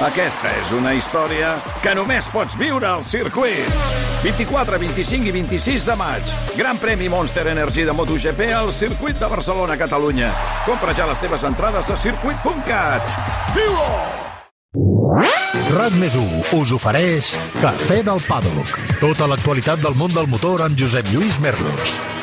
[0.00, 1.50] Aquesta és una història
[1.84, 3.66] que només pots viure al circuit.
[4.22, 6.30] 24, 25 i 26 de maig.
[6.56, 10.30] Gran premi Monster Energy de MotoGP al circuit de Barcelona, Catalunya.
[10.64, 13.12] Compra ja les teves entrades a circuit.cat.
[13.58, 13.90] Viu-ho!
[15.76, 18.80] RAC més 1 us ofereix Cafè del Paddock.
[19.02, 22.19] Tota l'actualitat del món del motor amb Josep Lluís Merlos.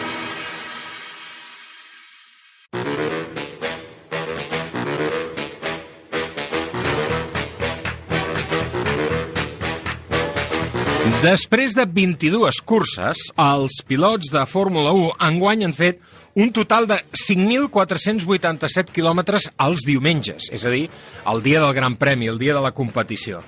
[11.18, 15.98] Després de 22 curses, els pilots de Fórmula 1 enguany han fet
[16.38, 20.84] un total de 5.487 quilòmetres els diumenges, és a dir,
[21.26, 23.42] el dia del Gran Premi, el dia de la competició.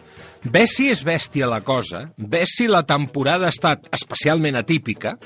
[0.50, 5.20] Ves si és bèstia la cosa, ves si la temporada ha estat especialment atípica,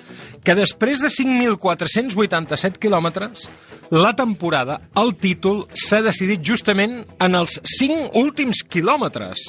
[0.44, 3.48] que després de 5.487 quilòmetres,
[3.96, 9.48] la temporada, el títol, s'ha decidit justament en els 5 últims quilòmetres.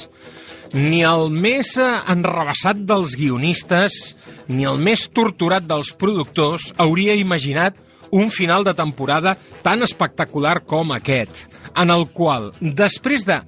[0.75, 4.15] Ni el més eh, enrebaçat dels guionistes,
[4.51, 7.79] ni el més torturat dels productors hauria imaginat
[8.11, 13.39] un final de temporada tan espectacular com aquest, en el qual, després de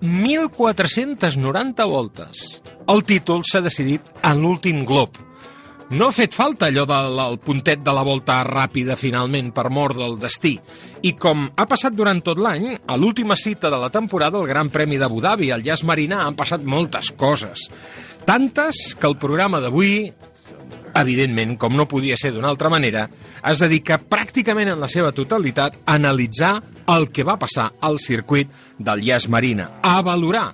[0.00, 5.25] 1.490 voltes, el títol s'ha decidit en l'últim glob.
[5.86, 10.16] No ha fet falta allò del puntet de la volta ràpida finalment per mort del
[10.18, 10.56] destí.
[11.06, 14.72] I com ha passat durant tot l'any, a l'última cita de la temporada, el Gran
[14.74, 17.68] Premi d'Abu Dhabi, al Llaç Marinà, han passat moltes coses.
[18.26, 20.10] Tantes que el programa d'avui,
[20.98, 23.06] evidentment, com no podia ser d'una altra manera,
[23.46, 26.56] es dedica pràcticament en la seva totalitat a analitzar
[26.96, 28.50] el que va passar al circuit
[28.82, 30.48] del Llaç Marina, a valorar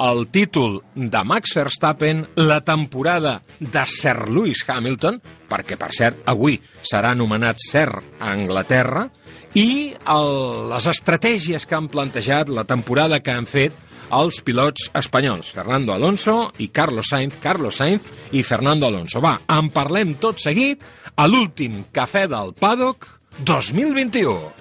[0.00, 6.58] el títol de Max Verstappen, la temporada de Sir Lewis Hamilton, perquè, per cert, avui
[6.82, 9.06] serà anomenat Sir a Anglaterra,
[9.54, 10.30] i el,
[10.72, 13.76] les estratègies que han plantejat, la temporada que han fet
[14.14, 19.22] els pilots espanyols, Fernando Alonso i Carlos Sainz, Carlos Sainz i Fernando Alonso.
[19.24, 20.84] Va, en parlem tot seguit
[21.16, 23.08] a l'últim Cafè del Paddock
[23.46, 24.52] 2021.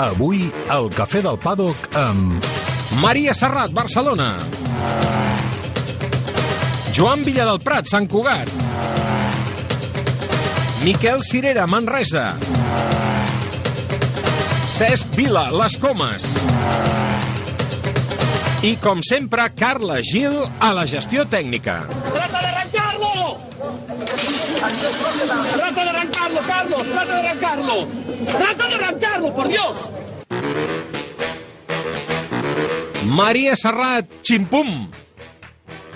[0.00, 2.69] Avui, el Cafè del Paddock amb...
[2.98, 4.36] Maria Serrat, Barcelona.
[6.96, 8.48] Joan Villa del Prat, Sant Cugat.
[10.82, 12.34] Miquel Cirera, Manresa.
[14.74, 16.26] Cesc Vila, Les Comes.
[18.62, 21.78] I, com sempre, Carla Gil a la gestió tècnica.
[21.86, 23.38] ¡Trata de arrancarlo!
[25.54, 26.86] ¡Trata de arrancarlo, Carlos!
[26.90, 27.88] ¡Trata de arrancarlo!
[28.36, 29.90] ¡Trata de arrancarlo, por Dios!
[33.04, 34.88] Maria Serrat, ximpum.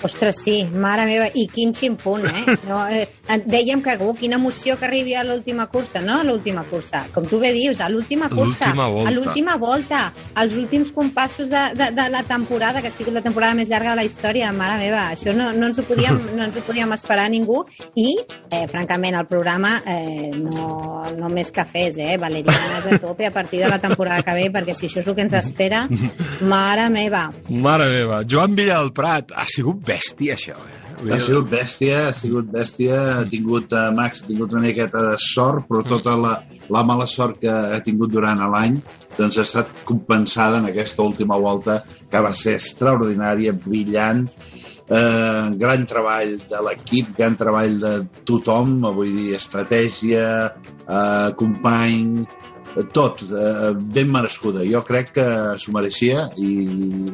[0.05, 2.57] Ostres, sí, mare meva, i quin ximpunt, eh?
[2.69, 3.05] No, eh
[3.45, 6.19] dèiem que, uh, quina emoció que arribi a l'última cursa, no?
[6.19, 8.71] A l'última cursa, com tu bé dius, a l'última cursa.
[8.71, 13.23] A l'última volta, als últims compassos de, de, de la temporada, que ha sigut la
[13.25, 16.45] temporada més llarga de la història, mare meva, això no, no, ens, ho podíem, no
[16.47, 17.63] ens ho podíem esperar ningú,
[17.95, 18.13] i,
[18.51, 20.69] eh, francament, el programa eh, no,
[21.17, 22.15] no més cafès, eh?
[22.21, 25.17] Valerianes a tope a partir de la temporada que ve, perquè si això és el
[25.17, 25.85] que ens espera,
[26.53, 27.27] mare meva.
[27.49, 30.81] Mare meva, Joan Villa del Prat, ha sigut bèstia, això, eh?
[31.05, 35.15] Ha sigut bèstia, ha sigut bèstia, ha tingut, uh, Max, ha tingut una miqueta de
[35.21, 36.35] sort, però tota la,
[36.71, 38.79] la mala sort que ha tingut durant l'any
[39.15, 41.79] doncs ha estat compensada en aquesta última volta,
[42.11, 44.25] que va ser extraordinària, brillant,
[44.89, 47.93] eh, gran treball de l'equip, gran treball de
[48.27, 50.27] tothom, vull dir, estratègia,
[50.87, 52.25] eh, company,
[52.91, 54.63] tot, eh, ben merescuda.
[54.67, 55.25] Jo crec que
[55.61, 56.51] s'ho mereixia i,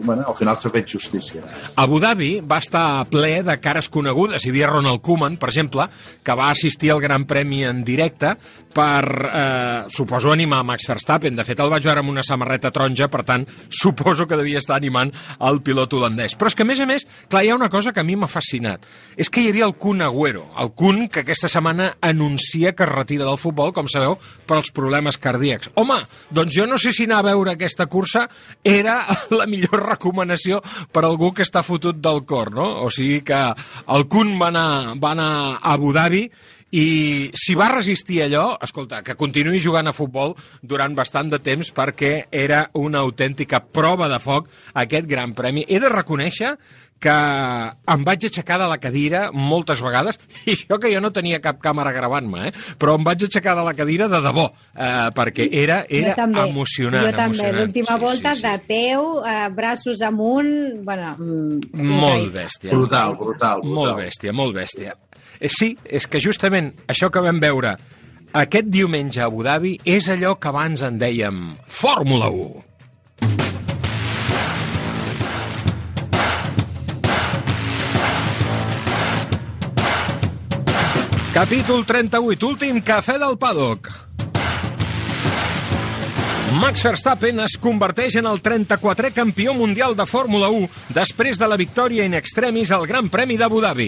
[0.02, 1.44] bueno, al final s'ha fet justícia.
[1.76, 4.46] Abu Dhabi va estar ple de cares conegudes.
[4.46, 5.88] Hi havia Ronald Koeman, per exemple,
[6.24, 8.36] que va assistir al Gran Premi en directe
[8.74, 11.36] per, eh, suposo, animar Max Verstappen.
[11.36, 14.78] De fet, el vaig veure amb una samarreta taronja, per tant, suposo que devia estar
[14.78, 16.36] animant el pilot holandès.
[16.38, 18.16] Però és que, a més a més, clar, hi ha una cosa que a mi
[18.16, 18.86] m'ha fascinat.
[19.18, 22.90] És que hi havia el Kun Agüero, el Kun que aquesta setmana anuncia que es
[22.90, 24.18] retira del futbol, com sabeu,
[24.48, 25.51] per als problemes cardíacs.
[25.76, 28.28] Home, doncs jo no sé si anar a veure aquesta cursa
[28.64, 29.02] era
[29.40, 30.62] la millor recomanació
[30.94, 32.70] per algú que està fotut del cor, no?
[32.86, 33.44] O sigui que
[33.96, 36.26] el Kun va anar, va anar a Abu Dhabi
[36.72, 41.74] i si va resistir allò, escolta, que continuï jugant a futbol durant bastant de temps
[41.76, 44.47] perquè era una autèntica prova de foc
[44.80, 45.66] aquest gran premi.
[45.68, 46.56] He de reconèixer
[47.02, 47.14] que
[47.94, 51.59] em vaig aixecar de la cadira moltes vegades, i això que jo no tenia cap
[51.64, 52.53] càmera gravant-me, eh?
[52.80, 56.46] però em vaig aixecar de la cadira de debò, eh, perquè era, era jo també,
[56.50, 57.08] emocionant.
[57.09, 58.48] Jo també, l'última Sí, volta sí, sí.
[58.48, 60.52] de peu, eh, braços amunt...
[60.86, 62.72] Bueno, mm, Molt bèstia.
[62.76, 63.76] Brutal, brutal, brutal.
[63.82, 64.96] Molt bèstia, molt bèstia.
[65.40, 67.74] Eh, Sí, és que justament això que vam veure
[68.38, 72.62] aquest diumenge a Abu Dhabi és allò que abans en dèiem Fórmula 1.
[81.32, 83.88] Capítol 38, últim cafè del paddock.
[86.60, 91.56] Max Verstappen es converteix en el 34è campió mundial de Fórmula 1 després de la
[91.56, 93.88] victòria in extremis al Gran Premi d'Abu Dhabi.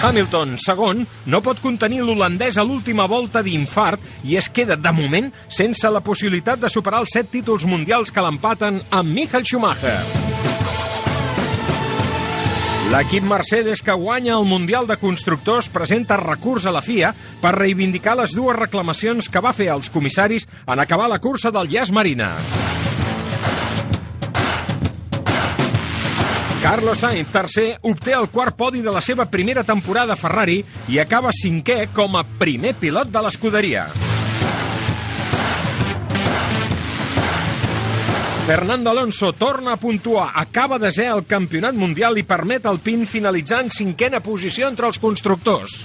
[0.00, 5.28] Hamilton, segon, no pot contenir l'holandès a l'última volta d'infart i es queda, de moment,
[5.52, 10.00] sense la possibilitat de superar els set títols mundials que l'empaten amb Michael Schumacher.
[12.92, 18.18] L'equip Mercedes que guanya el Mundial de Constructors presenta recurs a la FIA per reivindicar
[18.18, 22.34] les dues reclamacions que va fer als comissaris en acabar la cursa del Llaç Marina.
[26.60, 30.60] Carlos Sainz, tercer, obté el quart podi de la seva primera temporada a Ferrari
[30.92, 33.88] i acaba cinquè com a primer pilot de l'escuderia.
[38.46, 43.06] Fernando Alonso torna a puntuar, acaba de ser al campionat mundial i permet al PIN
[43.06, 45.84] finalitzar en cinquena posició entre els constructors.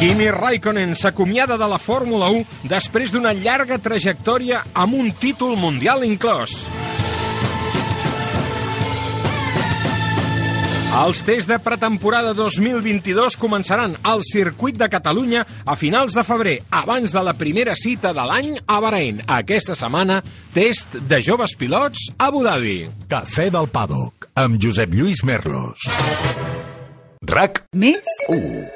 [0.00, 6.04] Kimi Raikkonen s'acomiada de la Fórmula 1 després d'una llarga trajectòria amb un títol mundial
[6.04, 6.62] inclòs.
[10.96, 17.12] Els tests de pretemporada 2022 començaran al circuit de Catalunya a finals de febrer, abans
[17.12, 19.20] de la primera cita de l'any a Bahrein.
[19.36, 20.22] Aquesta setmana,
[20.56, 22.78] test de joves pilots a Abu Dhabi.
[23.12, 25.84] Cafè del paddock, amb Josep Lluís Merlos.
[27.28, 28.16] RAC Més?
[28.32, 28.75] 1.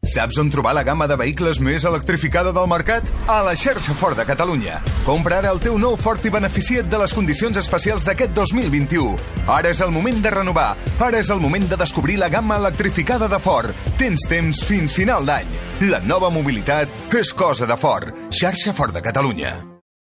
[0.00, 3.04] Saps on trobar la gamma de vehicles més electrificada del mercat?
[3.28, 4.78] A la xarxa Ford de Catalunya.
[5.04, 9.12] Compra ara el teu nou Ford i beneficia't de les condicions especials d'aquest 2021.
[9.44, 10.70] Ara és el moment de renovar.
[10.96, 13.76] Ara és el moment de descobrir la gamma electrificada de Ford.
[14.00, 15.52] Tens temps fins final d'any.
[15.92, 18.08] La nova mobilitat és cosa de Ford.
[18.32, 19.69] Xarxa Ford de Catalunya.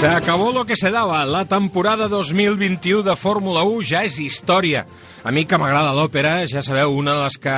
[0.00, 1.26] Se acabó lo que se daba.
[1.26, 4.86] La temporada 2021 de Fórmula 1 ja és història.
[5.20, 7.56] A mi que m'agrada l'òpera, ja sabeu, una de les que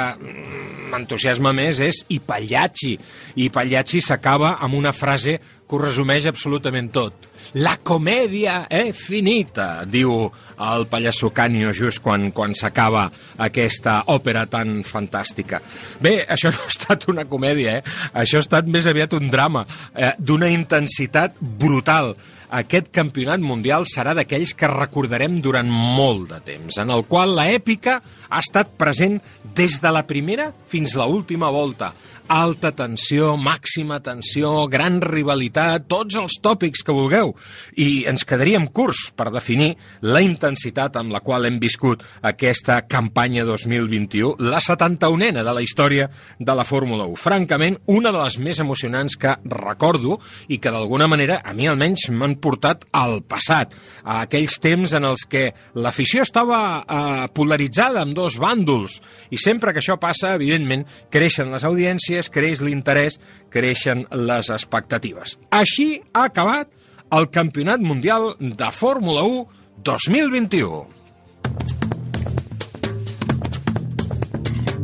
[0.91, 2.97] m'entusiasma més és I Pagliacci.
[3.39, 7.31] I Pagliacci s'acaba amb una frase que ho resumeix absolutament tot.
[7.63, 10.27] La comèdia è finita, diu
[10.63, 13.07] el pallasso Canio just quan, quan s'acaba
[13.43, 15.63] aquesta òpera tan fantàstica.
[16.03, 17.97] Bé, això no ha estat una comèdia, eh?
[18.23, 22.15] Això ha estat més aviat un drama eh, d'una intensitat brutal.
[22.53, 27.47] Aquest campionat mundial serà d'aquells que recordarem durant molt de temps, en el qual la
[27.49, 27.95] èpica
[28.29, 29.17] ha estat present
[29.57, 31.95] des de la primera fins a l'última volta.
[32.33, 37.35] Alta tensió, màxima tensió, gran rivalitat, tots els tòpics que vulgueu.
[37.77, 43.45] I ens quedaríem curts per definir la intensitat amb la qual hem viscut aquesta campanya
[43.45, 46.07] 2021, la 71ena de la història
[46.39, 47.19] de la Fórmula 1.
[47.21, 50.17] Francament, una de les més emocionants que recordo
[50.49, 53.77] i que d'alguna manera, a mi almenys, m'han portat al passat,
[54.09, 59.77] a aquells temps en els que l'afició estava eh, polaritzada amb dos bàndols i sempre
[59.77, 63.19] que això passa, evidentment, creixen les audiències, creix l'interès,
[63.51, 65.37] creixen les expectatives.
[65.51, 66.71] Així ha acabat
[67.13, 69.47] el Campionat Mundial de Fórmula 1
[69.85, 71.02] 2021.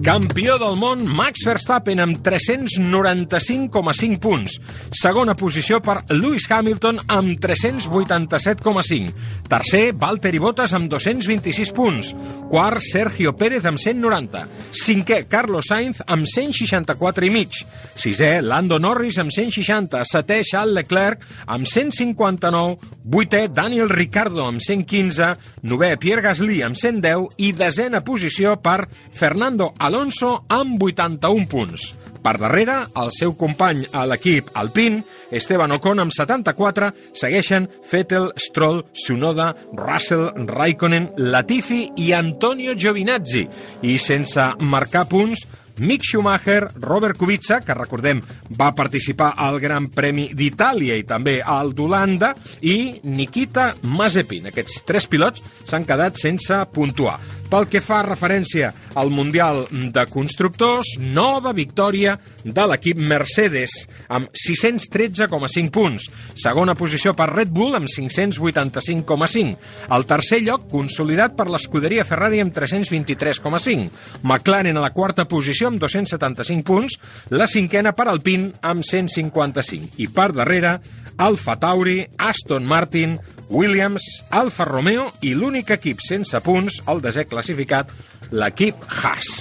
[0.05, 4.55] Campió del món, Max Verstappen amb 395,5 punts.
[4.95, 9.11] Segona posició per Lewis Hamilton amb 387,5.
[9.50, 12.12] Tercer, Valtteri Bottas amb 226 punts.
[12.49, 14.45] Quart, Sergio Pérez amb 190.
[14.85, 17.59] Cinquè, Carlos Sainz amb 164 i mig.
[17.99, 20.05] Sisè, Lando Norris amb 160.
[20.07, 22.78] Setè, Charles Leclerc amb 159.
[23.02, 25.35] Vuitè, Daniel Ricciardo amb 115.
[25.67, 27.28] Novè, Pierre Gasly amb 110.
[27.43, 31.99] I desena posició per Fernando Alonso amb 81 punts.
[32.23, 35.02] Per darrere, el seu company a l'equip Alpine,
[35.35, 43.47] Esteban Ocon amb 74, segueixen Vettel, Stroll, Tsunoda, Russell, Raikkonen, Latifi i Antonio Giovinazzi.
[43.83, 45.47] I sense marcar punts,
[45.78, 48.21] Mick Schumacher, Robert Kubica, que recordem
[48.59, 52.33] va participar al Gran Premi d'Itàlia i també al d'Holanda,
[52.67, 54.50] i Nikita Mazepin.
[54.50, 57.19] Aquests tres pilots s'han quedat sense puntuar.
[57.49, 58.69] Pel que fa referència
[59.00, 66.11] al Mundial de Constructors, nova victòria de l'equip Mercedes, amb 613,5 punts.
[66.37, 69.57] Segona posició per Red Bull, amb 585,5.
[69.97, 73.88] El tercer lloc, consolidat per l'escuderia Ferrari, amb 323,5.
[74.23, 76.99] McLaren a la quarta posició, amb 275 punts.
[77.33, 79.97] La cinquena per Alpine, amb 155.
[80.05, 80.76] I per darrere,
[81.18, 83.18] Alfa Tauri, Aston Martin,
[83.50, 87.90] Williams, Alfa Romeo i l'únic equip sense punts, el desè classificat,
[88.30, 89.32] l'equip Haas.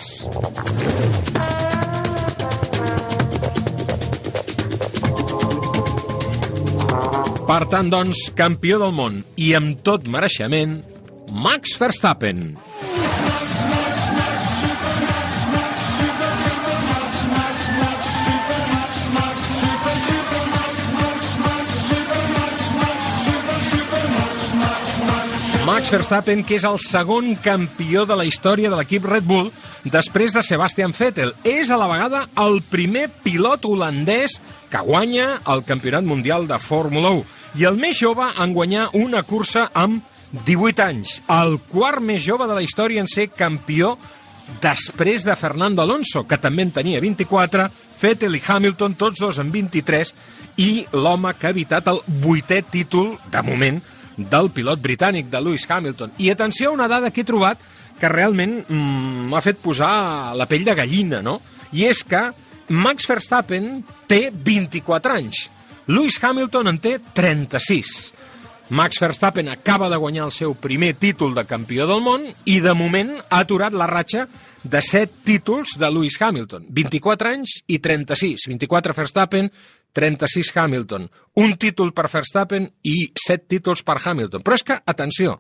[7.48, 10.82] Per tant, doncs, campió del món i amb tot mereixement,
[11.32, 12.50] Max Verstappen.
[25.68, 29.50] Max Verstappen, que és el segon campió de la història de l'equip Red Bull
[29.92, 31.34] després de Sebastian Vettel.
[31.44, 34.38] És a la vegada el primer pilot holandès
[34.72, 39.26] que guanya el Campionat Mundial de Fórmula 1 i el més jove en guanyar una
[39.28, 40.08] cursa amb
[40.48, 41.18] 18 anys.
[41.28, 43.98] El quart més jove de la història en ser campió
[44.64, 47.68] després de Fernando Alonso, que també en tenia 24,
[48.00, 50.16] Vettel i Hamilton, tots dos en 23,
[50.64, 53.84] i l'home que ha evitat el vuitè títol, de moment,
[54.18, 56.16] del pilot britànic, de Lewis Hamilton.
[56.18, 57.62] I atenció a una dada que he trobat
[57.98, 61.40] que realment mm, m'ha fet posar la pell de gallina, no?
[61.72, 62.26] I és que
[62.74, 65.48] Max Verstappen té 24 anys.
[65.88, 68.14] Lewis Hamilton en té 36.
[68.70, 72.74] Max Verstappen acaba de guanyar el seu primer títol de campió del món i de
[72.76, 74.26] moment ha aturat la ratxa
[74.68, 76.66] de 7 títols de Lewis Hamilton.
[76.68, 78.50] 24 anys i 36.
[78.52, 79.48] 24 Verstappen,
[79.98, 81.10] 36 Hamilton.
[81.42, 84.46] Un títol per Verstappen i 7 títols per Hamilton.
[84.46, 85.40] Però és que, atenció,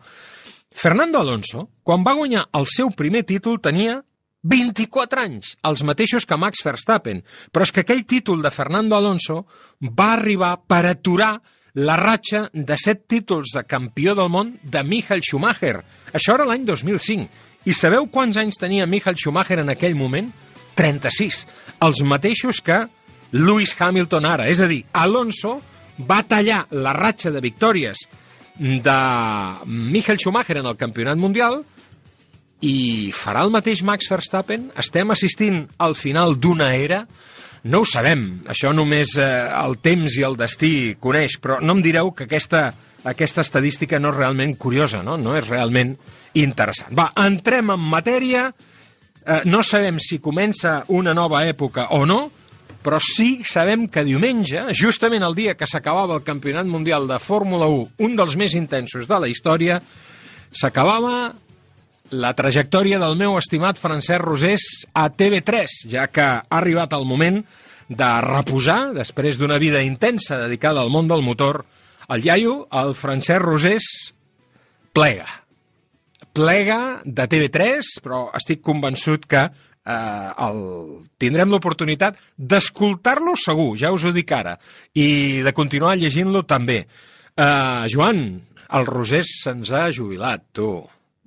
[0.74, 4.00] Fernando Alonso, quan va guanyar el seu primer títol, tenia
[4.48, 7.22] 24 anys, els mateixos que Max Verstappen.
[7.52, 9.44] Però és que aquell títol de Fernando Alonso
[9.82, 11.36] va arribar per aturar
[11.78, 15.84] la ratxa de 7 títols de campió del món de Michael Schumacher.
[16.14, 17.28] Això era l'any 2005.
[17.68, 20.32] I sabeu quants anys tenia Michael Schumacher en aquell moment?
[20.78, 21.44] 36.
[21.86, 22.86] Els mateixos que
[23.31, 24.48] Lewis Hamilton ara.
[24.48, 25.57] És a dir, Alonso
[26.07, 28.05] va tallar la ratxa de victòries
[28.57, 29.00] de
[29.65, 31.62] Michael Schumacher en el campionat mundial
[32.65, 34.72] i farà el mateix Max Verstappen?
[34.77, 37.03] Estem assistint al final d'una era?
[37.67, 39.27] No ho sabem, això només eh,
[39.60, 42.69] el temps i el destí coneix, però no em direu que aquesta,
[43.03, 45.17] aquesta estadística no és realment curiosa, no?
[45.17, 45.93] no és realment
[46.38, 46.93] interessant.
[46.98, 48.48] Va, entrem en matèria,
[49.25, 52.22] eh, no sabem si comença una nova època o no,
[52.88, 57.67] però sí sabem que diumenge, justament el dia que s'acabava el Campionat Mundial de Fórmula
[57.67, 59.82] 1, un dels més intensos de la història,
[60.56, 61.34] s'acabava
[62.15, 67.41] la trajectòria del meu estimat Francesc Rosés a TV3, ja que ha arribat el moment
[67.89, 71.65] de reposar, després d'una vida intensa dedicada al món del motor,
[72.08, 73.89] el iaio, el Francesc Rosés,
[74.96, 75.27] plega.
[76.32, 79.50] Plega de TV3, però estic convençut que
[79.88, 80.60] eh, el,
[81.22, 84.58] tindrem l'oportunitat d'escoltar-lo segur, ja us ho dic ara,
[84.94, 86.82] i de continuar llegint-lo també.
[87.38, 88.22] Eh, Joan,
[88.67, 90.70] el Rosés se'ns ha jubilat, tu.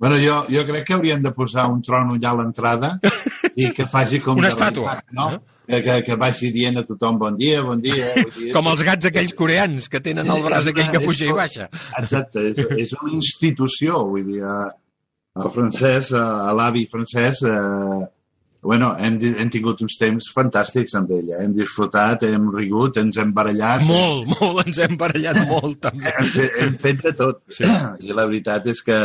[0.01, 2.95] Bueno, jo, jo crec que haurien de posar un tron allà a l'entrada
[3.53, 4.37] i que faci com...
[4.41, 4.95] Una estàtua.
[5.13, 5.27] No?
[5.69, 8.09] Que, que, que vagi dient a tothom bon dia, bon dia.
[8.17, 8.49] Bon dia.
[8.55, 11.67] Com els gats aquells coreans que tenen el braç aquell que puja i baixa.
[12.01, 14.71] Exacte, és, és una institució, vull dir, a-
[15.37, 18.01] el francès, a l'avi francès, eh,
[18.61, 23.31] bueno, hem, hem tingut uns temps fantàstics amb ella, hem disfrutat, hem rigut, ens hem
[23.33, 26.11] barallat, Molt, molt, ens hem barallat molt, també.
[26.11, 26.29] hem,
[26.65, 27.41] hem fet de tot.
[27.49, 27.65] Sí.
[28.05, 28.99] I la veritat és que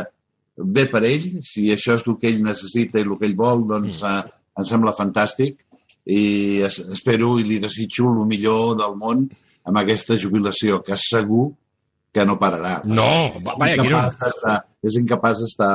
[0.57, 3.65] bé per ell, si això és el que ell necessita i el que ell vol,
[3.69, 4.13] doncs Mm.
[4.13, 5.59] eh, em sembla fantàstic
[6.09, 9.27] i es, espero i li desitjo el millor del món
[9.67, 11.51] amb aquesta jubilació, que segur
[12.15, 12.79] que no pararà.
[12.89, 13.09] No,
[13.45, 13.83] va, vaja.
[13.85, 15.73] Incapaç És incapaç d'estar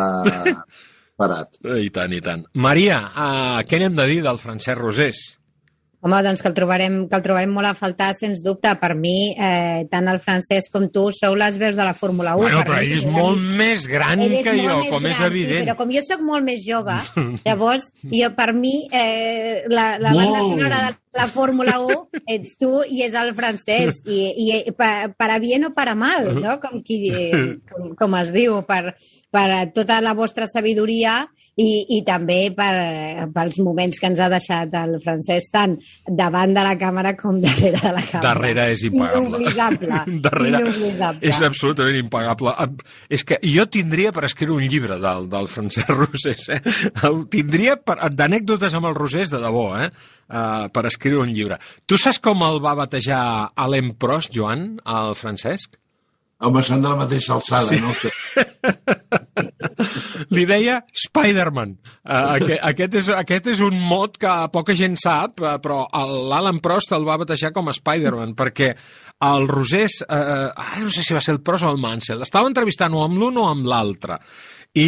[1.20, 1.60] parat.
[1.64, 2.46] I tant, i tant.
[2.54, 5.22] Maria, uh, què n'hem de dir del Francesc Rosés?
[6.02, 8.72] Home, doncs que el trobarem, que el trobarem molt a faltar, sens dubte.
[8.82, 12.42] Per mi, eh, tant el francès com tu sou les veus de la Fórmula 1.
[12.42, 15.06] Bueno, Per però mi, ell és molt mi- més gran Ell és que jo, com
[15.06, 15.60] és gran, evident.
[15.60, 16.96] Sí, però com jo sóc molt més jove,
[17.46, 20.56] llavors, jo, per mi, eh, la, la banda Molt.
[20.56, 24.02] sonora de la Fórmula 1 ets tu i és el francès.
[24.08, 26.58] I, i per, per a bien o per a mal, no?
[26.64, 27.12] Com, qui,
[27.70, 28.96] com, com es diu, per,
[29.30, 31.28] per tota la vostra sabidoria
[31.60, 32.72] i, i també per,
[33.36, 35.76] pels moments que ens ha deixat el francès tant
[36.08, 38.24] davant de la càmera com darrere de la càmera.
[38.24, 39.42] Darrere és impagable.
[39.42, 40.00] Inoblidable.
[40.28, 41.28] Darrere Inoblidable.
[41.28, 42.56] és absolutament impagable.
[43.12, 46.62] És que jo tindria per escriure un llibre del, del Francesc Rosés, eh?
[47.04, 49.92] El tindria d'anècdotes amb el Rosés de debò, eh?
[50.32, 51.58] Uh, per escriure un llibre.
[51.84, 55.76] Tu saps com el va batejar Alain Prost, Joan, el Francesc?
[56.42, 57.78] Home, són de la mateixa alçada, Sí.
[57.82, 57.94] no?
[60.36, 61.74] Li deia Spider-Man.
[62.02, 65.84] Uh, aquest, aquest, és, aquest és un mot que poca gent sap, uh, però
[66.32, 68.72] l'Alan Prost el va batejar com a Spider-Man, perquè
[69.28, 72.50] el Rosés, uh, ara no sé si va ser el Prost o el Mansell, estava
[72.50, 74.18] entrevistant o amb l'un o amb l'altre.
[74.80, 74.88] I,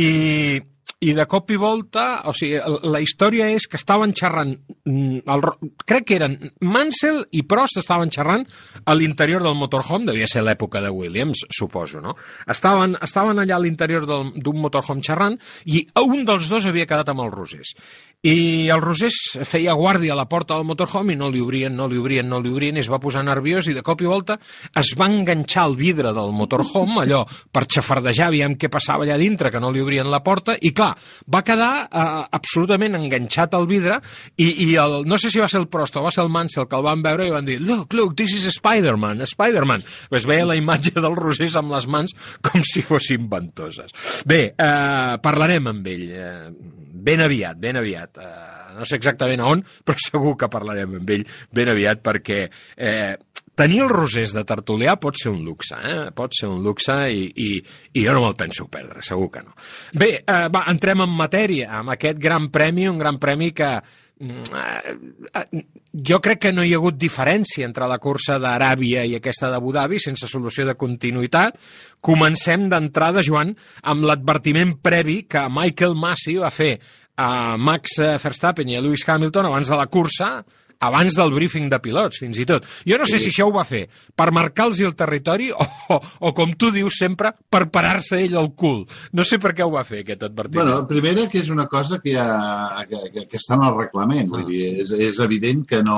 [1.03, 4.53] i de cop i volta, o sigui, la història és que estaven xerrant,
[4.85, 5.43] mm, el,
[5.85, 8.45] crec que eren Mansell i Prost estaven xerrant
[8.85, 12.15] a l'interior del motorhome, devia ser l'època de Williams, suposo, no?
[12.47, 17.25] Estaven, estaven allà a l'interior d'un motorhome xerrant i un dels dos havia quedat amb
[17.25, 17.75] el Rosés.
[18.23, 21.89] I el Rosés feia guàrdia a la porta del motorhome i no li obrien, no
[21.91, 24.37] li obrien, no li obrien, es va posar nerviós i de cop i volta
[24.79, 29.51] es va enganxar al vidre del motorhome, allò, per xafardejar, aviam què passava allà dintre,
[29.51, 30.93] que no li obrien la porta, i clar,
[31.27, 32.05] va quedar eh,
[32.39, 33.97] absolutament enganxat al vidre
[34.37, 36.69] i, i el, no sé si va ser el Prost o va ser el Mansell
[36.71, 39.83] que el van veure i van dir look, look, this is Spider-Man, Spider-Man.
[40.07, 43.91] Pues veia la imatge del Rosés amb les mans com si fossin ventoses.
[44.23, 46.33] Bé, eh, parlarem amb ell eh,
[47.03, 48.17] ben aviat, ben aviat.
[48.23, 53.13] Eh, no sé exactament on, però segur que parlarem amb ell ben aviat perquè eh,
[53.55, 55.97] tenir el Rosés de Tertulià pot ser un luxe, eh?
[56.15, 57.49] pot ser un luxe i, i,
[57.93, 59.53] i jo no me'l penso perdre, segur que no.
[59.99, 63.75] Bé, eh, va, entrem en matèria, amb aquest gran premi, un gran premi que
[66.09, 69.73] jo crec que no hi ha hagut diferència entre la cursa d'Aràbia i aquesta d'Abu
[69.75, 71.59] Dhabi, sense solució de continuïtat.
[72.01, 76.77] Comencem d'entrada, Joan, amb l'advertiment previ que Michael Massey va fer
[77.19, 80.29] a Max Verstappen i a Lewis Hamilton abans de la cursa,
[80.79, 82.65] abans del briefing de pilots, fins i tot.
[82.87, 86.33] Jo no sé si això ho va fer per marcar-los el territori o, o, o,
[86.33, 88.83] com tu dius sempre, per parar-se ell al cul.
[89.13, 90.65] No sé per què ho va fer, aquest advertiment.
[90.65, 94.27] Bueno, primera, que és una cosa que, ha, que, que, que està en el reglament.
[94.33, 95.97] Vull dir, és, és evident que no,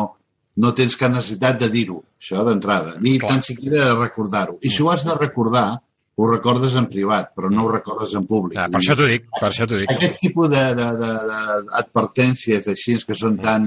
[0.61, 3.29] no tens cap necessitat de dir-ho, això d'entrada, ni Clar.
[3.33, 4.55] tan siquiera de recordar-ho.
[4.63, 5.69] I si ho has de recordar,
[6.15, 8.57] ho recordes en privat, però no ho recordes en públic.
[8.59, 9.89] Ah, per això t'ho dic, per això t'ho dic.
[9.91, 13.61] Aquest tipus d'advertències així que són tan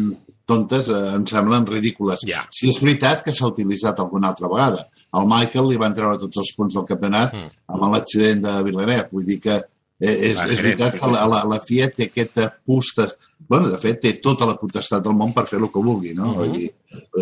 [0.48, 2.24] tontes eh, em semblen ridícules.
[2.28, 2.42] Ja.
[2.50, 4.87] Si és veritat que s'ha utilitzat alguna altra vegada.
[5.12, 7.50] Al Michael li van treure tots els punts del campionat Mm.
[7.74, 9.08] amb l'accident de Villeneuve.
[9.12, 9.56] Vull dir que
[10.00, 13.08] eh, és, Va, és veritat que la, la, la FIA té aquesta pusta...
[13.48, 16.26] bueno, de fet, té tota la potestat del món per fer el que vulgui, no?
[16.26, 16.37] Mhm.
[16.37, 16.66] Vull dir,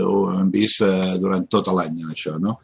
[0.02, 2.56] ho hem vist eh, durant tot l'any, això, no?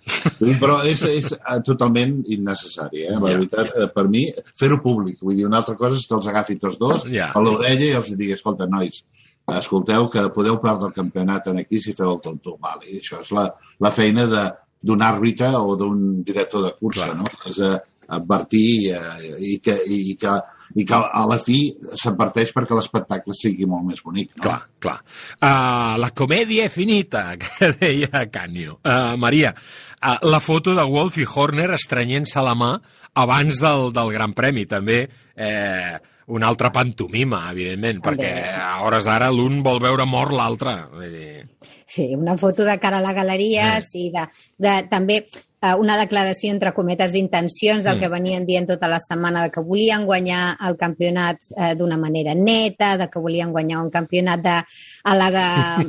[0.59, 3.13] Però és, és eh, totalment innecessari, eh?
[3.15, 3.37] La Ja.
[3.37, 4.25] veritat, eh, per mi,
[4.59, 5.21] fer-ho públic.
[5.23, 7.31] Vull dir, una altra cosa és que els agafi tots dos Ja.
[7.35, 9.05] a l'orella i els digui, escolta, nois,
[9.61, 12.57] escolteu que podeu perdre el campionat en aquí si feu el tonto.
[12.63, 13.49] Vale, I això és la,
[13.83, 14.49] la feina de
[14.83, 17.19] d'un àrbitre o d'un director de cursa, Clar.
[17.21, 17.29] no?
[17.47, 17.77] És eh,
[18.13, 20.33] advertir eh, i, que, i, que,
[20.75, 21.61] i que a la fi
[22.01, 24.33] s'adverteix perquè l'espectacle sigui molt més bonic.
[24.37, 24.43] No?
[24.43, 24.97] Clar, clar.
[25.39, 28.81] Uh, la comèdia finita, que deia Canio.
[28.83, 32.75] Uh, Maria, uh, la foto de Wolf i Horner estrenyent-se la mà
[33.23, 35.05] abans del, del Gran Premi, també
[35.37, 40.77] eh, una altra pantomima, evidentment, perquè a hores d'ara l'un vol veure mort l'altre.
[41.01, 41.47] Dir...
[41.87, 43.83] Sí, una foto de cara a la galeria, Mm.
[43.83, 45.27] sí, de, de, també
[45.63, 48.01] eh, una declaració entre cometes d'intencions del Mm.
[48.01, 52.35] que venien dient tota la setmana de que volien guanyar el campionat eh, d'una manera
[52.35, 54.57] neta, de que volien guanyar un campionat de,
[55.05, 55.29] a, la,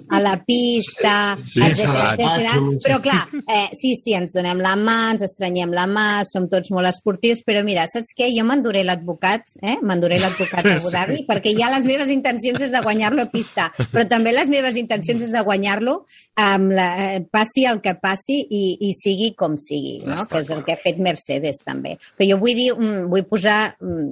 [0.09, 2.53] a la pista, Sí, etcètera, etcètera.
[2.57, 2.77] sí.
[2.83, 6.71] Però clar, eh, sí, sí, ens donem la mà, ens estrenyem la mà, som tots
[6.73, 8.31] molt esportius, però mira, saps què?
[8.35, 9.77] Jo m'enduré l'advocat, eh?
[9.81, 13.69] M'enduré l'advocat de Abu Dhabi, perquè ja les meves intencions és de guanyar-lo a pista,
[13.93, 15.99] però també les meves intencions és de guanyar-lo
[16.41, 20.17] amb la, eh, passi el que passi i, i sigui com sigui, no?
[20.17, 21.97] Està que és el que ha fet Mercedes també.
[22.17, 24.09] Però jo vull dir, mm, vull posar mm,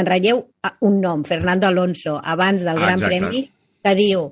[0.00, 3.18] en relleu ah, un nom, Fernando Alonso, abans del Gran Exacte.
[3.18, 3.40] Premi,
[3.84, 4.30] que diu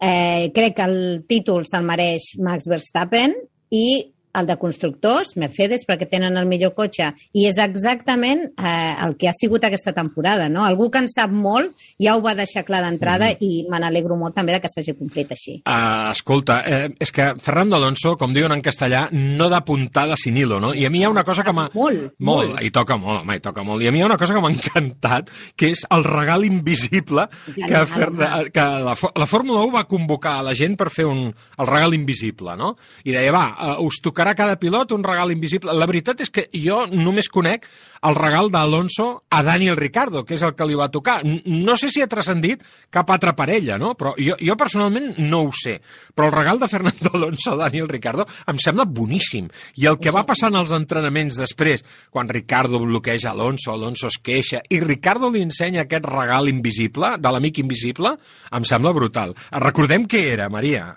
[0.00, 3.34] eh, crec que el títol se'l mereix Max Verstappen
[3.74, 3.88] i
[4.34, 9.30] el de constructors, Mercedes, perquè tenen el millor cotxe, i és exactament eh, el que
[9.30, 10.64] ha sigut aquesta temporada, no?
[10.66, 13.44] Algú que en sap molt ja ho va deixar clar d'entrada mm.
[13.44, 15.58] i me n'alegro molt també de que s'hagi complit així.
[15.64, 20.36] Uh, escolta, eh, és que Fernando Alonso, com diuen en castellà, no de puntada sin
[20.36, 20.74] hilo, no?
[20.74, 21.68] I a mi hi ha una cosa que m'ha...
[21.74, 22.62] Molt, molt, molt.
[22.64, 23.82] I toca molt, home, i toca molt.
[23.84, 27.28] I a mi hi ha una cosa que m'ha encantat, que és el regal invisible
[27.54, 31.28] que, Ferna, que la, la Fórmula 1 va convocar a la gent per fer un,
[31.32, 32.74] el regal invisible, no?
[33.04, 35.70] I deia, va, uh, us tocarà cada pilot un regal invisible.
[35.78, 37.68] La veritat és que jo només conec
[38.02, 41.20] el regal d'Alonso a Daniel Ricardo, que és el que li va tocar.
[41.46, 43.92] No sé si ha transcendit cap altra parella, no?
[43.98, 45.78] Però jo, jo personalment no ho sé.
[46.14, 49.48] Però el regal de Fernando Alonso a Daniel Ricardo em sembla boníssim.
[49.78, 54.18] I el que va passar en els entrenaments després, quan Ricardo bloqueja Alonso, Alonso es
[54.18, 58.16] queixa, i Ricardo li ensenya aquest regal invisible, de l'amic invisible,
[58.50, 59.36] em sembla brutal.
[59.54, 60.96] Recordem què era, Maria?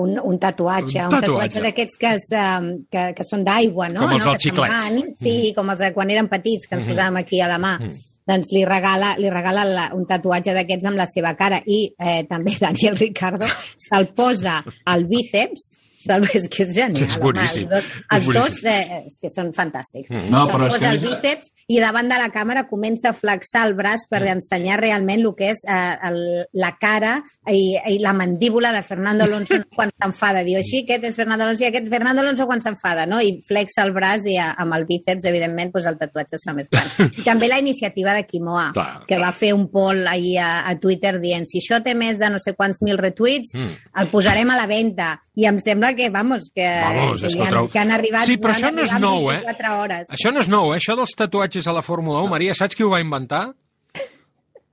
[0.00, 4.04] Un, un tatuatge, un, un tatuatge d'aquests que, es, um, que, que són d'aigua, no?
[4.04, 4.32] Com els no?
[4.32, 4.92] dels xiclets.
[5.20, 5.56] Sí, mm.
[5.56, 6.96] com els de quan érem petits, que ens mm -hmm.
[6.96, 7.74] posàvem aquí a la mà.
[7.80, 8.06] Mm.
[8.28, 12.24] Doncs li regala, li regala la, un tatuatge d'aquests amb la seva cara i eh,
[12.28, 17.08] també Daniel Ricardo se'l posa al bíceps és que és genial.
[17.08, 17.66] És boníssim.
[17.66, 20.12] Home, els dos, els dos eh, és que són fantàstics.
[20.12, 20.30] Mm.
[20.32, 21.08] No, però posa el que...
[21.08, 24.38] bíceps i davant de la càmera comença a flexar el braç per mm.
[24.38, 26.20] ensenyar realment el que és eh, el,
[26.58, 27.18] la cara
[27.50, 30.44] i, i la mandíbula de Fernando Alonso quan s'enfada.
[30.46, 33.20] Diu així, aquest és Fernando Alonso i aquest Fernando Alonso quan s'enfada, no?
[33.20, 36.54] I flexa el braç i a, amb el bíceps, evidentment, pues, el tatuatge es fa
[36.56, 36.90] més gran.
[37.08, 39.22] I també la iniciativa de Quimoa, clar, que clar.
[39.26, 42.40] va fer un poll ahir a, a Twitter dient si això té més de no
[42.42, 43.88] sé quants mil retuits, mm.
[44.02, 45.16] el posarem a la venda.
[45.38, 48.26] I em sembla que, vamos, que, Vamos, que, han, que han arribat...
[48.26, 49.38] Sí, però això no és nou, eh?
[49.46, 50.08] 24 Hores.
[50.16, 50.80] Això no és nou, eh?
[50.80, 53.44] Això dels tatuatges a la Fórmula 1, Maria, saps qui ho va inventar?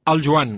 [0.10, 0.58] El Joan.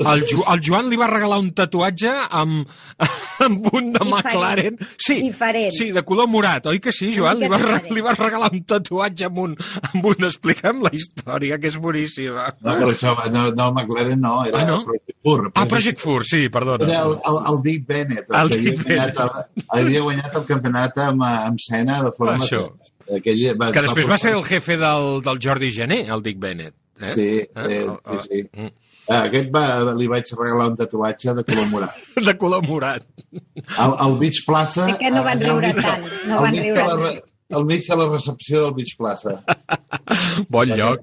[0.00, 2.68] El, jo, el Joan li va regalar un tatuatge amb,
[3.46, 4.10] amb un de Diferent.
[4.10, 4.78] McLaren.
[4.96, 5.72] Sí, Diferent.
[5.76, 7.38] sí, de color morat, oi que sí, Joan?
[7.42, 7.90] Li diferent.
[7.92, 9.56] li vas regalar un tatuatge amb un...
[9.90, 12.46] Amb un explica'm la història, que és boníssima.
[12.64, 14.80] No, però això, no, no, McLaren no, era Ah, no?
[14.88, 15.38] Project Fur.
[15.54, 16.86] Ah, Project Fur, sí, perdona.
[16.88, 20.36] Era el, el, el Dick Bennett, el, El que Dick havia guanyat, el, havia guanyat
[20.40, 22.38] el campionat amb, amb Senna de forma...
[22.44, 22.66] Això.
[23.10, 26.38] Aquell, va, Que després va ser portar- el jefe del, del Jordi Gené, el Dick
[26.38, 26.76] Bennett.
[27.00, 27.12] Eh?
[27.16, 27.48] Sí, Eh?
[27.56, 28.42] eh, sí, sí.
[28.54, 28.68] Mm.
[29.10, 29.64] Ah, Aquest va,
[29.98, 31.96] li vaig regalar un tatuatge de color morat.
[32.28, 33.02] De color morat.
[33.76, 34.86] Al, al Beach Plaza...
[34.86, 37.02] Sé que no van allà al riure mig tant, no van riure la tant.
[37.08, 37.22] re-
[37.58, 39.32] Al mig de la recepció del Beach Plaza.
[40.54, 41.02] Bon lloc.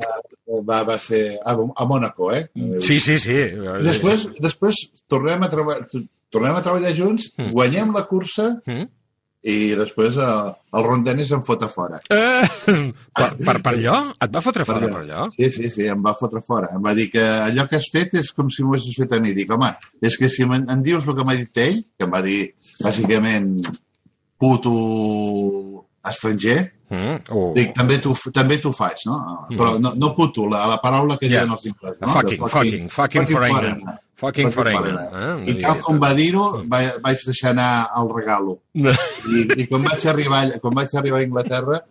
[0.63, 2.45] Va, va ser a, a Mónaco, eh?
[2.79, 3.35] Sí, sí, sí.
[3.83, 4.79] Després, després
[5.11, 5.75] tornem, a treba
[6.31, 7.51] tornem a treballar junts, Mm.
[7.55, 8.87] guanyem la cursa Mm?
[9.47, 10.27] I després eh,
[10.75, 12.01] el Ron Dennis em fot a fora.
[12.11, 13.97] Eh, per, per, per allò?
[14.19, 15.27] Et va fotre fora per allò?
[15.37, 16.73] Sí, sí, sí, em va fotre fora.
[16.75, 19.21] Em va dir que allò que has fet és com si m'ho haguessis fet a
[19.23, 19.31] mi.
[19.37, 19.71] Dic, home,
[20.03, 22.41] és que si em, em dius el que m'ha dit ell, que em va dir,
[22.83, 23.53] bàsicament,
[24.37, 27.49] puto estranger, Mm, oh.
[27.51, 29.17] dic, també t'ho també t'ho faig, no?
[29.49, 31.41] Però no, no puto, la, la paraula que Ja.
[31.41, 31.97] diuen els inglesos.
[31.99, 32.13] No?
[32.13, 33.57] Fucking, De fucking, fucking foreigner.
[33.59, 33.95] foreigner.
[34.17, 34.95] Fucking foreigner.
[35.13, 35.51] Eh?
[35.51, 38.55] I tal com va dir-ho, va- vaig deixar anar el regalo.
[38.73, 41.81] I, i quan, vaig arribar, quan vaig arribar a Anglaterra,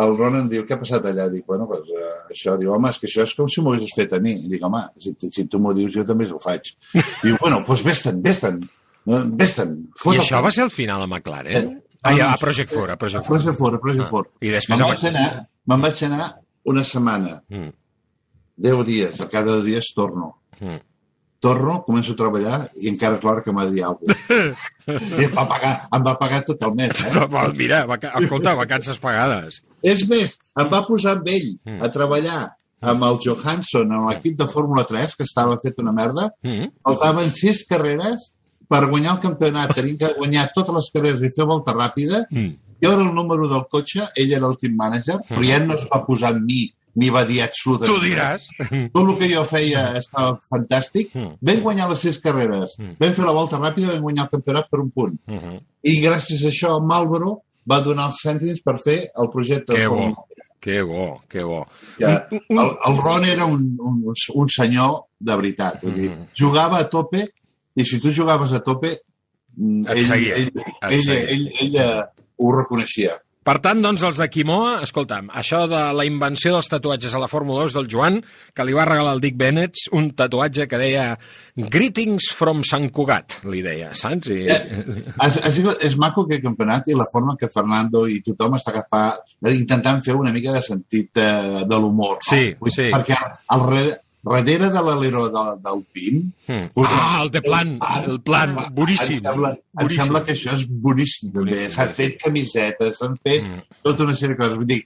[0.00, 1.28] el Ron em diu, què ha passat allà?
[1.30, 3.94] Dic, bueno, pues, uh, això, diu, home, és que això és com si m'ho haguessis
[4.00, 4.32] fet a mi.
[4.46, 6.72] I dic, home, si, si tu m'ho dius, jo també ho faig.
[7.24, 8.60] diu, bueno, doncs vés-te'n, vés-te'n,
[9.06, 9.74] eh, vés-te'n.
[10.14, 11.72] I això va ser el final a McLaren?
[12.02, 13.58] Ah, ja, a Project Fora, a Project A Project Fora.
[13.60, 14.30] Fora, a Project Ah, Fora.
[14.40, 15.26] I després Me'n vaig, anar,
[15.70, 16.28] me'n vaig anar
[16.74, 17.72] una setmana, Mm,
[18.56, 20.36] 10 dies, a cada 10 dies torno.
[20.60, 20.78] mm.
[21.40, 24.70] Torno, començo a treballar i encara és l'hora que m'ha de dir alguna cosa.
[25.20, 27.00] I em va pagar, em va pagar tot el mes.
[27.00, 27.12] Eh?
[27.14, 28.10] Però, Mira, vaca...
[28.20, 29.62] escolta, vacances pagades.
[29.80, 31.78] És més, em va posar amb ell Mm.
[31.84, 32.40] a treballar
[32.90, 36.30] amb el Johansson, amb l'equip de Fórmula 3, que estava fet una merda.
[36.44, 36.70] Mm.
[36.84, 38.30] Faltaven sis carreres
[38.68, 39.72] per guanyar el campionat.
[39.76, 42.22] Tenim que guanyar totes les carreres i fer volta ràpida.
[42.32, 42.52] Mm.
[42.84, 45.84] Jo era el número del cotxe, ell era el team manager, però ja no es
[45.90, 46.62] va posar amb mi
[46.96, 47.92] ni va dir absolutament.
[47.94, 48.46] Tu diràs.
[48.92, 51.12] Tot el que jo feia estava fantàstic.
[51.14, 51.36] Mm.
[51.42, 52.74] Vam guanyar les sis carreres.
[52.78, 52.96] Mm.
[53.00, 55.20] Vam fer la volta ràpida, vam guanyar el campionat per un punt.
[55.26, 55.60] Mm -hmm.
[55.82, 60.26] I gràcies a això, Marlboro va donar els cèntims per fer el projecte Que bo.
[60.60, 61.66] Que bo, que bo.
[61.98, 65.82] Ja, el, el Ron era un, un, un senyor de veritat.
[65.82, 66.26] Vull dir, Mm.
[66.38, 67.28] jugava a tope
[67.76, 71.28] i si tu jugaves a tope, Et ell, seguia, ell, et ell, seguia.
[71.28, 72.04] ell, ell, ell
[72.38, 73.18] ho reconeixia.
[73.50, 77.26] Per tant, doncs, els de Quimoa, escolta'm, això de la invenció dels tatuatges a la
[77.26, 78.20] Fórmula 2 del Joan,
[78.54, 81.06] que li va regalar el Dick Bennett, un tatuatge que deia
[81.58, 84.30] Greetings from Sant Cugat, li deia, saps?
[84.30, 84.44] I...
[84.54, 84.84] Eh,
[85.16, 88.70] ha, ha sigut, és maco aquest campionat i la forma que Fernando i tothom està
[88.70, 89.18] agafant,
[89.50, 92.20] intentant fer una mica de sentit eh, de l'humor.
[92.20, 92.28] No?
[92.30, 92.86] Sí, Vull dir, sí.
[92.94, 93.66] Perquè al, al,
[94.22, 96.20] darrere de l'aleró de, del PIM...
[96.46, 96.84] Mm.
[96.84, 99.20] Ah, el de plan, el plan, boníssim.
[99.20, 100.02] Em sembla, em boníssim.
[100.02, 101.64] sembla que això és boníssim, també.
[101.72, 103.80] S'han fet camisetes, s'han fet mm.
[103.86, 104.60] tota una sèrie de coses.
[104.60, 104.80] Vull dir,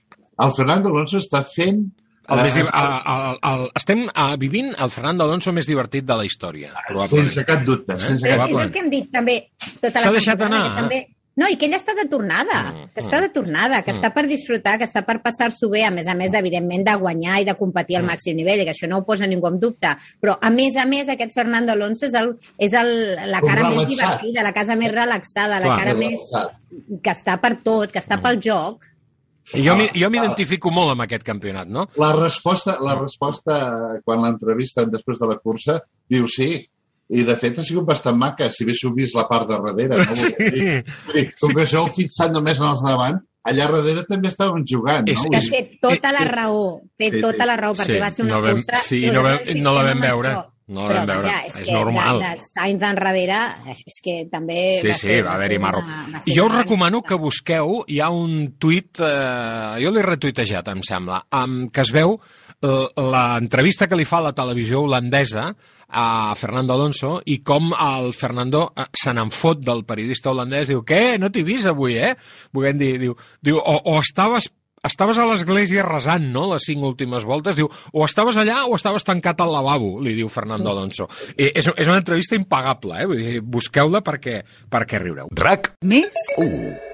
[0.44, 1.84] el Fernando Alonso està fent...
[2.24, 6.06] El més, eh, div- el, el, el, estem uh, vivint el Fernando Alonso més divertit
[6.08, 6.70] de la història.
[6.86, 7.28] probablement.
[7.28, 9.34] sense cap dubte, sense Però cap és el que hem dit també
[9.82, 11.02] tota la S'ha deixat anar, També...
[11.36, 14.22] No, i que ell està de tornada, Mm, que està de tornada, que està per
[14.30, 17.54] disfrutar, que està per passar-s'ho bé, a més a més, evidentment, de guanyar i de
[17.58, 19.96] competir al màxim nivell, i que això no ho posa ningú en dubte.
[20.22, 22.92] Però, a més a més, aquest Fernando Alonso és, el, és el,
[23.32, 25.78] la Com cara més divertida, la casa més relaxada, la Clar.
[25.78, 26.20] cara més...
[27.02, 28.82] que està per tot, que està pel joc.
[29.54, 31.88] I jo, m'hi- jo m'identifico molt amb aquest campionat, no?
[32.00, 36.62] La resposta, la resposta quan l'entrevisten després de la cursa, diu sí.
[37.10, 39.98] I, de fet, ha sigut bastant maca, si haguéssiu vist la part de darrere.
[40.06, 40.16] No?
[40.16, 40.32] Sí.
[41.12, 44.64] Dir, com que això heu fixat només en els de davant, allà darrere també estàvem
[44.66, 45.08] jugant.
[45.12, 45.30] És- No?
[45.34, 47.20] Que Vull té tota la raó, té Sí, sí.
[47.20, 48.78] tota la raó, perquè Sí, va ser una no vam- cursa...
[48.88, 50.30] sí, no vam- no la vam veure.
[50.32, 51.22] això, No la vam veure.
[51.28, 52.20] vaja, És que normal.
[52.20, 53.40] De, de Sainz enrere,
[53.84, 55.18] és que també Sí, va sí, ser...
[55.26, 55.80] va haver-hi marro.
[55.84, 60.68] una- I jo us recomano que busqueu, hi ha un tuit, eh, jo l'he retuitejat,
[60.72, 62.16] em sembla, amb, que es veu
[62.62, 65.50] eh, l'entrevista que li fa a la televisió holandesa
[65.94, 70.82] a Fernando Alonso i com el Fernando eh, se n'en fot del periodista holandès, diu,
[70.86, 72.12] què, no t'he vist avui, eh?
[72.52, 74.50] Volent dir, diu, diu o, o estaves
[74.84, 79.06] estaves a l'església resant, no?, les cinc últimes voltes, diu, o estaves allà o estaves
[79.06, 81.08] tancat al lavabo, li diu Fernando Alonso.
[81.38, 83.38] I és, és una entrevista impagable, eh?
[83.40, 85.32] Busqueu-la perquè, perquè riureu.
[85.40, 86.26] RAC Més?
[86.36, 86.93] 1.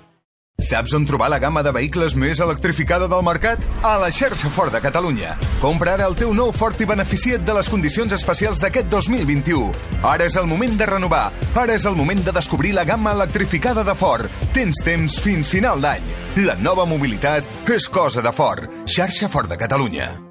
[0.61, 3.63] Saps on trobar la gamma de vehicles més electrificada del mercat?
[3.81, 5.33] A la xarxa Ford de Catalunya.
[5.61, 9.71] Compra ara el teu nou Ford i beneficia't de les condicions especials d'aquest 2021.
[10.05, 11.25] Ara és el moment de renovar.
[11.57, 14.29] Ara és el moment de descobrir la gamma electrificada de Ford.
[14.53, 16.05] Tens temps fins final d'any.
[16.45, 18.69] La nova mobilitat és cosa de Ford.
[18.85, 20.30] Xarxa Ford de Catalunya.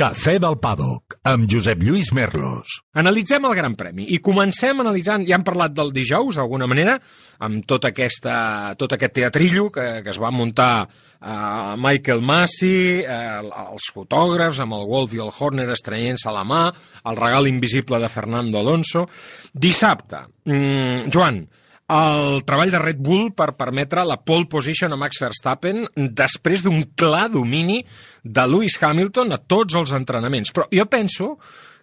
[0.00, 2.78] Cafè del Paddock, amb Josep Lluís Merlos.
[2.96, 6.94] Analitzem el Gran Premi i comencem analitzant, ja hem parlat del dijous d'alguna manera,
[7.44, 8.36] amb tot, aquesta,
[8.80, 14.78] tot aquest teatrillo que, que es va muntar eh, Michael Massey, eh, els fotògrafs amb
[14.78, 16.62] el Wolf i el Horner estrenyent-se la mà,
[17.04, 19.04] el regal invisible de Fernando Alonso.
[19.52, 21.42] Dissabte, mm, Joan,
[21.90, 26.84] el treball de Red Bull per permetre la pole position a Max Verstappen després d'un
[26.94, 27.80] clar domini
[28.22, 30.52] de Lewis Hamilton a tots els entrenaments.
[30.54, 31.34] Però jo penso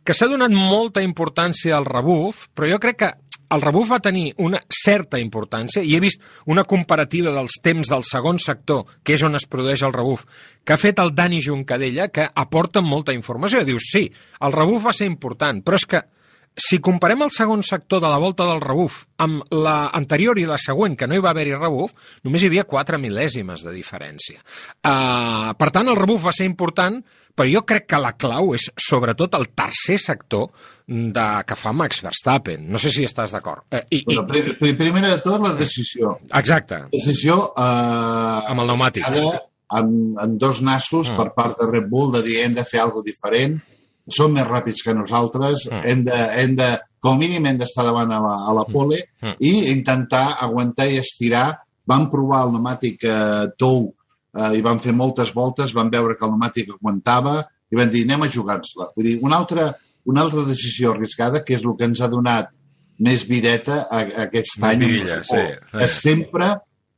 [0.08, 3.14] que s'ha donat molta importància al rebuf, però jo crec que
[3.52, 8.04] el rebuf va tenir una certa importància i he vist una comparativa dels temps del
[8.08, 10.26] segon sector, que és on es produeix el rebuf,
[10.64, 13.64] que ha fet el Dani Juncadella, que aporta molta informació.
[13.68, 14.08] Dius, sí,
[14.40, 16.04] el rebuf va ser important, però és que
[16.58, 20.58] si comparem el segon sector de la volta del rebuf amb la anterior i la
[20.58, 21.94] següent, que no hi va haver-hi rebuf,
[22.26, 24.42] només hi havia 4 mil·lèsimes de diferència.
[24.82, 26.98] Uh, per tant, el rebuf va ser important,
[27.38, 30.48] però jo crec que la clau és sobretot el tercer sector
[30.88, 32.66] de, que fa Max Verstappen.
[32.74, 33.68] No sé si estàs d'acord.
[33.70, 36.18] Uh, i, Però, pri, pri, primer de tot, la decisió.
[36.34, 36.88] Exacte.
[36.96, 37.52] Decisió...
[37.54, 39.06] Eh, Amb el pneumàtic.
[39.12, 39.44] Ara,
[39.78, 41.18] amb, amb dos nassos Mm.
[41.20, 43.60] per part de Red Bull de dir hem de fer alguna diferent,
[44.10, 45.82] són més ràpids que nosaltres, Mm.
[45.86, 48.98] hem, de, hem de, com a mínim hem d'estar davant a la, a la pole
[49.22, 49.36] Mm.
[49.40, 51.58] i intentar aguantar i estirar.
[51.88, 53.94] Vam provar el pneumàtic eh, tou
[54.38, 58.04] eh, i vam fer moltes voltes, vam veure que el pneumàtic aguantava i vam dir
[58.04, 58.90] anem a jugar-nos-la.
[58.96, 59.72] Vull dir, una altra,
[60.06, 62.50] una altra decisió arriscada que és el que ens ha donat
[63.00, 64.80] més videta a, a aquest Més any.
[64.86, 65.38] vidilla, sí.
[65.72, 66.48] Que sempre,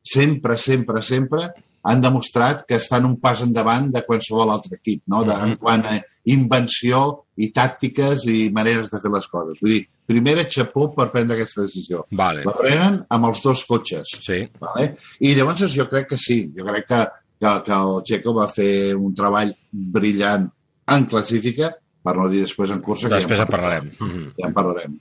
[0.03, 1.49] sempre, sempre, sempre
[1.83, 5.23] han demostrat que estan un pas endavant de qualsevol altre equip, no?
[5.23, 5.95] de, en quant a
[6.33, 7.01] invenció
[7.39, 9.59] i tàctiques i maneres de fer les coses.
[9.63, 12.03] Vull dir, primera xapó per prendre aquesta decisió.
[12.11, 12.43] Vale.
[12.47, 14.17] La prenen amb els dos cotxes.
[14.25, 14.41] Sí.
[14.59, 14.93] Vale?
[15.23, 17.03] I llavors jo crec que sí, jo crec que,
[17.39, 20.49] que, que el Checo va fer un treball brillant
[20.89, 21.71] en classífica,
[22.03, 23.07] per no dir després en cursa.
[23.07, 23.93] que Després ja en parlarem.
[23.99, 24.33] Mhm.
[24.39, 24.99] Ja en parlarem.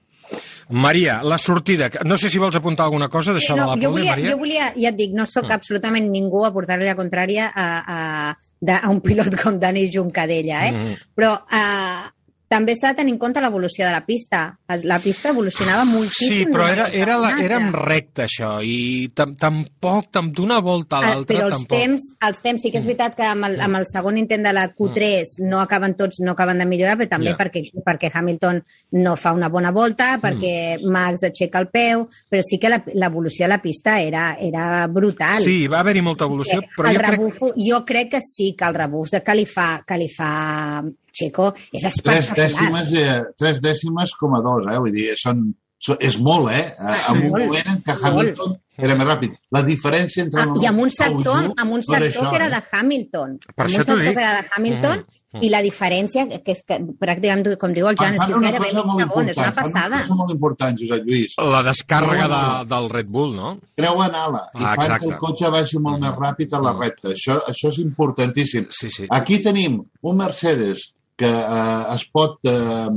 [0.71, 1.89] Maria, la sortida.
[2.05, 4.31] No sé si vols apuntar alguna cosa d'això de no, la jo, volia, Maria.
[4.31, 5.53] jo volia, ja et dic, no sóc Mm.
[5.53, 10.73] absolutament ningú a portar-li la contrària a, a, a un pilot com Dani Juncadella, eh?
[10.73, 10.95] Mhm.
[11.15, 12.11] Però eh,
[12.49, 14.59] també s'ha de tenir en compte l'evolució de la pista.
[14.85, 16.31] La pista evolucionava moltíssim.
[16.33, 20.97] Sí, però era, era, la, era en recte, això, i tam tampoc, tam d'una volta
[20.97, 21.77] a Ah, l'altra, però els tampoc.
[21.77, 21.81] Mm.
[21.83, 24.53] temps, els temps, sí que és veritat que amb el, amb el segon intent de
[24.57, 27.37] la Q3 no acaben tots, no acaben de millorar, però també Ja.
[27.37, 32.59] perquè, perquè Hamilton no fa una bona volta, perquè Max aixeca el peu, però sí
[32.59, 35.43] que la- l'evolució de la pista era, era brutal.
[35.43, 37.11] Sí, va haver-hi molta evolució, però el jo crec...
[37.11, 40.83] rebufo, jo crec que sí, que el rebuf que li fa,
[41.19, 42.37] fa Checo és Tres espectacular.
[42.47, 44.79] dècimes, eh, tres dècimes com a dos, eh?
[44.79, 46.75] Vull dir, són, són, és molt, eh?
[47.11, 48.05] En un Molt, moment en què molt.
[48.05, 49.33] Hamilton era més ràpid.
[49.51, 50.41] La diferència entre...
[50.41, 52.51] Ah, el I amb un sector, i u amb un sector això, que era eh?
[52.51, 53.39] de Hamilton.
[53.55, 54.15] Per amb això un t'ho sector dic.
[54.15, 57.97] que era de Hamilton Mm, i la diferència, que és que pràcticament, com diu el
[58.01, 59.99] Joan, és que és una gairebé un molt segon, és una important, fan una passada.
[60.01, 61.35] cosa molt important, Josep Lluís.
[61.53, 63.51] La descàrrega de, del Red Bull, no?
[63.77, 65.05] Creuen ala i Ah, fan exacte.
[65.07, 66.81] que el cotxe vagi molt més ràpid a la Mm.
[66.81, 67.09] recta.
[67.11, 68.67] Això, això és importantíssim.
[68.71, 69.05] Sí, sí.
[69.11, 72.89] Aquí tenim un Mercedes que eh, es pot, eh,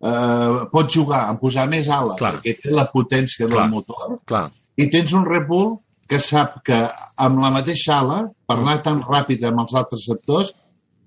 [0.00, 2.38] eh, pot jugar en posar més ala Clar.
[2.38, 3.66] perquè té la potència Clar.
[3.66, 4.46] del motor Clar.
[4.76, 5.74] i tens un Red Bull
[6.06, 6.76] que sap que
[7.22, 10.52] amb la mateixa ala, per anar tan ràpid amb els altres sectors,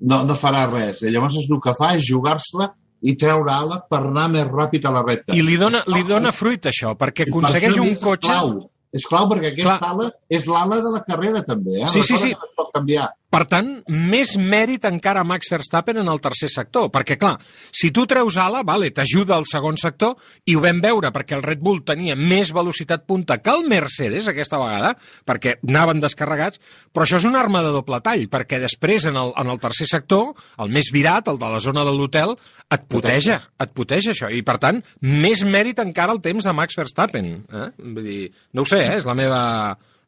[0.02, 1.04] no, no farà res.
[1.04, 2.68] I llavors el que fa és jugar-se-la
[3.08, 5.36] i treure ala per anar més ràpid a la recta.
[5.36, 8.28] I li dona, li dona fruit, això, perquè per aconsegueix això un és cotxe...
[8.34, 8.60] Clau.
[8.90, 9.90] És clau perquè aquesta Clar.
[9.94, 11.76] ala és l'ala de la carrera, també.
[11.78, 11.90] Eh?
[11.94, 12.32] Sí, sí, Recorda sí.
[12.34, 13.10] no es pot canviar.
[13.30, 17.36] Per tant, més mèrit encara a Max Verstappen en el tercer sector, perquè, clar,
[17.70, 20.16] si tu treus ala, vale, t'ajuda al segon sector,
[20.50, 24.32] i ho vam veure perquè el Red Bull tenia més velocitat punta que el Mercedes
[24.32, 24.96] aquesta vegada,
[25.30, 26.58] perquè anaven descarregats,
[26.90, 29.86] però això és una arma de doble tall, perquè després, en el, en el tercer
[29.92, 32.34] sector, el més virat, el de la zona de l'hotel,
[32.70, 36.78] et puteja, et puteja això, i per tant, més mèrit encara el temps de Max
[36.78, 37.32] Verstappen.
[37.46, 37.70] Eh?
[37.78, 38.20] Vull dir,
[38.58, 38.98] no ho sé, eh?
[38.98, 39.42] és la meva,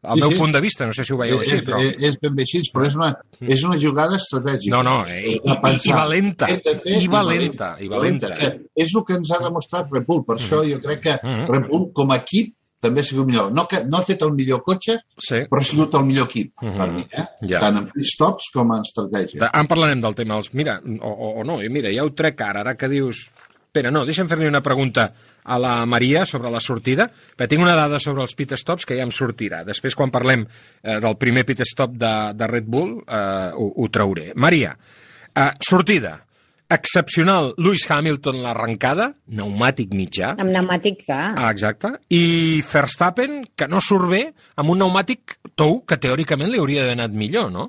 [0.03, 0.37] el Sí, meu sí.
[0.39, 1.77] punt de vista, no sé si ho veieu així, és, però...
[1.81, 3.09] és, és ben bé així, però és una,
[3.41, 4.71] és una jugada estratègica.
[4.73, 8.31] No, no, i, De i, i, i valenta, fer i valenta, i valenta.
[8.39, 8.49] Que
[8.81, 10.23] és el que ens ha demostrat Red Bull.
[10.25, 11.45] Per això jo crec que Mhm.
[11.51, 13.51] Red Bull, com a equip, també ha sigut millor.
[13.53, 15.43] No, que, no ha fet el millor cotxe, Sí.
[15.51, 16.77] però ha sigut el millor equip, Mhm.
[16.79, 17.01] per mi.
[17.11, 17.25] Eh?
[17.47, 17.59] Ja.
[17.59, 19.51] Tant en stops com en estratègia.
[19.53, 20.51] En parlarem del tema dels...
[20.55, 23.29] Mira, o, o, o no, i mira, ja ho trec ara, ara que dius...
[23.71, 27.77] Espera, no, deixa'm fer-li una pregunta a la Maria sobre la sortida, perquè tinc una
[27.77, 29.63] dada sobre els pit stops que ja em sortirà.
[29.67, 33.89] Després, quan parlem eh, del primer pit stop de, de Red Bull, eh, ho, ho
[33.93, 34.31] trauré.
[34.35, 34.75] Maria,
[35.33, 36.19] eh, sortida.
[36.71, 40.37] Excepcional, Lewis Hamilton l'arrencada, pneumàtic mitjà.
[40.39, 41.33] Amb pneumàtic, clar.
[41.35, 41.97] Ah, exacte.
[42.15, 44.21] I Verstappen, que no surt bé,
[44.55, 47.67] amb un pneumàtic tou que teòricament li hauria d'haver anat millor, no?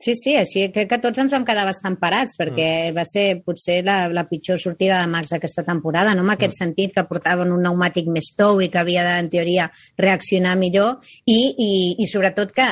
[0.00, 3.82] Sí, sí, així crec que tots ens vam quedar bastant parats perquè va ser potser
[3.84, 6.24] la, la pitjor sortida de Max aquesta temporada, no?
[6.24, 9.68] En aquest sentit que portaven un pneumàtic més tou i que havia de, en teoria,
[10.00, 12.70] reaccionar millor i, i, i sobretot que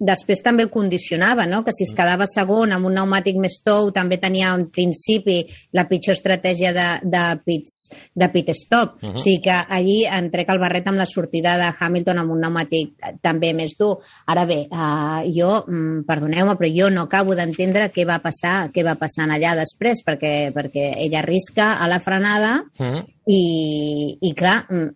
[0.00, 1.62] després també el condicionava, no?
[1.64, 5.42] que si es quedava segon amb un pneumàtic més tou també tenia en principi
[5.76, 7.76] la pitjor estratègia de, de, pits,
[8.16, 8.96] de pit stop.
[9.02, 9.16] Uh -huh.
[9.16, 12.40] O sigui que allí em trec el barret amb la sortida de Hamilton amb un
[12.40, 13.98] pneumàtic eh, també més dur.
[14.26, 18.84] Ara bé, uh, jo, mm, perdoneu-me, però jo no acabo d'entendre què va passar què
[18.84, 23.02] va passar allà després, perquè, perquè ella arrisca a la frenada Mm.
[23.26, 24.88] i, i clar, mm,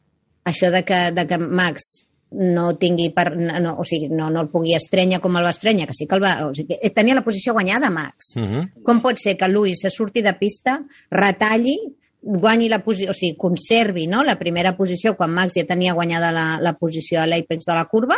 [0.45, 4.51] això de que, de que Max no tingui per, no, o sigui, no, no el
[4.53, 6.35] pugui estrenya com el va estrenya, que sí que el va...
[6.49, 8.35] O sigui, que tenia la posició guanyada, Max.
[8.37, 8.83] Mm -hmm.
[8.83, 11.79] Com pot ser que Lewis se surti de pista, retalli,
[12.25, 14.25] guanyi la posició, o sigui, conservi no?
[14.25, 17.85] la primera posició quan Max ja tenia guanyada la, la posició a l'àpex de la
[17.85, 18.17] curva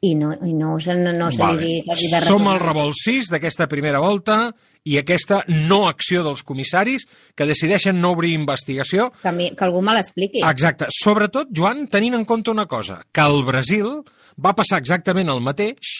[0.00, 1.60] i no, i no, no, no se Vale.
[1.60, 4.54] li digui que de Som al revolt 6 d'aquesta primera volta
[4.84, 7.06] i aquesta no acció dels comissaris
[7.38, 9.10] que decideixen no obrir investigació.
[9.22, 10.42] que, mi, que algú me l'expliqui.
[10.46, 10.88] Exacte.
[10.94, 14.00] Sobretot, Joan, tenint en compte una cosa, que al Brasil
[14.42, 15.94] va passar exactament el mateix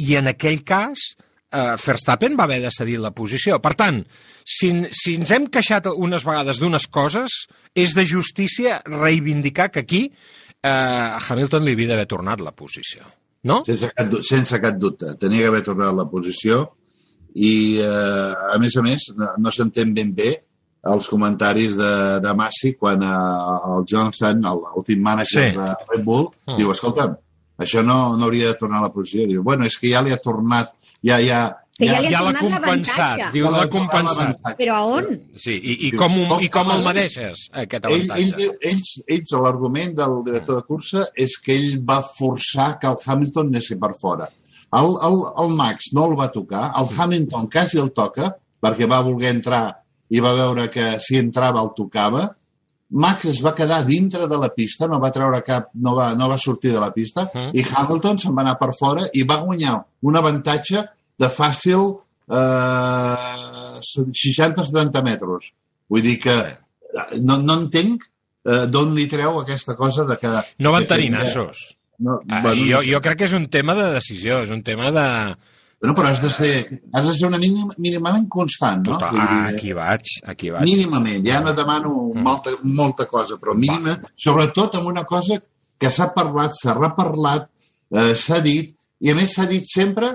[0.00, 1.12] i en aquell cas
[1.52, 3.60] eh, Verstappen va haver de cedir la posició.
[3.62, 4.02] Per tant,
[4.44, 7.42] si, si ens hem queixat unes vegades d'unes coses,
[7.74, 13.04] és de justícia reivindicar que aquí eh, a Hamilton li havia d'haver tornat la posició.
[13.44, 13.64] No?
[13.66, 15.16] Sense cap, sense cap dubte.
[15.20, 16.64] Tenia que haver tornat la posició
[17.34, 20.32] i, eh, a més a més, no, no s'entén ben bé
[20.92, 25.56] els comentaris de, de Massi quan eh, el Jonathan, el, el team manager Sí.
[25.56, 26.56] de Red Bull, Mm.
[26.58, 27.16] diu, escolta'm,
[27.62, 29.26] això no, no hauria de tornar a la posició.
[29.28, 31.42] Diu, bueno, és que ja li ha tornat, ja, ja...
[31.78, 34.42] Que ja ha ja l'ha compensat, diu, Ja l'ha compensat.
[34.58, 35.06] Però a on?
[35.40, 38.36] Sí, i, i, com, ho- i com el mereixes, aquest Ell, ell, avantatge?
[38.36, 42.98] diu- ells, ells l'argument del director de cursa és que ell va forçar que el
[43.06, 44.28] Hamilton anés per fora.
[44.72, 48.30] El, el, el Max no el va tocar, el Hamilton quasi el toca,
[48.62, 49.64] perquè va voler entrar
[50.12, 52.28] i va veure que si entrava el tocava.
[52.92, 56.28] Max es va quedar dintre de la pista, no va treure cap, no va, no
[56.28, 57.50] va sortir de la pista, Mm.
[57.56, 60.84] i Hamilton se'n va anar per fora i va guanyar un avantatge
[61.18, 61.86] de fàcil
[62.28, 65.52] eh, 60-70 metres.
[65.88, 70.32] Vull dir que eh, no, no entenc eh, d'on li treu aquesta cosa de que...
[70.62, 71.62] No van tenir nassos.
[72.02, 74.90] No, Ah, bueno, jo, jo crec que és un tema de decisió, és un tema
[74.90, 75.06] de...
[75.82, 78.92] Bueno, però has de ser, has de ser una mínim, mínimament constant, no?
[78.96, 80.62] Total, ah, aquí vaig, aquí vaig.
[80.68, 82.22] Mínimament, ja no demano Mm.
[82.22, 85.40] molta, molta cosa, però mínima, sobretot amb una cosa
[85.78, 87.48] que s'ha parlat, s'ha reparlat,
[87.90, 90.10] eh, s'ha dit, i a més s'ha dit sempre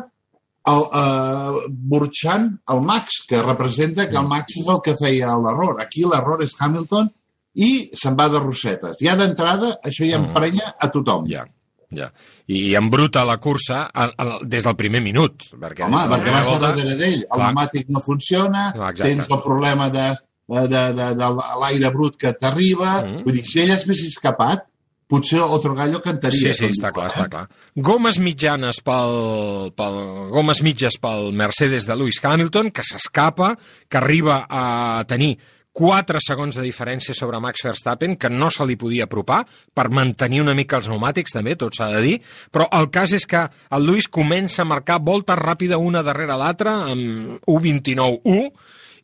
[0.68, 5.82] el, eh, burxant el Max, que representa que el Max és el que feia l'error.
[5.82, 7.10] Aquí l'error és Hamilton
[7.56, 8.96] i se'n va de rossetes.
[9.02, 10.26] Ja d'entrada això ja Mm.
[10.30, 11.28] emprenya a tothom.
[11.28, 11.46] Ja,
[11.90, 12.12] ja.
[12.48, 15.44] I embruta la cursa al, al, des del primer minut.
[15.54, 19.04] Perquè Home, de perquè vas volta- darrere d'ell, el pneumàtic no funciona, Exacte.
[19.04, 20.08] tens el problema de,
[20.48, 21.30] de, de, de
[21.62, 23.24] l'aire brut que t'arriba, Mm.
[23.24, 24.66] vull dir, si ell es hagués escapat,
[25.08, 26.54] potser otro gallo cantaria.
[26.54, 27.46] Sí, sí, està clar, està clar.
[27.76, 30.00] Gomes mitjanes pel, pel,
[30.34, 33.54] gomes mitges pel Mercedes de Lewis Hamilton, que s'escapa,
[33.88, 35.38] que arriba a tenir
[35.78, 39.44] 4 segons de diferència sobre Max Verstappen, que no se li podia apropar
[39.78, 42.16] per mantenir una mica els pneumàtics, també, tot s'ha de dir,
[42.50, 46.80] però el cas és que el Lewis comença a marcar voltes ràpida una darrere l'altra,
[46.90, 48.50] amb 1.29.1,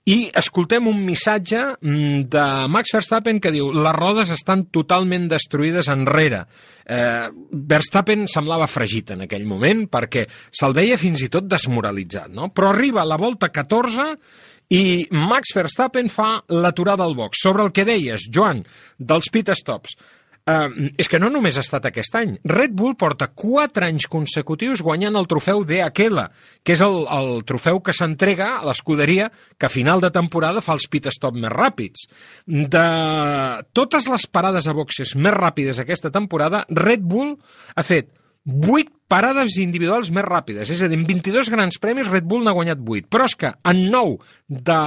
[0.04, 5.88] i escoltem un missatge mm, de Max Verstappen que diu les rodes estan totalment destruïdes
[5.94, 6.42] enrere.
[6.84, 7.30] Eh,
[7.72, 12.50] Verstappen semblava fregit en aquell moment perquè se'l veia fins i tot desmoralitzat, no?
[12.52, 14.10] Però arriba la volta 14
[14.74, 17.44] i Max Verstappen fa l'aturada al box.
[17.46, 18.64] Sobre el que deies, Joan,
[18.98, 19.98] dels pit stops.
[20.44, 22.34] Uh, és que no només ha estat aquest any.
[22.52, 26.26] Red Bull porta 4 anys consecutius guanyant el trofeu Aquela,
[26.64, 30.74] que és el, el trofeu que s'entrega a l'escuderia que a final de temporada fa
[30.74, 32.10] els pit stop més ràpids.
[32.46, 32.88] De
[33.72, 37.38] totes les parades a boxes més ràpides aquesta temporada, Red Bull
[37.76, 38.12] ha fet
[38.46, 40.68] 8 parades individuals més ràpides.
[40.74, 43.06] És a dir, en 22 grans premis Red Bull n'ha guanyat 8.
[43.14, 44.18] Però és que en 9
[44.50, 44.80] de,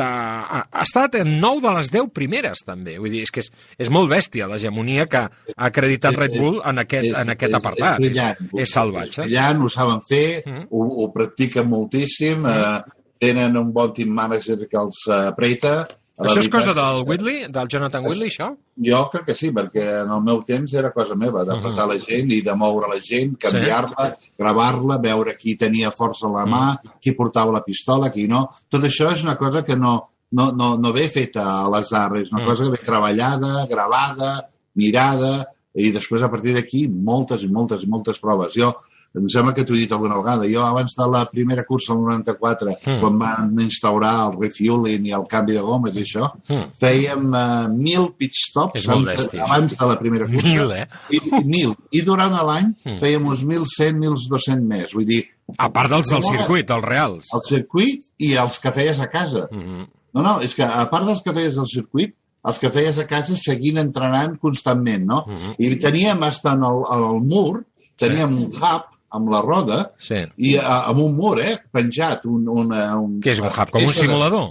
[0.00, 2.98] de, ha estat en 9 de les 10 primeres, també.
[3.00, 6.82] Vull dir, és que és, és molt bèstia l'hegemonia que ha acreditat Red Bull en
[6.82, 8.00] aquest, en aquest apartat.
[8.02, 8.42] És, brillant.
[8.52, 9.22] és, és salvatge.
[9.22, 10.66] És brillant, ho saben fer, Mm.
[10.70, 12.82] ho, ho practiquen moltíssim, eh,
[13.20, 15.86] tenen un bon team manager que els eh, apreta.
[16.18, 18.48] Això és cosa del Whitley, del Jonathan Whitley, això?
[18.84, 21.92] Jo crec que sí, perquè en el meu temps era cosa meva, d'apretar Mhm.
[21.92, 26.44] la gent i de moure la gent, canviar-la, gravar-la, veure qui tenia força a la
[26.44, 26.98] mà, Mhm.
[27.00, 28.48] qui portava la pistola, qui no.
[28.68, 32.32] Tot això és una cosa que no, no, no, no ve feta a l'azar, és
[32.32, 32.46] una Mm.
[32.46, 37.86] cosa que ve treballada, gravada, mirada, i després a partir d'aquí moltes i moltes i
[37.86, 38.52] moltes proves.
[38.54, 38.74] Jo
[39.18, 40.46] em sembla que t'ho he dit alguna vegada.
[40.50, 43.00] Jo, abans de la primera cursa, el 94, Mm.
[43.00, 46.70] quan van instaurar el refueling i el canvi de gomes i això, Mm.
[46.80, 50.46] fèiem uh, mil pit stops abans de la primera cursa.
[50.46, 50.86] Mil, eh?
[51.10, 51.74] I, mil.
[51.90, 52.98] I durant l'any Mm.
[53.00, 54.92] fèiem uns 1.100, 1.200 més.
[54.94, 55.24] Vull dir,
[55.58, 57.26] A part dels del circuit, els reals.
[57.34, 59.48] el circuit i els que feies a casa.
[59.50, 62.14] Mm No, no, és que a part dels que feies al circuit,
[62.48, 65.24] els que feies a casa seguint entrenant constantment, no?
[65.28, 65.54] Mhm.
[65.58, 67.66] I teníem hasta en el, en el mur,
[67.96, 70.16] teníem un hub amb la roda Sí.
[70.36, 73.70] i a, amb un mur, eh, penjat, un, una, un, Què és un hub?
[73.70, 74.48] Com un peça de- simulador?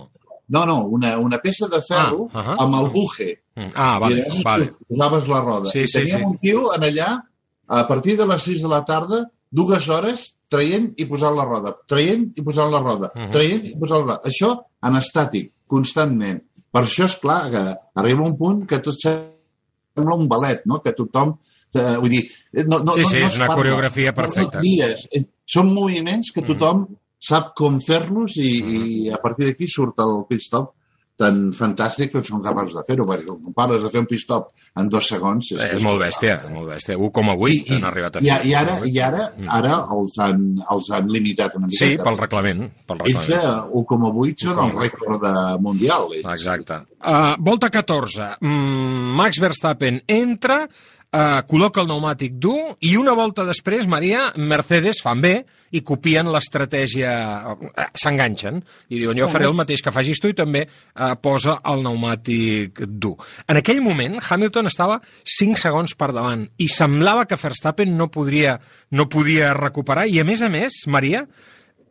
[0.50, 2.56] No, no, una, una peça de ferro Ah, ahà.
[2.64, 3.42] amb el buje.
[3.56, 3.70] Mm.
[3.76, 4.74] Ah, I vale, llavors vale.
[4.88, 5.70] posaves la roda.
[5.72, 6.26] Sí, I sí, teníem sí.
[6.26, 7.10] un tio en allà,
[7.68, 11.76] a partir de les 6 de la tarda, dues hores, traient i posant la roda,
[11.86, 13.32] traient i posant la roda, Mhm.
[13.32, 14.22] traient i posant la roda.
[14.24, 14.54] Això
[14.84, 16.42] en estàtic, constantment.
[16.72, 20.82] Per això, és clar que arriba un punt que tot sembla un ballet, no?
[20.82, 21.38] que tothom...
[21.78, 22.24] Eh, vull dir,
[22.66, 24.60] no, no, Sí, sí, no, no és es una parla, coreografia no, no perfecta.
[24.62, 25.08] guies.
[25.12, 26.88] Eh, Són moviments que tothom
[27.20, 28.74] sap com fer-los i, Mhm.
[28.76, 30.74] i a partir d'aquí surt el pit stop
[31.18, 34.52] tan fantàstic que són capaços de fer-ho, perquè quan pares de fer un pit stop
[34.78, 35.48] en dos segons...
[35.56, 36.94] És, és molt bèstia, molt bèstia.
[36.96, 38.46] 1,8 han arribat a I, fer.
[38.46, 39.48] i ara, i ara, Mm.
[39.50, 41.90] ara els, han, els han limitat una miqueta.
[41.90, 42.62] Sí, pel reglament.
[42.86, 43.66] Pel Ells reglament.
[43.66, 44.84] eh, 1,8 són el 1,8.
[44.84, 46.08] rècord de mundial.
[46.14, 46.30] ells.
[46.38, 46.74] Exacte.
[47.02, 48.36] Uh, volta 14.
[48.42, 50.68] Mm, Max Verstappen entra,
[51.18, 55.34] uh, col·loca el pneumàtic dur i una volta després, Maria, Mercedes fan bé
[55.76, 57.12] i copien l'estratègia,
[57.56, 58.62] uh, s'enganxen
[58.94, 62.84] i diuen jo faré el mateix que facis tu i també uh, posa el pneumàtic
[62.88, 63.18] dur.
[63.50, 65.02] En aquell moment, Hamilton estava
[65.38, 68.58] 5 segons per davant i semblava que Verstappen no podria,
[68.92, 71.26] no podia recuperar i a més a més, Maria,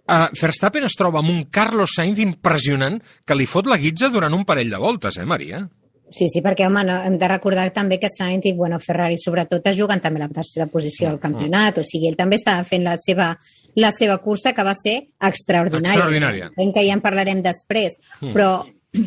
[0.07, 4.37] Uh, Verstappen es troba amb un Carlos Sainz impressionant que li fot la guitza durant
[4.37, 5.65] un parell de voltes, eh, Maria?
[6.11, 9.67] Sí, sí, perquè, home, no, hem de recordar també que Sainz i, bueno, Ferrari sobretot
[9.67, 12.95] es juguen també la tercera posició al campionat, o sigui, ell també estava fent la
[13.03, 13.33] seva,
[13.75, 15.97] la seva cursa que va ser extraordinària.
[15.97, 16.51] Extraordinària.
[16.57, 18.33] En que ja en parlarem després, Mm.
[18.35, 18.65] però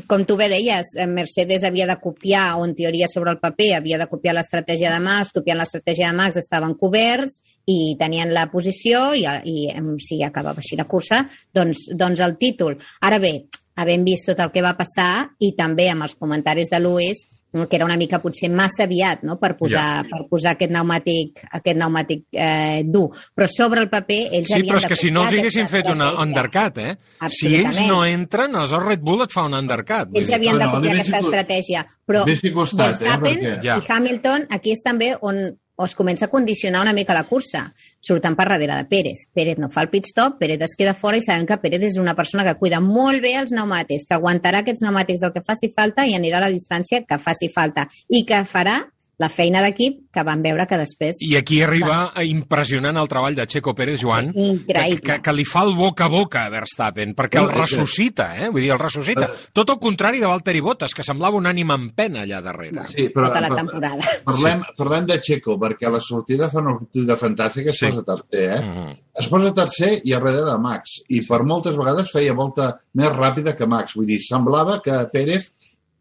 [0.07, 3.75] com tu bé deies, eh, Mercedes havia de copiar, o en teoria sobre el paper,
[3.77, 8.51] havia de copiar l'estratègia de Max, copiant l'estratègia de Max estaven coberts i tenien la
[8.51, 11.23] posició i, i si acabava així la cursa,
[11.53, 12.77] doncs, doncs el títol.
[13.01, 13.45] Ara bé,
[13.79, 17.75] havent vist tot el que va passar i també amb els comentaris de Lewis, que
[17.79, 19.39] era una mica potser massa aviat no?
[19.41, 20.03] per, posar, Ja.
[20.05, 23.07] per posar aquest pneumàtic, aquest pneumàtic eh, dur.
[23.33, 25.87] Però sobre el paper ells Sí, havien però és que si no els haguessin fet
[25.89, 26.27] una estratègia.
[26.27, 26.97] undercut, eh?
[27.33, 30.13] Si ells no entren, aleshores Red Bull et fa un undercut.
[30.13, 30.35] Ells dir.
[30.35, 31.85] havien de No, no, copiar li aquesta estratègia.
[32.05, 32.23] Però
[32.53, 33.77] costat, eh, Verstappen perquè- Ja.
[33.79, 37.73] i Hamilton, aquí és també on es comença a condicionar una mica la cursa.
[38.01, 39.25] Surten per darrere de Pérez.
[39.33, 41.99] Pérez no fa el pit stop, Pérez es queda fora i sabem que Pérez és
[42.01, 45.71] una persona que cuida molt bé els pneumàtics, que aguantarà aquests pneumàtics el que faci
[45.75, 47.87] falta i anirà a la distància que faci falta.
[48.09, 48.81] I que farà
[49.19, 51.17] la feina d'equip que van veure que després...
[51.27, 55.01] I aquí arriba impressionant el treball de Checo Pérez, Joan, Increïble.
[55.03, 58.47] que, que, que li fa el boca a boca a Verstappen, perquè el ressuscita, eh?
[58.49, 59.27] Vull dir, el ressuscita.
[59.53, 62.85] Tot el contrari de Valtteri Bottas, que semblava un ànima en pena allà darrere.
[62.87, 64.15] Sí, però, tota la però- temporada.
[64.25, 67.91] Parlem, parlem de Checo, perquè la sortida fa una sortida fantàstica, es Sí.
[67.91, 68.61] posa tercer, eh?
[68.63, 68.97] Mhm.
[69.19, 71.01] Es posa tercer i a darrere de Max.
[71.09, 73.95] I per moltes vegades feia volta més ràpida que Max.
[73.99, 75.51] Vull dir, semblava que Pérez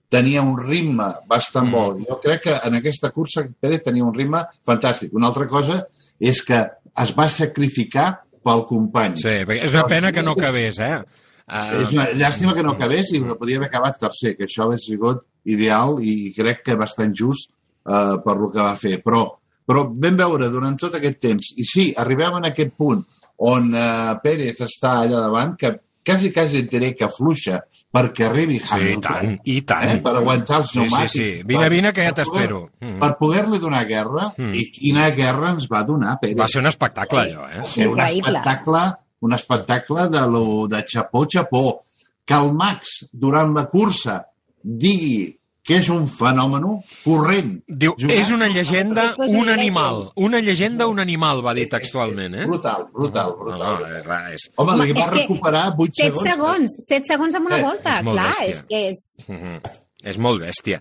[0.09, 1.73] tenia un ritme bastant Mm.
[1.73, 1.99] bo.
[2.09, 5.13] Jo crec que en aquesta cursa Pérez tenia un ritme fantàstic.
[5.13, 5.87] Una altra cosa
[6.19, 6.67] és que
[6.99, 9.17] es va sacrificar pel company.
[9.17, 11.03] Sí, perquè és una pena que no acabés, eh?
[11.49, 14.79] Uh, És una llàstima que no acabés i podia haver acabat tercer, que això hauria
[14.79, 17.51] sigut ideal i crec que bastant just
[17.89, 18.99] eh, per lo que va fer.
[19.03, 19.23] Però,
[19.65, 23.01] però vam veure durant tot aquest temps, i sí, arribem en aquest punt
[23.39, 25.73] on eh, Pérez està allà davant, que
[26.09, 27.61] quasi, quasi et diré que afluixa
[27.95, 29.03] perquè arribi sí, i Hamilton.
[29.13, 29.91] tant, i tant.
[29.93, 31.13] Eh, per aguantar els Sí, sí, pneumàtics.
[31.13, 31.29] sí.
[31.45, 32.63] Vine, Per- vine, que ja t'espero.
[32.81, 32.99] Mm.
[32.99, 34.55] Per poder-li donar guerra, Mm.
[34.55, 36.37] i quina guerra ens va donar Pérez.
[36.41, 37.59] Va ser un espectacle, allò, eh?
[37.61, 38.83] Va ser un espectacle,
[39.21, 41.85] un espectacle de, lo, de xapó, xapó.
[42.25, 44.27] Que el Max, durant la cursa,
[44.63, 45.38] digui
[45.69, 46.64] que és un fenomen
[47.05, 47.51] corrent.
[47.69, 50.07] Diu, jugant- és una llegenda, un animal.
[50.16, 52.47] Una llegenda, un animal, va dir textualment, eh?
[52.49, 53.61] Brutal, brutal, brutal.
[53.83, 54.49] no, és, rar, és...
[54.57, 56.31] Home, li Home, va que recuperar 8 7 segons.
[56.33, 58.49] segons, 7 segons en una Eh, volta, és molt clar, bèstia.
[58.57, 59.05] és que és...
[59.29, 59.61] Mhm.
[60.09, 60.77] És molt bèstia.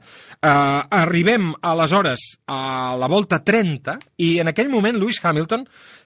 [0.45, 5.63] Uh, arribem, aleshores, a la volta 30, i en aquell moment Lewis Hamilton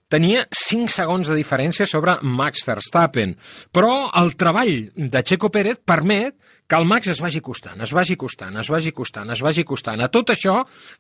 [0.08, 3.36] tenia 5 segons de diferència sobre Max Verstappen.
[3.72, 6.36] Però el treball de Checo Pérez permet
[6.72, 10.00] que el Max es vagi costant, es vagi costant, es vagi costant, es vagi costant.
[10.00, 10.54] A tot això,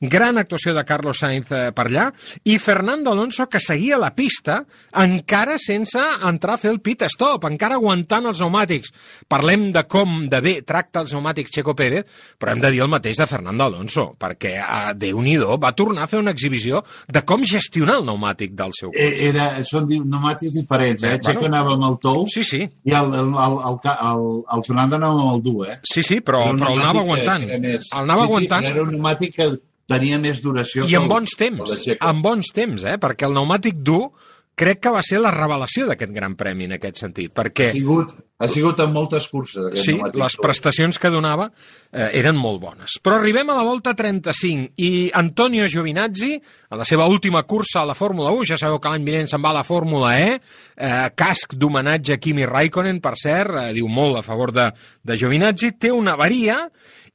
[0.03, 2.09] gran actuació de Carlos Sainz eh, per allà,
[2.43, 4.57] i Fernando Alonso, que seguia la pista,
[4.99, 8.91] encara sense entrar a fer el pit stop, encara aguantant els pneumàtics.
[9.31, 12.03] Parlem de com de bé tracta els pneumàtics Checo Pérez,
[12.35, 16.11] però hem de dir el mateix de Fernando Alonso, perquè, a Déu-n'hi-do, va tornar a
[16.11, 19.29] fer una exhibició de com gestionar el pneumàtic del seu Eh, cotxe.
[19.31, 21.15] Era, són pneumàtics diferents, eh?
[21.15, 21.55] Eh, Checo bueno.
[21.55, 23.79] anava amb el tou Sí, sí, i el, el, el, el,
[24.11, 25.79] el, el Fernando anava amb el eh?
[25.83, 27.43] sí, sí, però, però el anava aguantant.
[27.49, 28.65] era més- El anava sí, sí, aguantant.
[28.65, 29.49] però era un pneumàtic que
[29.91, 30.85] tenia més duració.
[30.87, 32.97] I en bons temps, en bons temps, eh?
[33.01, 34.11] perquè el pneumàtic dur
[34.55, 38.11] crec que va ser la revelació d'aquest gran premi en aquest sentit, Ha perquè sigut,
[38.37, 39.79] ha sigut en moltes curses.
[39.79, 41.47] sí, les prestacions que donava
[41.91, 42.99] eh, eren molt bones.
[43.01, 46.35] Però arribem a la volta 35 i Antonio Giovinazzi,
[46.69, 49.41] a la seva última cursa a la Fórmula 1, ja sabeu que l'any vinent se'n
[49.41, 50.39] va a la Fórmula E,
[50.75, 54.69] eh, casc d'homenatge a Kimi Raikkonen, per cert, eh, diu molt a favor de,
[55.03, 56.67] de Giovinazzi, té una avaria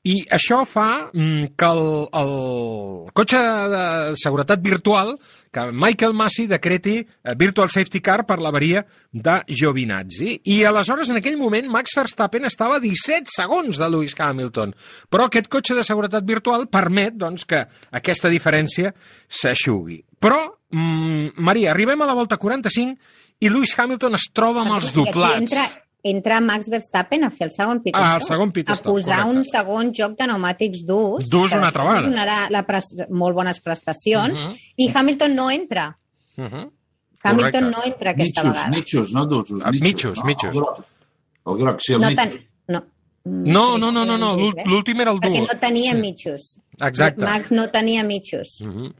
[0.06, 2.34] i això fa mm, que el, el
[3.16, 3.40] cotxe
[3.72, 3.86] de
[4.20, 5.16] seguretat virtual,
[5.56, 8.82] que Michael Massey decreti eh, Virtual Safety Car per l'avaria
[9.12, 10.34] de Giovinazzi.
[10.52, 14.74] I aleshores, en aquell moment, Max Verstappen estava a 17 segons de Lewis Hamilton.
[15.08, 17.62] Però aquest cotxe de seguretat virtual permet doncs, que
[17.96, 18.92] aquesta diferència
[19.28, 20.02] s'aixugui.
[20.20, 22.98] Però, mm, Maria, arribem a la volta 45
[23.40, 25.40] i Lewis Hamilton es troba amb els I aquí doblats.
[25.40, 28.76] Entra, entra Max Verstappen a fer el segon pit Ah, el stop, segon pit a
[28.76, 29.38] posar correcte.
[29.38, 31.28] un segon joc de pneumàtics durs.
[31.30, 32.06] Durs una altra vegada.
[32.08, 34.40] Donarà la pres molt bones prestacions.
[34.42, 34.56] Mhm.
[34.76, 35.96] I Hamilton no entra.
[36.36, 36.70] Uh -huh.
[37.22, 37.60] Hamilton Correcte.
[37.76, 38.68] no entra aquesta Mitjos, vegada.
[38.76, 39.62] mitjos, no d'usos.
[39.64, 40.24] Ah, mitjos, no?
[40.24, 40.54] mitjos.
[40.54, 40.84] El groc,
[41.46, 42.28] el groc sí, el No, mitjos.
[42.30, 42.48] ten...
[42.68, 42.84] no.
[43.28, 44.36] No, no, no, no, no.
[44.36, 45.32] l'ú- l'últim era el dur.
[45.32, 45.98] Perquè no tenia Sí.
[45.98, 46.58] mitjos.
[46.78, 47.24] Exacte.
[47.24, 48.60] Max no tenia mitjos.
[48.64, 48.92] Mhm.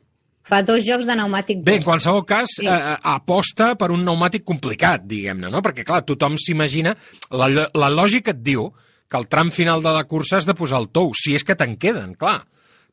[0.47, 2.67] Fa dos jocs de pneumàtic Bé, en qualsevol cas, Sí.
[2.71, 5.63] eh, aposta per un pneumàtic complicat, diguem-ne, no?
[5.63, 6.95] Perquè, clar, tothom s'imagina...
[7.35, 8.69] La, la lògica et diu
[9.09, 11.57] que al tram final de la cursa has de posar el tou, si és que
[11.59, 12.45] te'n queden, clar.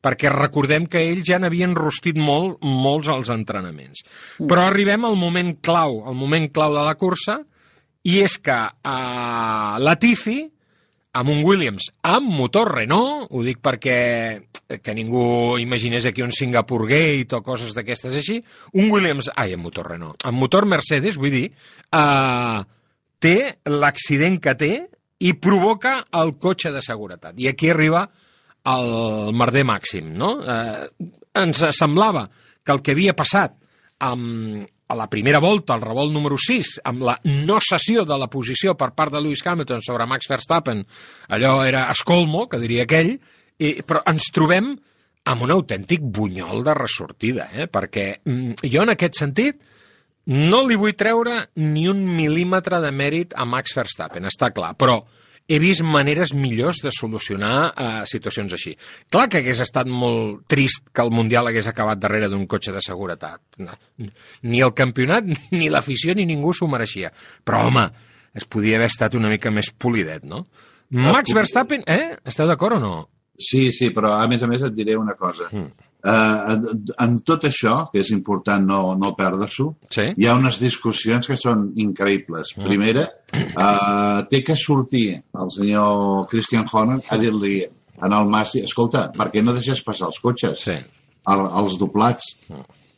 [0.04, 4.02] Perquè recordem que ells ja n'havien rostit molt, molts als entrenaments.
[4.38, 7.38] Però arribem al moment clau, al moment clau de la cursa,
[8.04, 10.42] i és que eh, Latifi,
[11.14, 13.98] amb un Williams amb motor Renault, ho dic perquè
[14.82, 18.40] que ningú imaginés aquí un Singapore Gate o coses d'aquestes així,
[18.80, 21.46] un Williams, ai, amb motor Renault, amb motor Mercedes, vull dir,
[21.94, 22.60] eh,
[23.20, 23.36] té
[23.70, 24.72] l'accident que té
[25.24, 27.38] i provoca el cotxe de seguretat.
[27.38, 28.04] I aquí arriba
[28.74, 30.38] el merder màxim, no?
[30.40, 31.10] Eh,
[31.44, 32.26] ens semblava
[32.64, 33.54] que el que havia passat
[34.04, 38.28] amb, a la primera volta, el revolt número 6, amb la no cessió de la
[38.32, 40.84] posició per part de Lewis Hamilton sobre Max Verstappen,
[41.28, 43.14] allò era escolmo, que diria aquell,
[43.58, 44.74] i, però ens trobem
[45.24, 47.68] amb un autèntic bunyol de ressortida, eh?
[47.72, 49.62] perquè mm, jo en aquest sentit
[50.28, 55.00] no li vull treure ni un mil·límetre de mèrit a Max Verstappen, està clar, però
[55.46, 58.74] he vist maneres millors de solucionar eh, situacions així.
[59.12, 62.82] Clar que hagués estat molt trist que el Mundial hagués acabat darrere d'un cotxe de
[62.84, 63.42] seguretat.
[63.60, 63.76] No,
[64.48, 65.28] ni el campionat,
[65.58, 67.12] ni l'afició, ni ningú s'ho mereixia.
[67.44, 67.88] Però, home,
[68.34, 70.46] es podia haver estat una mica més polidet, no?
[70.94, 72.14] Max Verstappen, eh?
[72.28, 72.94] Esteu d'acord o no?
[73.40, 75.48] Sí, sí, però a més a més et diré una cosa.
[75.50, 75.90] Mm.
[76.04, 80.04] Uh, en, tot això, que és important no, no perdre-s'ho, Sí?
[80.20, 82.50] hi ha unes discussions que són increïbles.
[82.58, 82.66] Mm.
[82.68, 89.06] Primera, uh, té que sortir el senyor Christian Horner a dir-li en el Massi, escolta,
[89.16, 90.66] per què no deixes passar els cotxes?
[90.66, 90.76] Sí.
[91.32, 92.34] El, els doblats.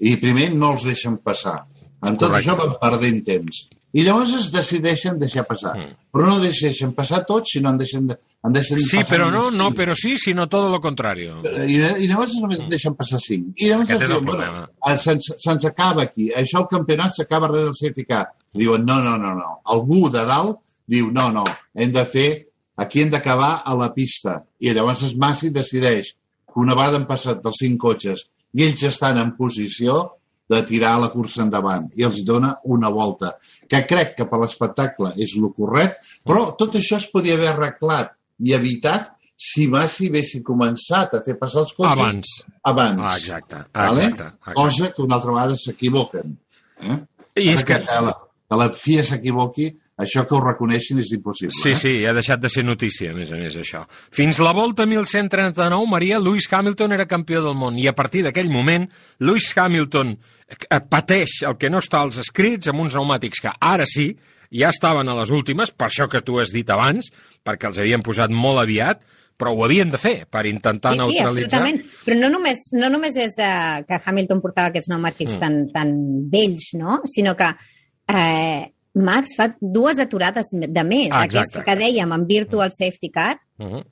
[0.02, 1.60] I primer no els deixen passar.
[2.02, 2.42] En tot Correcte.
[2.42, 3.68] això van perdent temps.
[3.96, 5.76] I llavors es decideixen deixar passar.
[5.78, 5.94] Mm.
[6.12, 9.50] Però no deixen passar tots, sinó en deixen, de, en deixen Sí, passar però no,
[9.50, 9.76] no, cinc.
[9.78, 11.40] però sí, sinó todo lo contrario.
[11.66, 13.52] I, I llavors només en deixen passar 5.
[13.56, 14.66] I llavors Aquest es és el problema.
[14.84, 16.30] bueno, se'ns se'ns acaba aquí.
[16.30, 18.26] Això el campionat s'acaba darrere del car.
[18.54, 19.60] Diuen, no, no, no, no.
[19.64, 21.44] Algú de dalt diu, no, no,
[21.74, 22.28] hem de fer,
[22.76, 24.44] aquí hem d'acabar a la pista.
[24.60, 26.12] I llavors es Massi decideix
[26.46, 30.12] que una vegada han passat els cinc cotxes i ells estan en posició
[30.48, 33.32] de tirar la cursa endavant i els dona una volta,
[33.68, 38.12] que crec que per l'espectacle és el correcte, però tot això es podia haver arreglat
[38.44, 42.28] i evitat si Massi haguessin començat a fer passar els cotxes Abans.
[42.64, 43.02] abans.
[43.04, 44.04] Ah, exacte, Vale?
[44.06, 44.54] exacte, exacte.
[44.54, 46.38] Cosa que una altra vegada s'equivoquen.
[46.80, 46.98] Eh?
[47.36, 48.14] I és que- que la,
[48.48, 49.66] que la FIA s'equivoqui,
[49.98, 51.52] això que ho reconeixin és impossible.
[51.52, 51.76] Sí, eh?
[51.76, 53.86] sí, ha deixat de ser notícia, a més a més, això.
[54.10, 58.48] Fins la volta 1139, Maria, Lewis Hamilton era campió del món, i a partir d'aquell
[58.50, 58.88] moment,
[59.20, 60.16] Lewis Hamilton
[60.48, 64.14] eh, pateix el que no està als escrits amb uns pneumàtics que ara sí,
[64.50, 67.10] ja estaven a les últimes, per això que tu has dit abans,
[67.44, 69.00] perquè els havien posat molt aviat,
[69.36, 71.60] però ho havien de fer per intentar Sí, sí, neutralitzar.
[71.60, 71.82] absolutament.
[72.06, 75.40] Però no només, no només és eh, que Hamilton portava aquests pneumàtics Mm.
[75.40, 75.90] tan, tan
[76.30, 77.02] vells, no?
[77.04, 77.50] sinó que
[78.08, 81.10] eh, Max fa dues aturades de més.
[81.12, 81.64] Ah, aquesta exacte.
[81.66, 83.84] que dèiem amb Virtual Safety Car Uh -huh.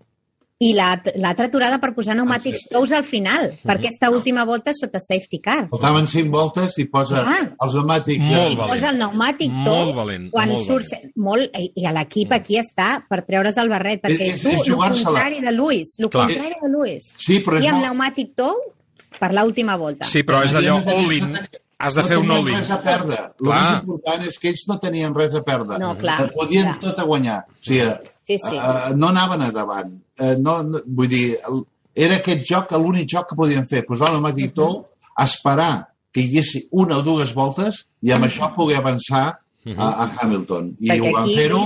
[0.65, 3.67] I la- l'altra aturada per posar pneumàtics tous al final, Mm-hmm.
[3.69, 5.69] per aquesta última volta sota Safety Car.
[5.71, 7.41] Faltaven cinc voltes i posa Ah.
[7.65, 8.25] els pneumàtics...
[8.25, 8.71] Molt valent.
[8.73, 10.89] Posa el pneumàtic Molt tou valent, quan molt surt...
[10.93, 11.13] valent.
[11.17, 14.79] Molt, i, I l'equip aquí està per treure's el barret, perquè És- és, és tu,
[14.81, 17.11] el contrari de Luis, el contrari de Luis.
[17.19, 17.91] Sí, però és I amb molt...
[17.91, 18.57] pneumàtic tou
[19.21, 20.05] per l'última volta.
[20.09, 21.29] Sí, però és allò No all-in.
[21.85, 22.55] Has de fer un no all-in.
[22.55, 23.17] tenien res a perdre.
[23.43, 25.77] El més important és que ells no tenien res a perdre.
[25.79, 26.79] No, clar, Podien clar.
[26.81, 27.41] tot a guanyar.
[27.51, 27.83] O sigui,
[28.27, 28.57] Sí, sí.
[28.57, 29.93] eh, no anaven endavant.
[30.19, 31.65] Eh, no, no, vull dir, el-
[31.95, 33.85] era aquest joc l'únic joc que podien fer.
[33.87, 34.87] Posar el pneumàtic tou,
[35.21, 39.25] esperar que hi haguessi una o dues voltes i amb això poder avançar
[39.77, 40.73] a, a Hamilton.
[40.81, 41.61] I Perquè ho van fer-ho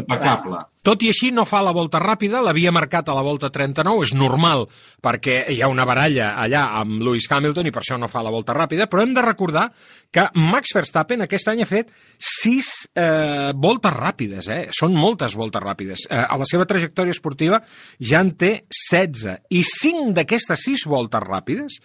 [0.00, 0.58] impecable.
[0.82, 4.12] Tot i així no fa la volta ràpida, l'havia marcat a la volta 39, és
[4.18, 4.64] normal,
[4.98, 8.32] perquè hi ha una baralla allà amb Lewis Hamilton i per això no fa la
[8.34, 9.68] volta ràpida, però hem de recordar
[10.10, 14.60] que Max Verstappen aquest any ha fet sis eh, voltes ràpides, eh?
[14.74, 16.08] són moltes voltes ràpides.
[16.10, 17.62] Eh, a la seva trajectòria esportiva
[18.02, 21.78] ja en té 16, i cinc d'aquestes sis voltes ràpides,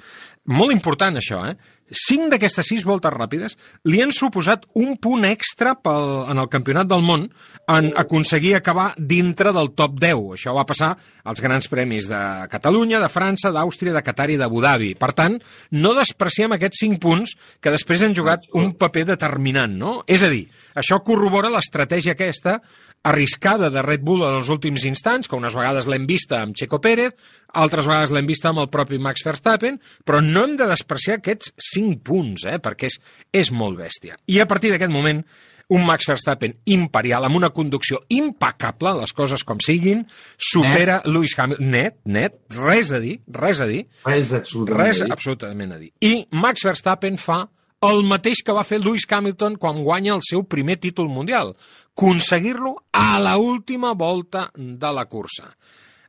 [0.49, 1.77] molt important això, eh?
[1.91, 3.55] cinc d'aquestes sis voltes ràpides
[3.87, 7.27] li han suposat un punt extra pel, en el Campionat del Món
[7.71, 10.33] en aconseguir acabar dintre del top 10.
[10.37, 10.93] Això va passar
[11.27, 12.21] als grans premis de
[12.51, 14.93] Catalunya, de França, d'Àustria, de Qatar i d'Abu Dhabi.
[14.99, 15.37] Per tant,
[15.75, 20.01] no despreciem aquests 5 punts que després han jugat un paper determinant, no?
[20.07, 20.45] És a dir,
[20.77, 22.59] això corrobora l'estratègia aquesta
[23.07, 26.79] arriscada de Red Bull en els últims instants, que unes vegades l'hem vista amb Checo
[26.83, 27.15] Pérez,
[27.61, 31.53] altres vegades l'hem vista amb el propi Max Verstappen, però no hem de despreciar aquests
[31.71, 32.99] 5 punts, eh, perquè és,
[33.31, 34.17] és molt bèstia.
[34.27, 35.23] I a partir d'aquest moment,
[35.69, 40.05] un Max Verstappen imperial, amb una conducció impecable, les coses com siguin,
[40.37, 41.09] supera net.
[41.11, 44.79] Lewis Hamilton, net, net, res a dir, res a dir, Res absolutament.
[44.85, 45.11] res a dir.
[45.17, 45.91] absolutament a dir.
[46.01, 47.41] I Max Verstappen fa
[47.83, 51.51] el mateix que va fer Lewis Hamilton quan guanya el seu primer títol mundial,
[51.97, 55.49] aconseguir-lo a la última volta de la cursa.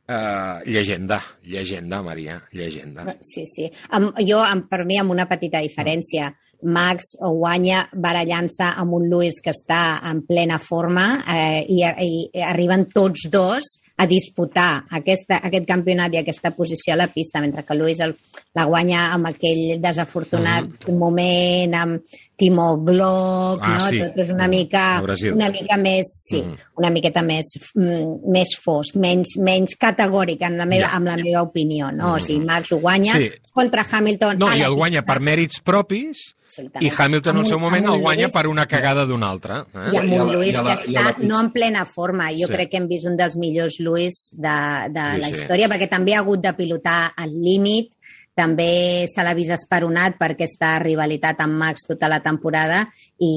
[0.09, 3.03] Uh, llegenda, llegenda, Maria, llegenda.
[3.21, 3.67] Sí, sí.
[3.93, 6.31] Amb, jo, amb, per mi, amb una petita diferència.
[6.63, 12.87] Max guanya barallant-se amb un Lewis que està en plena forma eh, i, i arriben
[12.91, 17.75] tots dos a disputar aquesta, aquest campionat i aquesta posició a la pista, mentre que
[17.75, 18.15] Lewis el,
[18.55, 20.97] la guanya amb aquell desafortunat mm -hmm.
[20.97, 22.01] moment, amb
[22.39, 23.89] Timo Glock, Ah, no?
[23.89, 23.99] sí.
[23.99, 25.33] Tot és una mica, A Brasil.
[25.33, 26.55] una mica més, sí, Mhm.
[26.77, 30.95] una miqueta més, mm, més fosc, menys, menys categòric en la meva, Ja.
[30.95, 32.13] amb la meva opinió, no?
[32.15, 33.29] O sigui, Max ho guanya Sí.
[33.51, 34.39] contra Hamilton.
[34.39, 36.35] No, i el guanya per mèrits propis
[36.81, 36.89] i.
[36.97, 39.59] Hamilton al seu un- moment el guanya Lewis- per una cagada d'un altre.
[39.75, 39.91] Eh?
[39.93, 40.25] I amb un a
[40.63, 42.31] que està no en plena forma.
[42.31, 42.53] Jo Sí.
[42.53, 44.49] crec que hem vist un dels millors Luis de,
[44.89, 45.33] de Sí, la sí.
[45.33, 47.91] història, perquè també ha hagut de pilotar al límit,
[48.39, 52.85] també se l'ha vist esperonat per aquesta rivalitat amb Max tota la temporada
[53.19, 53.33] i,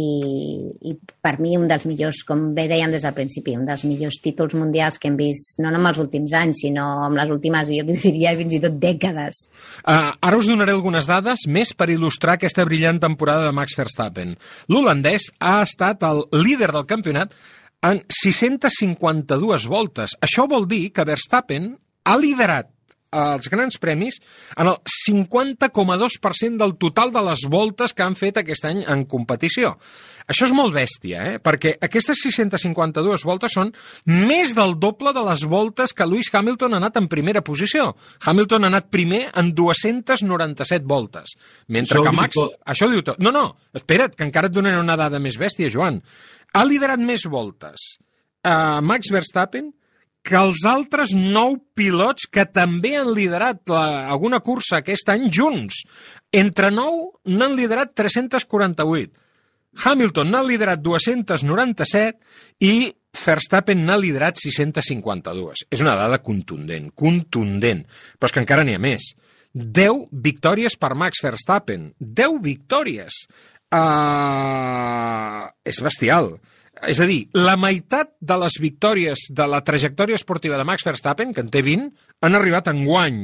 [0.86, 4.20] i per mi un dels millors, com bé dèiem des del principi, un dels millors
[4.22, 7.86] títols mundials que hem vist no en els últims anys, sinó en les últimes, jo
[7.88, 9.46] diria, fins i tot dècades.
[9.82, 14.36] Uh, ara us donaré algunes dades més per il·lustrar aquesta brillant temporada de Max Verstappen.
[14.70, 17.34] L'holandès ha estat el líder del campionat
[17.82, 20.14] en 652 voltes.
[20.22, 21.72] Això vol dir que Verstappen
[22.06, 22.70] ha liderat
[23.12, 24.18] els grans premis
[24.56, 29.74] en el 50,2% del total de les voltes que han fet aquest any en competició.
[30.30, 31.38] Això és molt bèstia, eh?
[31.42, 33.72] perquè aquestes 652 voltes són
[34.06, 37.90] més del doble de les voltes que Lewis Hamilton ha anat en primera posició.
[38.24, 41.34] Hamilton ha anat primer en 297 voltes,
[41.68, 42.38] mentre Això ho que Max...
[42.38, 42.56] tot.
[42.64, 43.18] Això ho diu tot.
[43.22, 46.00] No, no, espera't, que encara et donaré una dada més bèstia, Joan.
[46.52, 47.92] Ha liderat més voltes
[48.46, 49.72] uh, Max Verstappen
[50.22, 55.82] que els altres nou pilots que també han liderat la, alguna cursa aquest any junts.
[56.32, 59.10] Entre nou n'han liderat 348.
[59.82, 65.66] Hamilton n'ha liderat 297 i Verstappen n'ha liderat 652.
[65.72, 67.82] És una dada contundent, contundent.
[68.16, 69.10] Però és que encara n'hi ha més.
[69.52, 71.90] 10 victòries per Max Verstappen.
[72.00, 73.24] 10 victòries.
[73.72, 76.34] Uh, és bestial.
[76.88, 81.30] És a dir, la meitat de les victòries de la trajectòria esportiva de Max Verstappen,
[81.34, 81.92] que en té 20,
[82.26, 83.20] han arribat en guany.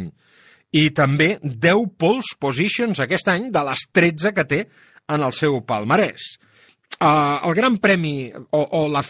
[0.78, 4.60] I també 10 pole positions aquest any de les 13 que té
[5.08, 6.36] en el seu palmarès.
[7.00, 9.02] Uh, el gran premi, o, o la,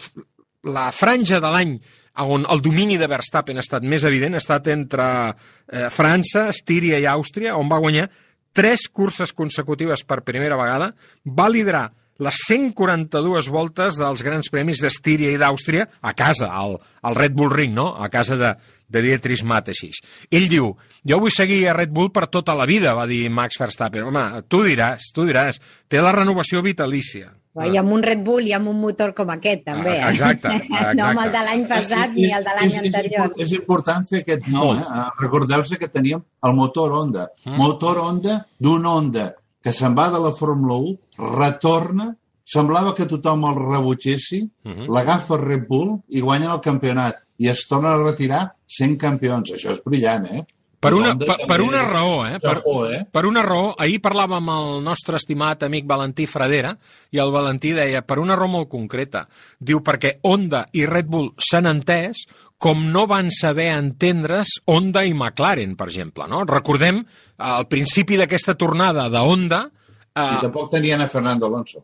[0.67, 1.77] la franja de l'any
[2.19, 6.99] on el domini de Verstappen ha estat més evident, ha estat entre eh, França, Estíria
[6.99, 8.09] i Àustria, on va guanyar
[8.51, 10.89] tres curses consecutives per primera vegada,
[11.23, 11.85] va liderar
[12.19, 17.53] les 142 voltes dels grans premis d'Estíria i d'Àustria a casa, al, al Red Bull
[17.53, 17.93] Ring, no?
[17.95, 18.53] a casa de,
[18.91, 20.03] de Dietrich Mateschitz.
[20.29, 20.73] Ell diu,
[21.07, 24.09] jo vull seguir a Red Bull per tota la vida, va dir Max Verstappen.
[24.11, 27.31] Home, tu diràs, tu diràs, té la renovació vitalícia.
[27.59, 29.95] I amb un Red Bull i amb un motor com aquest, també.
[29.97, 30.11] Eh?
[30.11, 30.51] exacte,
[30.99, 33.33] no amb el de l'any passat ni el de l'any anterior.
[33.33, 34.69] És, és important fer aquest nom.
[34.69, 34.85] Molt.
[34.85, 35.07] Eh?
[35.23, 37.27] Recordeu-vos que teníem el motor Honda.
[37.47, 37.57] Mm.
[37.59, 39.31] Motor Honda d'un Honda
[39.69, 40.97] que se'n va de la Fórmula 1,
[41.37, 42.09] retorna,
[42.49, 44.87] semblava que tothom el rebutgessi, Mhm.
[44.89, 47.21] l'agafa Red Bull i guanya el campionat.
[47.37, 49.51] I es torna a retirar sent campions.
[49.51, 50.45] Això és brillant, eh?
[50.79, 52.39] Per una, per, per una raó, eh?
[52.39, 53.05] Per, eh?
[53.11, 56.71] per una raó, ahir parlàvem amb el nostre estimat amic Valentí Fradera
[57.11, 59.27] i el Valentí deia, per una raó molt concreta,
[59.59, 62.25] diu perquè Honda i Red Bull s'han entès
[62.57, 66.27] com no van saber entendre's Honda i McLaren, per exemple.
[66.27, 66.45] No?
[66.45, 67.05] Recordem,
[67.39, 69.65] al principi d'aquesta tornada de Honda...
[69.69, 71.83] I Eh, tampoc tenien a Fernando Alonso,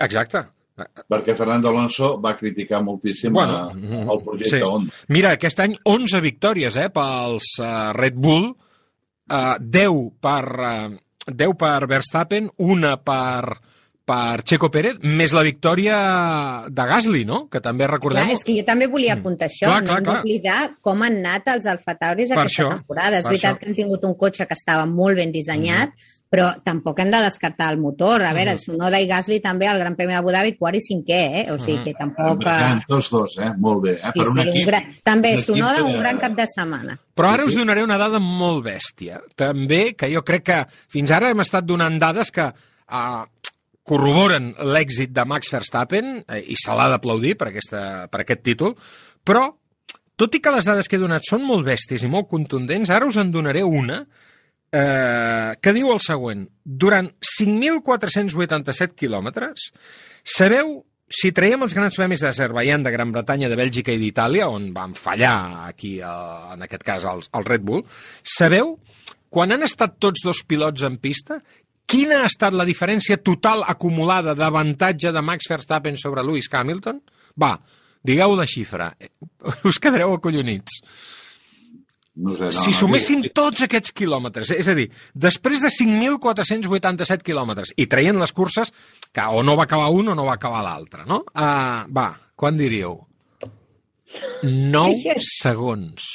[0.00, 0.44] exacte.
[1.06, 4.62] perquè Fernando Alonso va criticar moltíssim Bueno, bueno, el projecte sí.
[4.62, 4.94] Honda.
[5.14, 10.96] Mira, aquest any 11 victòries eh, pels uh, Red Bull, uh, 10 per, uh,
[11.28, 13.58] 10 per Verstappen, una per,
[14.04, 15.98] per Checo Pérez, més la victòria
[16.68, 17.46] de Gasly, no?
[17.48, 18.26] Que també recordem...
[18.26, 20.16] Clar, és que jo també volia apuntar això, Clar, no clar, hem clar.
[20.18, 23.22] d'oblidar com han anat els Alfa Tauris Per aquesta això, temporada.
[23.22, 23.60] És veritat això.
[23.62, 25.94] que han tingut un cotxe que estava molt ben dissenyat,
[26.34, 28.24] però tampoc hem de descartar el motor.
[28.26, 31.44] A veure, Sonoda i Gasly també al Gran Premi d'Abu Dhabi, quart i cinquè, eh?
[31.54, 32.32] O sigui que tampoc...
[32.42, 33.52] eh, Brillant, tots dos, eh?
[33.56, 33.94] Molt bé.
[34.00, 34.10] Eh?
[34.12, 34.88] Sí, Per un sí, equip, un gran...
[35.06, 36.98] També, un equip Sonoda, un que- gran cap de setmana.
[37.14, 37.60] Però ara Sí, us sí.
[37.62, 39.20] donaré una dada molt bèstia.
[39.38, 40.58] També, que jo crec que
[40.92, 43.22] fins ara hem estat donant dades que uh,
[43.84, 48.74] corroboren l'èxit de Max Verstappen, eh, i se l'ha d'aplaudir per, aquesta, per aquest títol,
[49.24, 49.46] però,
[50.16, 53.08] tot i que les dades que he donat són molt bèsties i molt contundents, ara
[53.10, 54.00] us en donaré una
[54.72, 56.46] eh, que diu el següent.
[56.64, 59.70] Durant 5.487 quilòmetres,
[60.24, 60.78] sabeu
[61.14, 64.94] si traiem els grans premis d'Azerbaijan, de Gran Bretanya, de Bèlgica i d'Itàlia, on van
[64.98, 67.84] fallar aquí, eh, en aquest cas, el, el Red Bull,
[68.24, 68.78] sabeu,
[69.34, 71.40] quan han estat tots dos pilots en pista,
[71.86, 77.00] quina ha estat la diferència total acumulada d'avantatge de Max Verstappen sobre Lewis Hamilton?
[77.40, 77.56] Va,
[78.04, 78.92] digueu la xifra.
[79.68, 80.80] Us quedareu acollonits.
[82.14, 83.30] No sé, no, si no, suméssim sí.
[83.34, 84.84] tots aquests quilòmetres, és a dir,
[85.18, 88.70] després de 5.487 quilòmetres i traient les curses,
[89.10, 91.24] que o no va acabar un o no va acabar l'altre, no?
[91.34, 93.00] Uh, va, quan diríeu?
[94.44, 96.06] 9 segons.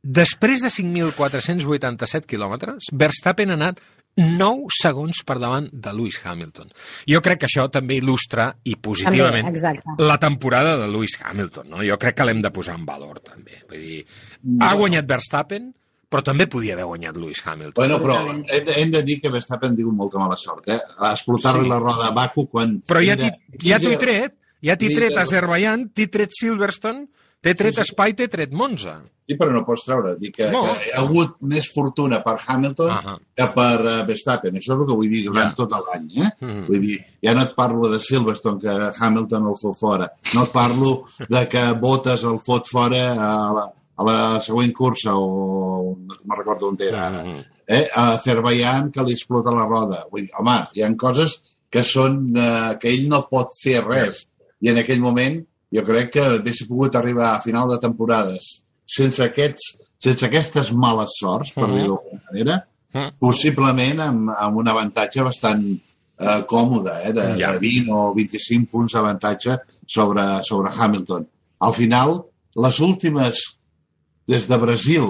[0.00, 3.82] Després de 5.487 quilòmetres, Verstappen ha anat
[4.20, 6.70] 9 segons per davant de Lewis Hamilton.
[7.08, 9.96] Jo crec que això també il·lustra, i positivament, També, exacte.
[10.04, 11.68] la temporada de Lewis Hamilton.
[11.72, 11.82] No?
[11.86, 13.62] Jo crec que l'hem de posar en valor, també.
[13.70, 14.00] Vull dir,
[14.62, 15.70] ha guanyat Verstappen,
[16.10, 17.78] però també podia haver guanyat Lewis Hamilton.
[17.80, 20.80] Bueno, però hem de, hem de dir que Verstappen diu molta mala sort, eh?
[20.98, 21.68] A explotar-li Sí.
[21.70, 22.80] la roda a Baku quan...
[22.82, 23.30] Però ja t'hi
[23.68, 25.16] ja t'ho he tret, ja t'hi tret.
[25.16, 27.06] Azerbaijan, t'he tret Silverstone,
[27.42, 27.92] t'he tret Sí, sí.
[27.92, 29.00] Spa i t'he tret Monza.
[29.30, 30.16] Sí, però no pots treure.
[30.18, 30.62] Dir que, No.
[30.64, 33.14] que hi ha hagut més fortuna per Hamilton Ahà.
[33.36, 34.54] que per uh, Verstappen.
[34.58, 35.54] Això és el que vull dir durant Ja.
[35.54, 36.08] tot l'any.
[36.18, 36.30] Eh?
[36.40, 36.64] Mhm.
[36.66, 40.10] Vull dir, ja no et parlo de Silverstone, que Hamilton el fot fora.
[40.34, 43.64] No et parlo de que Bottas el fot fora a la,
[43.96, 47.22] a la següent cursa, o no me'n recordo on era ara.
[47.24, 47.44] Mhm.
[47.68, 47.88] Eh?
[47.94, 50.04] A Azerbaijan, que li explota la roda.
[50.10, 54.26] Vull dir, home, hi ha coses que són eh, que ell no pot fer res.
[54.60, 59.22] I en aquell moment jo crec que hagués pogut arribar a final de temporades sense,
[59.22, 61.74] aquests, sense aquestes males sorts, per Mhm.
[61.76, 63.12] dir-ho d'alguna manera, Mhm.
[63.20, 65.62] possiblement amb, amb un avantatge bastant
[66.22, 67.52] eh, còmode, eh, de, Ja.
[67.52, 69.56] de 20 o 25 punts d'avantatge
[69.86, 71.26] sobre, sobre Hamilton.
[71.60, 72.24] Al final,
[72.56, 73.56] les últimes,
[74.26, 75.02] des de Brasil,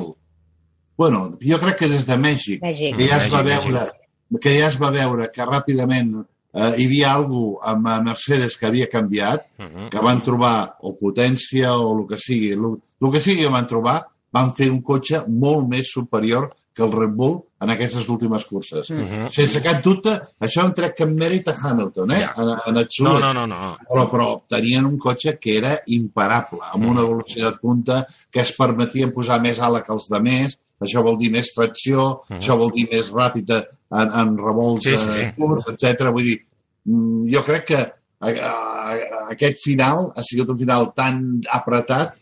[0.97, 2.97] bueno, jo crec que des de Mèxic, Mèxic.
[2.97, 3.93] que ja es va Mèxic, veure
[4.41, 8.67] que ja es va veure que ràpidament eh, hi havia algú amb eh, Mercedes que
[8.67, 9.89] havia canviat, Mhm.
[9.91, 12.65] que van trobar o potència o el que sigui, el,
[13.01, 16.93] el que sigui que van trobar, van fer un cotxe molt més superior que el
[16.93, 18.89] Red Bull en aquestes últimes curses.
[18.91, 19.29] Mhm.
[19.29, 22.21] Sense cap dubte, això en trec cap mèrit a Hamilton, eh?
[22.21, 22.33] Ja.
[22.37, 23.21] En, en No, absolut.
[23.21, 23.77] no, no, no.
[23.89, 29.13] Però, però tenien un cotxe que era imparable, amb una velocitat punta que es permetien
[29.13, 32.39] posar més ala que els de més, això vol dir més tracció, Mhm.
[32.39, 36.11] això vol dir més ràpida en, en revolts Sí, sí, curts, etc.
[36.15, 36.39] Vull dir,
[36.87, 42.17] mm, jo crec que a, a, a, aquest final ha sigut un final tan apretat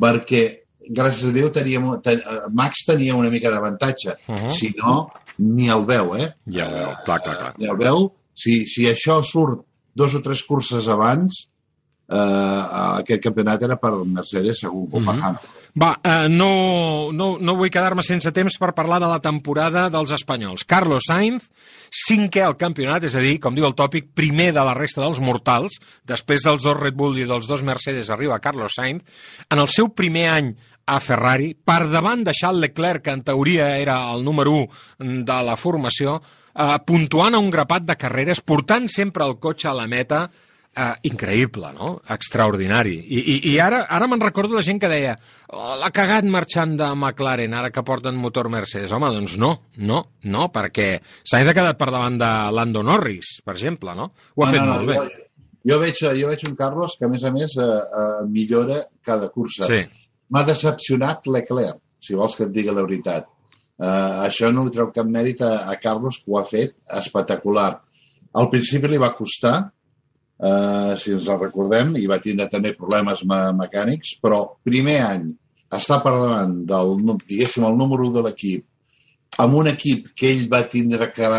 [0.00, 0.42] perquè,
[0.86, 2.20] gràcies a Déu, teníem, ten,
[2.54, 4.18] Max tenia una mica d'avantatge.
[4.28, 4.52] Mhm.
[4.52, 5.08] Si no,
[5.38, 6.30] ni el veu, eh?
[6.52, 7.52] Ja ho veu, clar, clar, clar.
[7.60, 8.10] Ja el veu?
[8.36, 9.64] Si, si això surt
[9.96, 11.46] dos o tres curses abans,
[12.08, 12.62] eh,
[13.02, 15.22] aquest campionat era per Mercedes, segur, o per Mhm.
[15.22, 15.50] Hamilton.
[15.78, 20.10] Va, eh, no, no, no vull quedar-me sense temps per parlar de la temporada dels
[20.12, 20.64] espanyols.
[20.64, 21.50] Carlos Sainz,
[22.08, 25.20] cinquè al campionat, és a dir, com diu el tòpic, primer de la resta dels
[25.20, 29.02] mortals, després dels dos Red Bull i dels dos Mercedes arriba Carlos Sainz,
[29.50, 33.76] en el seu primer any a Ferrari, per davant de Charles Leclerc, que en teoria
[33.76, 36.22] era el número 1 de la formació,
[36.54, 40.30] eh, puntuant a un grapat de carreres, portant sempre el cotxe a la meta,
[40.76, 41.94] Uh, increïble, no?
[42.12, 42.98] Extraordinari.
[43.00, 45.14] I, i, i ara, ara me'n recordo la gent que deia
[45.48, 48.92] oh, l'ha cagat marxant de McLaren ara que porten motor Mercedes.
[48.92, 50.88] Home, doncs no, no, no, perquè
[51.24, 54.10] Sainz ha quedat per davant de Lando Norris, per exemple, no?
[54.36, 54.98] Ho ha No, fet no, no, molt bé.
[55.00, 57.68] Jo, jo, veig, jo veig un Carlos que, a més a més, eh,
[58.02, 59.70] eh, millora cada cursa.
[59.70, 59.80] Sí.
[60.28, 63.30] M'ha decepcionat Leclerc, si vols que et digui la veritat.
[63.80, 67.70] Uh, això no li treu cap mèrit a, a Carlos, que ho ha fet espectacular.
[68.36, 69.70] Al principi li va costar,
[70.38, 75.28] uh, si ens el recordem, i va tindre també problemes me mecànics, però primer any
[75.76, 78.64] està per davant del, diguéssim, el número 1 de l'equip,
[79.42, 81.30] amb un equip que ell va tindre que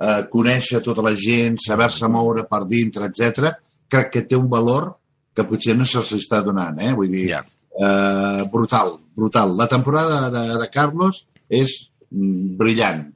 [0.00, 3.54] eh, conèixer tota la gent, saber-se moure per dintre, etc.
[3.90, 4.92] crec que té un valor
[5.34, 6.92] que potser no se'ls està donant, eh?
[6.94, 7.40] Vull dir, Ja.
[7.80, 9.56] eh, brutal, brutal.
[9.56, 13.06] La temporada de, de Carlos és mm, brillant.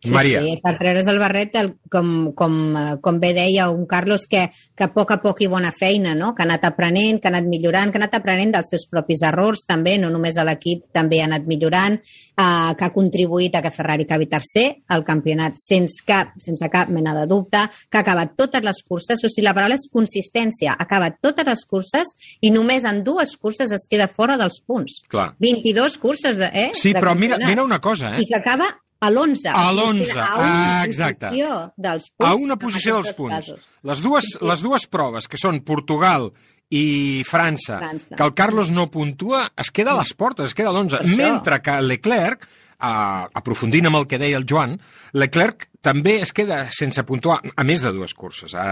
[0.00, 0.40] Sí, Maria.
[0.42, 4.44] sí, per treure's el barret, el, com, com, eh, com bé deia un Carlos, que,
[4.78, 6.34] que a poc a poc i bona feina, no?
[6.36, 9.24] que ha anat aprenent, que ha anat millorant, que ha anat aprenent dels seus propis
[9.26, 13.64] errors també, no només a l'equip, també ha anat millorant, eh, que ha contribuït a
[13.64, 18.06] que Ferrari acabi tercer al campionat sense cap, sense cap mena de dubte, que ha
[18.06, 22.14] acabat totes les curses, o sigui, la paraula és consistència, ha acabat totes les curses
[22.40, 25.02] i només en dues curses es queda fora dels punts.
[25.10, 25.32] Clar.
[25.42, 28.28] 22 curses de, eh, Sí, de però mira, mira una cosa, I eh?
[28.28, 29.46] que acaba a l'11.
[29.52, 31.30] A O sigui, l'11, queda a una ah, exacte.
[31.76, 32.30] dels punts.
[32.30, 33.34] A una posició dels punts.
[33.36, 33.60] casos.
[33.82, 34.46] Les dues, Sí, sí.
[34.50, 36.32] les dues proves, que són Portugal
[36.70, 38.16] i França, França.
[38.16, 40.98] que el Carlos no puntua, es queda a les portes, es queda a l'11.
[40.98, 41.16] Per això.
[41.16, 42.48] Mentre que Leclerc,
[42.80, 44.78] uh, aprofundint amb el que deia el Joan,
[45.12, 48.64] Leclerc també es queda sense puntuar, a més de dues curses, a,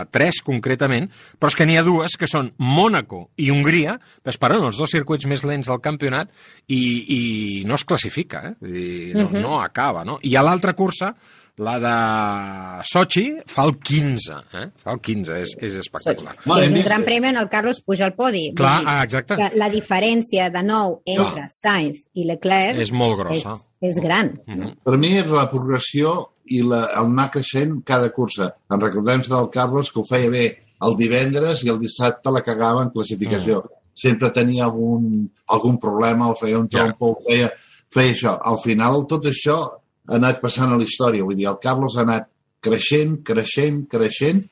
[0.00, 4.32] a tres concretament, però és que n'hi ha dues que són Mònaco i Hongria, que
[4.32, 6.32] esperen els dos circuits més lents del campionat
[6.66, 7.20] i, i
[7.68, 8.54] no es classifica, eh?
[8.64, 9.42] Dir, no, Mhm.
[9.44, 10.18] no acaba, no?
[10.22, 11.14] I a l'altra cursa,
[11.56, 14.64] la de Sochi fa el 15, eh?
[14.82, 16.34] Fa el 15, és, és espectacular.
[16.46, 18.48] No, és un gran premi on el Carlos puja al podi.
[18.58, 19.36] Clar, dir ah, exacte.
[19.38, 23.54] que La diferència, de nou, entre Sainz i Leclerc És molt grossa.
[23.80, 24.32] és, és gran.
[24.46, 24.74] Mhm.
[24.84, 26.16] Per mi és la progressió
[26.50, 28.50] i la, el anar creixent cada cursa.
[28.70, 30.44] En recordem del Carlos que ho feia bé
[30.84, 33.62] el divendres i el dissabte la cagava en classificació.
[33.94, 36.82] Sempre tenia algun, algun problema, o feia un Ja.
[36.82, 37.52] trompo, o feia,
[37.94, 38.38] feia això.
[38.42, 41.24] Al final tot això ha anat passant a la història.
[41.24, 42.28] Vull dir, el Carlos ha anat
[42.64, 44.42] creixent, creixent, creixent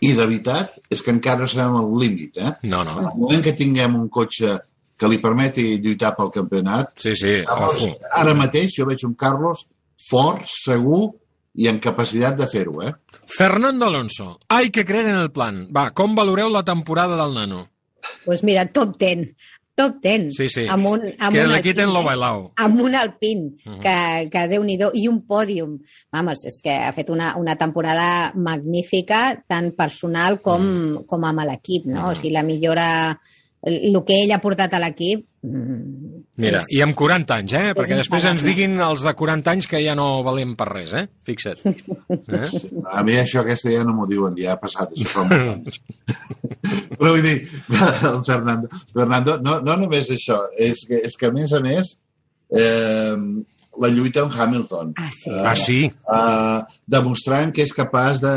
[0.00, 2.38] i de veritat és que encara no sabem el límit.
[2.40, 2.52] Eh?
[2.68, 2.96] No, no.
[2.98, 4.58] En el moment que tinguem un cotxe
[5.00, 7.94] que li permeti lluitar pel campionat, Sí, sí, Carlos, ojo.
[8.16, 9.66] ara mateix jo veig un Carlos
[10.08, 11.10] fort, segur
[11.60, 12.92] i en capacitat de fer-ho, eh?
[13.26, 15.66] Fernando Alonso, hay que creer en el plan.
[15.74, 17.66] Va, com valoreu la temporada del nano?
[18.24, 19.34] Pues mira, top 10.
[19.80, 20.28] Top 10.
[20.36, 20.66] Sí, sí.
[20.68, 22.08] Amb un, amb que un quiten lo eh?
[22.10, 22.52] bailao.
[22.56, 23.80] amb un Alpine, Mhm.
[23.80, 25.78] que, que déu-n'hi-do, i un pòdium.
[26.12, 31.04] Vamos, és que ha fet una, una temporada magnífica, tant personal com, Mhm.
[31.06, 32.10] com amb l'equip, no?
[32.10, 33.18] O sigui, la millora,
[33.62, 35.26] el, el que ell ha portat a l'equip...
[36.40, 37.62] Mira, és- i amb 40 anys, eh?
[37.76, 41.04] Perquè després ens diguin els de 40 anys que ja no valem per res, eh?
[41.28, 41.60] Fixa't.
[41.66, 42.48] Eh?
[42.96, 45.80] A mi això aquesta ja no m'ho diuen, ja ha passat, això fa molts.
[46.98, 47.38] Però vull dir,
[48.10, 51.94] el Fernando, Fernando no, no només això, és que, és que a més a més
[52.52, 53.16] eh,
[53.80, 54.94] la lluita amb Hamilton.
[54.98, 55.30] Ah, sí.
[55.38, 55.78] Ah, sí?
[55.88, 56.60] eh,
[56.90, 58.32] demostrant que és capaç de,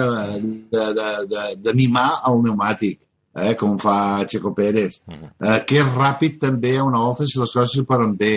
[0.72, 3.00] de, de, de, de mimar el pneumàtic,
[3.36, 7.52] eh, com fa Checo Pérez, eh, que és ràpid també a una volta si les
[7.54, 8.34] coses li poden bé.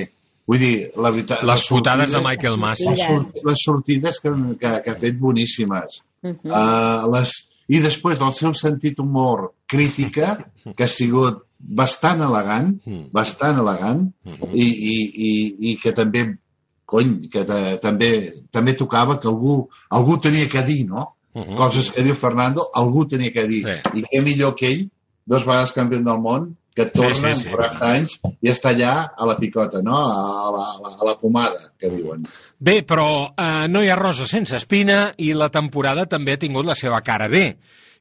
[0.47, 1.43] Vull dir, la veritat...
[1.43, 2.87] Les fotades de Michael Masi.
[2.87, 4.31] Les, les sortides que,
[4.61, 6.03] que, que ha fet boníssimes.
[6.23, 7.33] Uh, les,
[7.69, 10.37] I després del seu sentit humor crítica,
[10.77, 13.09] que ha sigut bastant elegant, Mm.
[13.13, 14.53] bastant elegant, Mhm.
[14.55, 14.97] i, i,
[15.29, 15.31] i,
[15.73, 16.37] i que també,
[16.87, 21.16] cony, que ta, també, també tocava que algú, algú tenia que dir, no?
[21.37, 21.57] Mhm.
[21.61, 23.65] Coses que diu Fernando, algú tenia que dir.
[23.67, 24.01] Sí.
[24.01, 24.87] I què millor que ell,
[25.29, 27.49] dos vegades campió del món, que torna sí, sí.
[27.49, 28.15] amb 40 anys
[28.45, 29.97] i està allà a la picota, no?
[29.97, 32.25] A la, a la, a la pomada, que diuen.
[32.59, 36.69] Bé, però eh, no hi ha rosa sense espina i la temporada també ha tingut
[36.69, 37.47] la seva cara bé.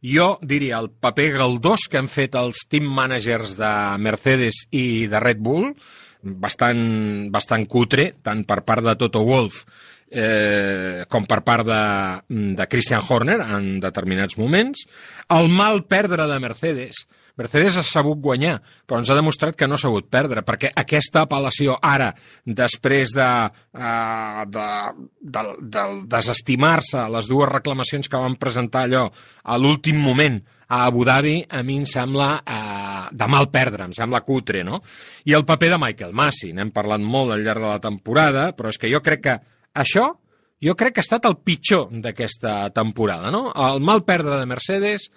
[0.05, 3.71] Jo diria el paper galdós que han fet els team managers de
[4.03, 5.71] Mercedes i de Red Bull,
[6.21, 6.86] bastant,
[7.31, 9.63] bastant cutre, tant per part de Toto Wolff
[10.16, 11.82] eh, com per part de,
[12.55, 14.88] de Christian Horner en determinats moments.
[15.36, 17.05] El mal perdre de Mercedes.
[17.36, 21.26] Mercedes ha sabut guanyar, però ens ha demostrat que no ha sabut perdre, perquè aquesta
[21.26, 22.13] apel·lació ara,
[22.47, 23.28] després de,
[23.76, 24.68] uh, de,
[25.20, 25.43] de,
[25.76, 29.09] de desestimar-se les dues reclamacions que van presentar allò
[29.43, 30.39] a l'últim moment
[30.72, 34.80] a Abu Dhabi, a mi em sembla uh, de mal perdre, em sembla cutre, no?
[35.28, 38.72] I el paper de Michael Masi, n'hem parlat molt al llarg de la temporada, però
[38.72, 39.36] és que jo crec que
[39.76, 40.13] això
[40.65, 43.49] jo crec que ha estat el pitjor d'aquesta temporada, no?
[43.51, 45.09] El mal perdre de Mercedes,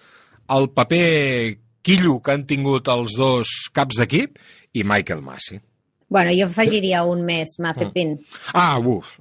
[0.50, 4.36] el paper quillo que han tingut els dos caps d'equip
[4.76, 5.60] i Michael Masi.
[6.08, 8.14] Bueno, jo afegiria un més, Mazepin.
[8.56, 9.14] Ah, uf.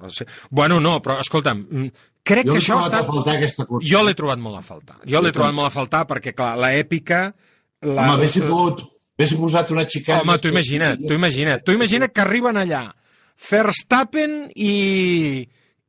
[0.50, 3.10] Bueno, no, però escolta'm, mm, crec Jo que això ha estat...
[3.34, 3.88] aquesta cursa.
[3.90, 4.96] Jo l'he trobat molt a faltar.
[5.04, 7.26] Jo l'he trobat molt a faltar perquè, clar, l'èpica...
[7.84, 7.92] La...
[7.92, 8.86] Home, haguessin pogut,
[9.18, 10.24] haguessin posat una xicana...
[10.24, 11.64] Home, tu imagina't, tu imagina't.
[11.64, 12.88] Tu imagina't que arriben allà
[13.38, 15.44] Verstappen i,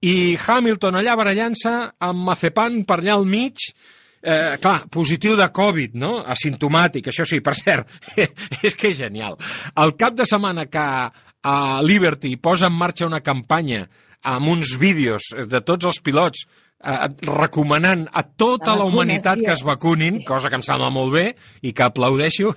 [0.06, 1.74] i Hamilton allà barallant-se
[2.06, 3.66] amb Mazepan per allà al mig,
[4.22, 6.20] eh, clar, positiu de Covid, no?
[6.22, 7.90] Asimptomàtic, això sí, per cert,
[8.68, 9.40] és que és genial.
[9.76, 10.86] El cap de setmana que
[11.42, 13.88] a Liberty posa en marxa una campanya
[14.28, 16.46] amb uns vídeos de tots els pilots
[16.84, 21.14] eh, recomanant a tota La la humanitat que es vacunin, cosa que em sembla molt
[21.14, 21.26] bé
[21.62, 22.54] i que aplaudeixo,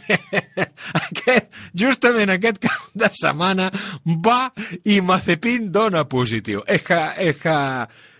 [1.06, 3.70] aquest, justament aquest cap de setmana
[4.24, 4.52] va
[4.84, 6.62] i Mazepin dona positiu.
[6.66, 7.56] És que, és que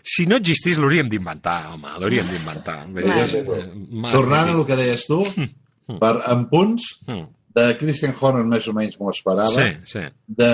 [0.03, 2.81] si no existís l'hauríem d'inventar, home, l'hauríem d'inventar.
[2.91, 4.09] Mazepin.
[4.11, 5.21] Tornant a el que deies tu,
[5.99, 7.25] per, en punts, Mm.
[7.53, 9.99] de Christian Horner més o menys m'ho esperava, Sí, sí.
[10.25, 10.47] de,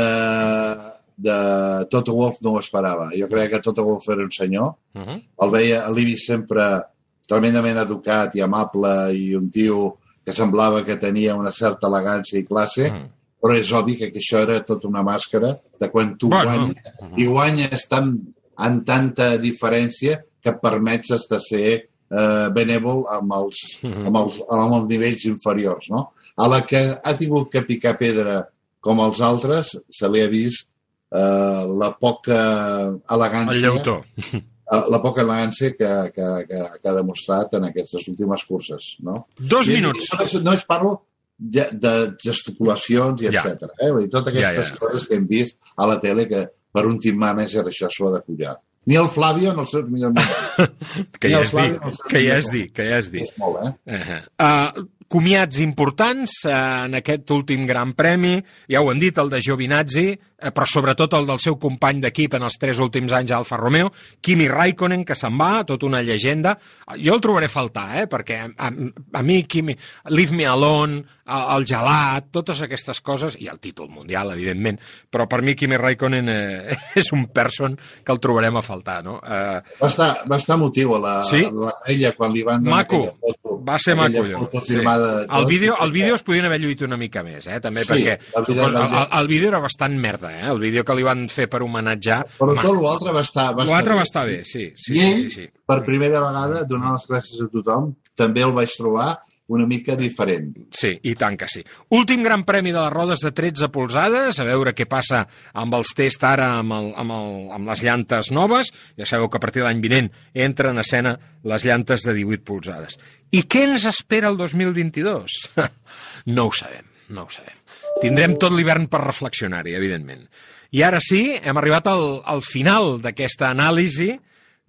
[1.20, 3.09] de Toto Wolff no ho esperava.
[3.17, 5.24] Jo creia que Toto Wolff era un senyor, Uh -huh.
[5.43, 6.82] el veia, vist sempre
[7.28, 12.43] tremendament educat i amable i un tio que semblava que tenia una certa elegància i
[12.45, 13.07] classe, Mm.
[13.41, 16.51] però és obvi que això era tota una màscara de quan tu Bueno.
[16.51, 16.76] guanyes
[17.17, 18.20] i guanyes tan,
[18.57, 24.07] en tanta diferència que et permets de ser eh, benèvol amb els, Mhm.
[24.07, 25.89] amb, els, amb els nivells inferiors.
[25.91, 26.13] No?
[26.38, 28.49] A la que ha tingut que picar pedra
[28.82, 30.67] com els altres, se li ha vist
[31.12, 32.39] eh, la poca
[32.88, 34.03] El elegància lleutó.
[34.34, 34.41] eh,
[34.89, 38.95] la poca elegància que, que, que, que ha demostrat en aquestes últimes curses.
[38.99, 39.28] No?
[39.38, 40.10] Dos I- minuts.
[40.14, 41.05] No, és- no es parlo
[41.38, 43.41] de, de gesticulacions i Ja.
[43.43, 43.72] etc.
[43.80, 43.91] Eh?
[43.91, 44.78] Vull dir, totes Ja, aquestes ja.
[44.78, 48.18] coses que hem vist a la tele que per un team manager això s'ho ha
[48.20, 48.57] de collar.
[48.86, 51.10] ni el Flavio en els seus millors moments.
[51.20, 53.22] que ja el és Flavio dir, que ja és dir, que ja és dir.
[53.28, 53.74] És molt, eh?
[53.86, 54.80] Uh -huh.
[54.80, 59.41] uh, comiats importants uh, en aquest últim gran premi, ja ho hem dit, el de
[59.41, 63.38] Giovinazzi, uh, però sobretot el del seu company d'equip en els tres últims anys a
[63.42, 66.58] Alfa Romeo, Kimi Raikkonen, que se'n va, tota una llegenda.
[66.98, 68.72] Jo el trobaré a faltar, eh, perquè a, a,
[69.20, 69.76] a mi Kimi,
[70.10, 74.80] Leave Me Alone, el, el gelat, totes aquestes coses, i el títol mundial, evidentment,
[75.12, 79.20] però per mi Kimi Raikkonen eh, és un person que el trobarem a faltar, no?
[79.22, 81.44] Eh, Va estar, va estar emotiu a la, Sí?
[81.54, 83.60] la ella quan li van donar Maco, aquella foto.
[83.68, 84.76] va ser maco, foto Sí.
[84.80, 84.86] El
[85.28, 85.48] tot.
[85.48, 88.46] vídeo, el vídeo es podien haver lluit una mica més, eh, també, Sí, perquè el,
[88.56, 89.14] veritat.
[89.20, 92.21] el vídeo era bastant merda, eh, el vídeo que li van fer per homenatjar.
[92.39, 93.49] Però tot l'altre va estar...
[93.57, 94.69] Va L'altre va estar bé, sí.
[94.75, 95.63] sí, I ell, sí, sí, sí.
[95.67, 99.15] per primera vegada, donant les gràcies a tothom, també el vaig trobar
[99.49, 100.51] una mica diferent.
[100.77, 101.63] Sí, i tant que sí.
[101.97, 105.23] Últim gran premi de les rodes de 13 polzades, a veure què passa
[105.57, 108.69] amb els tests ara amb, el, amb, el, amb les llantes noves.
[108.99, 111.15] Ja sabeu que a partir de l'any vinent entren a escena
[111.49, 112.99] les llantes de 18 polzades.
[113.34, 115.39] I què ens espera el 2022?
[116.38, 117.59] no ho sabem, no ho sabem.
[118.02, 120.24] Tindrem tot l'hivern per reflexionar-hi, evidentment.
[120.72, 124.14] I ara sí, hem arribat al, al final d'aquesta anàlisi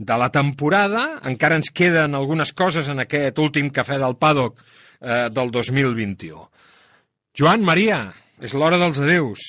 [0.01, 1.21] de la temporada.
[1.29, 4.59] Encara ens queden algunes coses en aquest últim cafè del paddock
[5.01, 6.47] eh, del 2021.
[7.39, 8.09] Joan, Maria,
[8.43, 9.45] és l'hora dels adeus.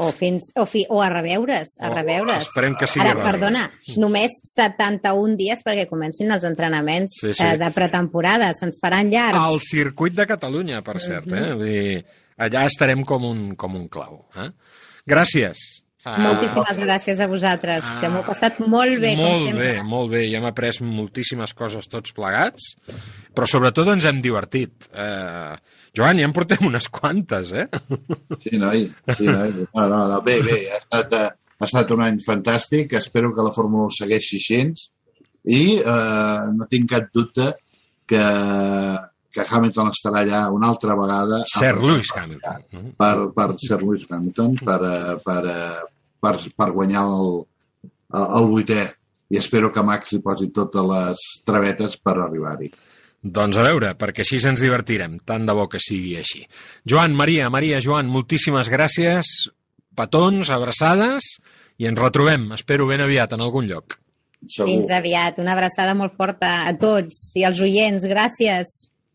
[0.00, 2.46] O, fins, o, fi, o a reveure's, a O- reveure's.
[2.46, 3.66] esperem que sigui Ara, perdona,
[4.00, 7.44] només 71 dies perquè comencin els entrenaments Sí, sí.
[7.44, 8.52] Eh, de pretemporada.
[8.56, 9.36] Se'ns faran llargs.
[9.42, 11.28] Al circuit de Catalunya, per cert.
[11.28, 11.42] Eh?
[11.50, 12.04] Vull dir,
[12.38, 14.26] allà estarem com un, com un clau.
[14.36, 14.50] Eh?
[15.08, 15.62] Gràcies.
[16.02, 19.66] Ah, Moltíssimes gràcies a vosaltres, que m'ho he passat molt bé, com molt sempre.
[19.68, 20.22] bé, molt bé.
[20.26, 22.72] I hem après moltíssimes coses tots plegats,
[23.30, 24.88] però sobretot ens hem divertit.
[24.90, 25.54] Eh,
[25.94, 27.68] Joan, ja en portem unes quantes, eh?
[28.42, 28.88] Sí, noi.
[29.14, 29.54] Sí, noi.
[29.76, 30.18] No, no, no.
[30.26, 31.30] Bé, bé, ha estat, eh,
[31.60, 32.96] ha estat un any fantàstic.
[32.98, 34.60] Espero que la Fórmula 1 segueixi així.
[35.54, 37.52] I eh, no tinc cap dubte
[38.10, 38.26] que,
[39.32, 41.42] que Hamilton estarà allà una altra vegada.
[41.48, 42.92] Sir amb- Lewis Hamilton.
[42.98, 45.82] Per, per Sir Lewis Hamilton, per, eh, per, eh,
[46.20, 47.40] per, per guanyar el,
[48.14, 48.82] el, el vuitè.
[49.32, 52.68] I espero que Max li posi totes les travetes per arribar-hi.
[53.22, 55.20] Doncs a veure, perquè així ens divertirem.
[55.24, 56.42] Tant de bo que sigui així.
[56.84, 59.30] Joan, Maria, Maria, Joan, moltíssimes gràcies.
[59.96, 61.24] Petons, abraçades,
[61.80, 63.96] i ens retrobem, espero ben aviat, en algun lloc.
[64.42, 64.68] Segur.
[64.72, 65.38] Fins aviat.
[65.38, 68.04] Una abraçada molt forta a tots i als oients.
[68.10, 68.72] Gràcies.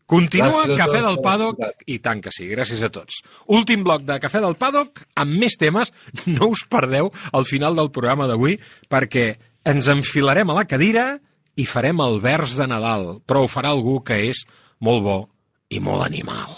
[0.08, 3.20] Continua Gràcies Cafè del Paddock, i tant que sí, gràcies a tots.
[3.52, 5.92] Últim bloc de Cafè del Paddock, amb més temes,
[6.36, 8.56] no us perdeu al final del programa d'avui,
[8.88, 9.34] perquè
[9.68, 11.10] ens enfilarem a la cadira
[11.60, 14.46] i farem el vers de Nadal, però ho farà algú que és
[14.80, 15.18] molt bo
[15.68, 16.56] i molt animal.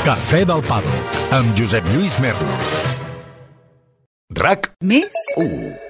[0.00, 2.74] Cafè del Paddock, amb Josep Lluís Merlos.
[4.40, 5.22] RAC Més?
[5.36, 5.89] 1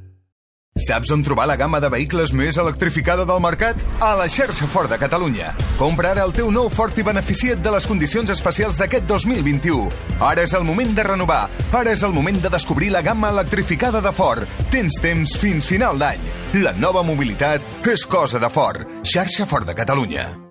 [0.81, 3.77] Saps on trobar la gamma de vehicles més electrificada del mercat?
[4.01, 5.51] A la xarxa Ford de Catalunya.
[5.77, 9.91] Compra ara el teu nou Ford i beneficia't de les condicions especials d'aquest 2021.
[10.31, 11.43] Ara és el moment de renovar.
[11.69, 14.61] Ara és el moment de descobrir la gamma electrificada de Ford.
[14.73, 16.31] Tens temps fins final d'any.
[16.63, 18.87] La nova mobilitat és cosa de Ford.
[19.03, 20.50] Xarxa Ford de Catalunya.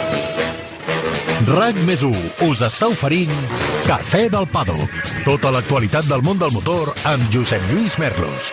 [1.47, 3.31] RAC més 1 us està oferint
[3.87, 5.13] Cafè del Paddock.
[5.25, 8.51] Tota l'actualitat del món del motor amb Josep Lluís Merlos.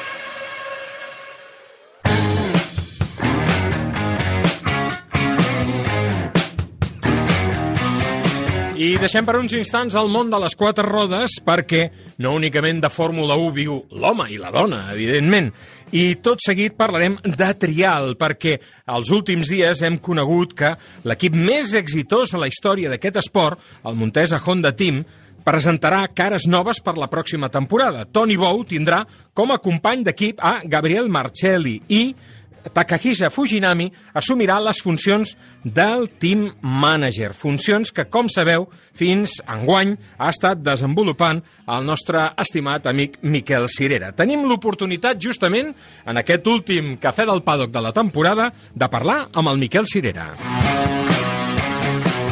[8.79, 11.81] I deixem per uns instants el món de les quatre rodes perquè
[12.23, 15.49] no únicament de Fórmula 1 viu l'home i la dona, evidentment.
[15.91, 18.55] I tot seguit parlarem de trial perquè
[18.95, 20.71] els últims dies hem conegut que
[21.11, 25.03] l'equip més exitós de la història d'aquest esport, el Montesa Honda Team,
[25.43, 28.07] presentarà cares noves per la pròxima temporada.
[28.07, 29.03] Tony Bou tindrà
[29.35, 32.13] com a company d'equip a Gabriel Marcelli i
[32.73, 35.35] Takahisa Fujinami assumirà les funcions
[35.65, 42.89] del team manager, funcions que, com sabeu, fins enguany ha estat desenvolupant el nostre estimat
[42.91, 44.13] amic Miquel Cirera.
[44.17, 45.75] Tenim l'oportunitat, justament,
[46.07, 50.33] en aquest últim cafè del paddock de la temporada, de parlar amb el Miquel Cirera.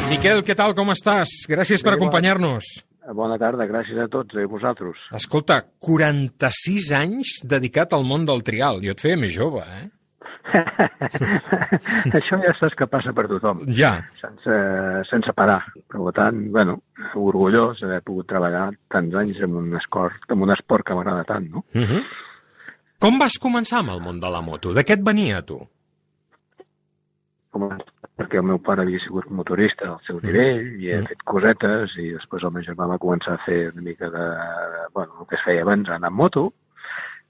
[0.07, 1.43] Miquel, què tal, com estàs?
[1.51, 2.69] Gràcies per acompanyar-nos.
[3.15, 4.99] Bona tarda, gràcies a tots i a vosaltres.
[5.15, 8.81] Escolta, 46 anys dedicat al món del trial.
[8.83, 9.85] Jo et feia més jove, eh?
[12.17, 13.65] Això ja saps que passa per tothom.
[13.75, 13.93] Ja.
[14.21, 14.57] Sense,
[15.09, 15.59] sense parar.
[15.91, 16.79] Per tant, bueno,
[17.19, 21.49] orgullós d'haver pogut treballar tants anys en un esport, en un esport que m'agrada tant,
[21.51, 21.65] no?
[21.75, 22.03] Uh -huh.
[22.99, 24.73] Com vas començar amb el món de la moto?
[24.73, 25.59] De què et venia, tu?
[27.51, 27.69] Com
[28.17, 32.09] perquè el meu pare havia sigut motorista al seu nivell i he fet cosetes i
[32.15, 34.25] després el meu germà va començar a fer una mica de,
[34.93, 36.47] bueno, el que es feia abans, anar amb moto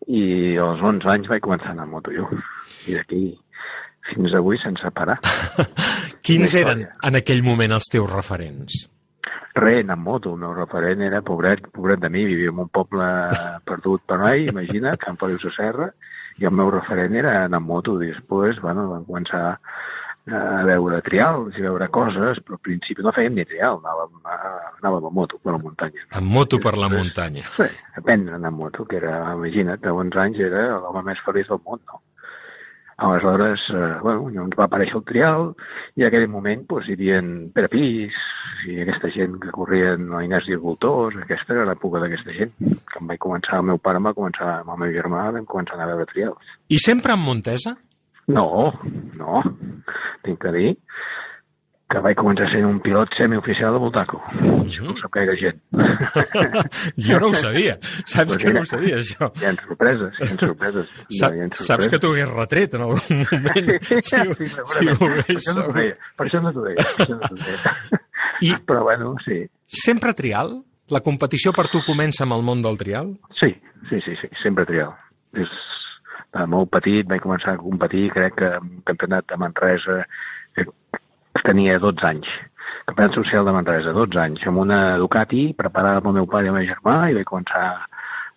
[0.08, 2.28] i als 11 anys vaig començar a anar moto jo
[2.88, 3.24] i d'aquí
[4.08, 5.18] fins avui sense parar.
[6.28, 8.86] Quins eren en aquell moment els teus referents?
[9.58, 10.34] Res, anar amb moto.
[10.36, 13.08] El meu referent era pobret, pobret de mi, vivia en un poble
[13.68, 15.90] perdut per mai, imagina't, Sant Feliu Serra,
[16.38, 17.98] i el meu referent era anar amb moto.
[17.98, 19.58] I després, bueno, vam començar
[20.28, 24.38] a veure trials i veure coses, però al principi no fèiem ni trial, anàvem, a,
[24.82, 26.04] anàvem a moto per la muntanya.
[26.20, 27.46] Amb moto per la muntanya.
[27.56, 31.24] Sí, aprendre a anar amb moto, que era, imagina't, a 11 anys era l'home més
[31.26, 32.02] feliç del món, no?
[32.98, 35.44] Aleshores, eh, bueno, ens va aparèixer el trial
[35.94, 37.20] i en aquell moment doncs, hi havia
[37.54, 38.16] Pere Pis
[38.66, 42.56] i aquesta gent que corrien a Inés Agricultors, aquesta era l'època d'aquesta gent.
[42.58, 45.46] Que em vaig començar, el meu pare em va començar, amb el meu germà vam
[45.46, 46.56] començar a anar a veure trials.
[46.74, 47.76] I sempre amb Montesa?
[48.28, 48.74] No,
[49.16, 49.42] no,
[50.26, 50.74] tinc que dir
[51.88, 54.18] que vaig començar sent un pilot semioficial de Voltaco.
[54.36, 55.62] Això no ho sap gaire gent.
[57.08, 57.78] jo no ho sabia.
[58.04, 59.30] Saps Pues que no ho sabia, això?
[59.40, 60.92] Hi ha sorpreses, hi ha sorpreses.
[61.20, 61.68] Sa hi ha sorpreses.
[61.70, 64.68] saps que t'ho hagués retret en algun moment, si, Sí, ho- segurament.
[64.76, 65.80] si ho per hagués això no t'ho sabut.
[65.80, 66.84] deia, per això no t'ho deia.
[66.84, 68.04] Per això no t'ho deia.
[68.44, 69.40] I Però bueno, sí.
[69.86, 70.58] sempre trial?
[70.92, 73.16] La competició per tu comença amb el món del trial?
[73.40, 73.54] Sí,
[73.88, 74.92] sí, sí, sí, sempre trial.
[75.40, 75.48] És
[76.36, 80.02] de molt petit, vaig començar a competir, crec que en campionat de Manresa
[80.58, 80.68] eh,
[81.46, 82.30] tenia 12 anys.
[82.88, 86.58] Campionat social de Manresa, 12 anys, amb una Ducati preparada pel meu pare i el
[86.60, 87.66] meu germà i vaig començar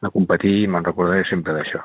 [0.00, 1.82] a competir i me'n recordaré sempre d'això.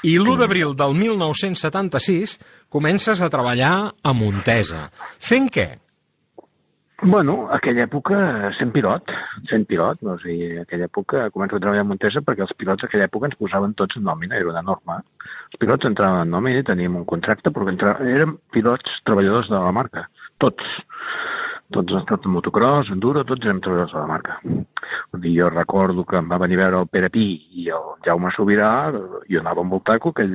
[0.00, 2.38] I l'1 d'abril del 1976
[2.72, 4.86] comences a treballar a Montesa.
[5.20, 5.66] Fent què?
[7.02, 8.16] Bueno, aquella època
[8.58, 9.08] sent pilot,
[9.48, 10.18] sent pilot, no?
[10.18, 13.38] o sigui, aquella època començo a treballar a Montesa perquè els pilots aquella època ens
[13.40, 14.98] posaven tots en nòmina, era una norma.
[15.48, 17.94] Els pilots entraven en nòmina i teníem un contracte perquè entra...
[18.04, 20.04] érem pilots treballadors de la marca,
[20.44, 20.76] tots.
[21.72, 24.36] Tots els tot motocross, enduro, tots érem treballadors de la marca.
[25.22, 27.26] Dir, jo recordo que em va venir a veure el Pere Pi
[27.62, 28.74] i el Jaume Sobirà,
[29.30, 30.28] jo anava amb Voltaco, que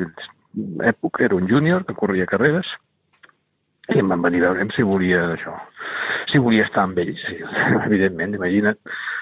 [0.81, 2.73] època era un júnior que corria carreres,
[3.93, 5.53] i em van venir a veure si volia d'això.
[6.31, 7.37] Si volia estar amb ells, sí,
[7.87, 8.79] evidentment, imagina't,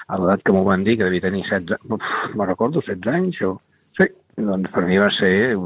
[0.08, 3.40] a l'edat que m'ho van dir, que devia tenir 16, uf, me recordo, 16 anys,
[3.44, 3.58] o...
[3.98, 5.56] Sí, doncs per mi va ser,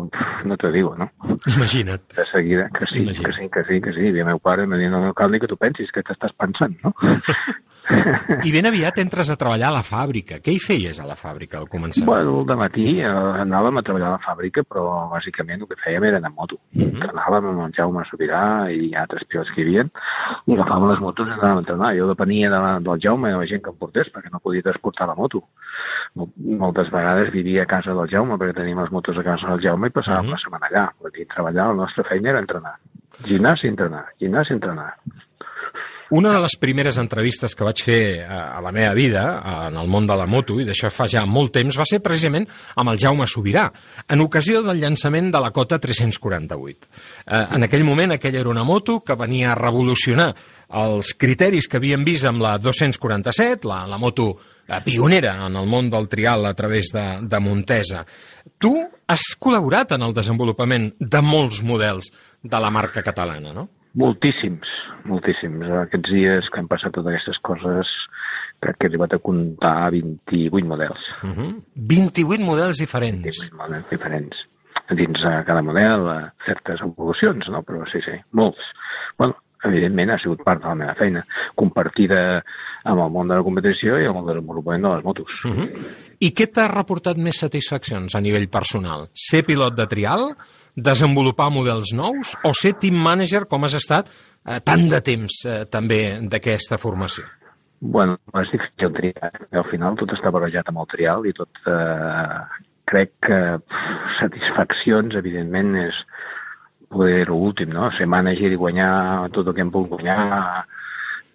[0.45, 1.11] no te digo, no?
[1.57, 2.03] Imagina't.
[2.17, 4.01] De seguida, que sí, que sí, que sí, que sí.
[4.09, 6.03] I el meu pare em va dir, no, no cal ni que tu pensis, que
[6.03, 6.95] t'estàs pensant, no?
[8.45, 10.43] I ben aviat entres a treballar a la fàbrica.
[10.45, 12.05] Què hi feies a la fàbrica al començar?
[12.05, 16.05] Bueno, al matí eh, anàvem a treballar a la fàbrica, però bàsicament el que fèiem
[16.05, 16.59] era anar amb moto.
[16.75, 17.09] Mm -hmm.
[17.15, 19.87] Anàvem amb el Jaume Sobirà i altres pilots que hi havia,
[20.47, 21.97] i agafàvem les motos i anàvem a entrenar.
[21.97, 24.41] Jo depenia de la, del Jaume i de la gent que em portés, perquè no
[24.41, 25.43] podia transportar la moto.
[26.15, 29.63] Mol- Moltes vegades vivia a casa del Jaume, perquè teníem les motos a casa del
[29.65, 30.35] Jaume i passàvem Mhm.
[30.35, 30.85] la setmana allà.
[31.01, 32.75] Vull dir, treballar, la nostra feina era entrenar.
[33.25, 34.93] Gimnàs i entrenar, gimnàs i entrenar.
[36.11, 39.23] Una de les primeres entrevistes que vaig fer a a la meva vida,
[39.67, 42.47] en el món de la moto, i d'això fa ja molt temps, va ser precisament
[42.77, 43.67] amb el Jaume Sobirà,
[44.09, 46.89] en ocasió del llançament de la Cota 348.
[47.27, 50.35] Eh, en aquell moment, aquella era una moto que venia a revolucionar
[50.69, 54.35] els criteris que havíem vist amb la 247, la, la moto
[54.67, 58.05] eh, pionera en el món del trial a través de, de Montesa.
[58.61, 58.75] Tu
[59.09, 62.13] has col·laborat en el desenvolupament de molts models
[62.43, 63.69] de la marca catalana, no?
[63.99, 64.69] Moltíssims,
[65.09, 65.65] moltíssims.
[65.87, 67.89] Aquests dies que han passat totes aquestes coses,
[68.63, 71.09] crec que he arribat a comptar 28 models.
[71.25, 71.51] Uh -huh.
[71.75, 73.25] 28 models diferents.
[73.25, 74.37] 28 models diferents.
[74.91, 77.63] Dins de cada model, eh, certes evolucions, no?
[77.63, 78.61] Però sí, sí, molts.
[79.19, 79.37] Bueno,
[79.67, 81.25] evidentment ha sigut part de la meva feina,
[81.59, 82.21] compartida
[82.85, 85.41] amb el món de la competició i amb el desenvolupament de les motos.
[85.45, 85.69] Uh -huh.
[86.21, 89.09] I què t'ha reportat més satisfaccions a nivell personal?
[89.13, 90.35] Ser pilot de trial,
[90.75, 94.09] desenvolupar models nous o ser team manager com has estat
[94.47, 97.25] eh, tant de temps eh, també d'aquesta formació?
[97.81, 99.33] Bueno, és difícil el trial.
[99.53, 101.49] Al final tot està barrejat amb el trial i tot...
[101.67, 105.99] Eh, crec que pff, satisfaccions, evidentment, és
[106.89, 107.91] poder l'últim, no?
[107.97, 110.65] Ser mànager i guanyar tot el que em puc guanyar,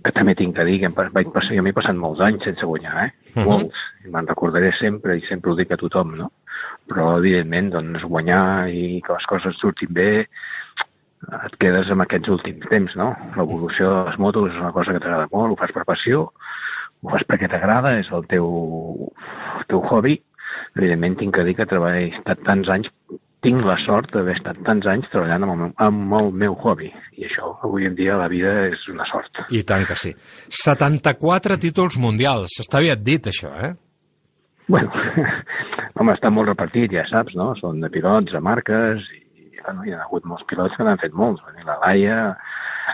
[0.03, 2.65] que també tinc que dir que em vaig passar, jo m'he passat molts anys sense
[2.67, 3.11] guanyar, eh?
[3.35, 3.45] Mhm.
[3.47, 3.83] Molts.
[4.05, 6.31] I me'n recordaré sempre, i sempre ho dic a tothom, no?
[6.89, 10.27] Però, evidentment, doncs, guanyar i que les coses surtin bé,
[11.31, 13.13] et quedes amb aquests últims temps, no?
[13.37, 16.25] L'evolució de les motos és una cosa que t'agrada molt, ho fas per passió,
[17.01, 18.49] ho fas perquè t'agrada, és el teu,
[19.59, 20.19] el teu hobby.
[20.75, 22.91] Evidentment, tinc que dir que treballo, he estat tants anys,
[23.43, 26.89] tinc la sort d'haver estat tants anys treballant amb el, meu, amb el meu hobby.
[27.19, 29.43] I això, avui en dia, la vida és una sort.
[29.51, 30.13] I tant que sí.
[30.63, 32.55] 74 títols mundials.
[32.63, 33.73] Està aviat dit, això, eh?
[34.71, 34.95] Bueno,
[35.99, 37.51] home, està molt repartit, ja saps, no?
[37.59, 41.15] Són de pilots, de marques, i bueno, hi ha hagut molts pilots que n'han fet
[41.17, 41.43] molts.
[41.57, 42.19] Dir la Laia,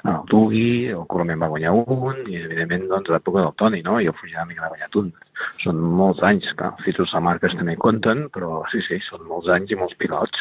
[0.02, 4.00] el Tugui, el Colomer en va guanyar un, i evidentment, doncs, l'època del Toni, no?
[4.02, 5.14] I el Fujinami que n'ha guanyat un.
[5.64, 9.72] Són molts anys, que títols de marques també compten, però sí, sí, són molts anys
[9.72, 10.40] i molts pilots.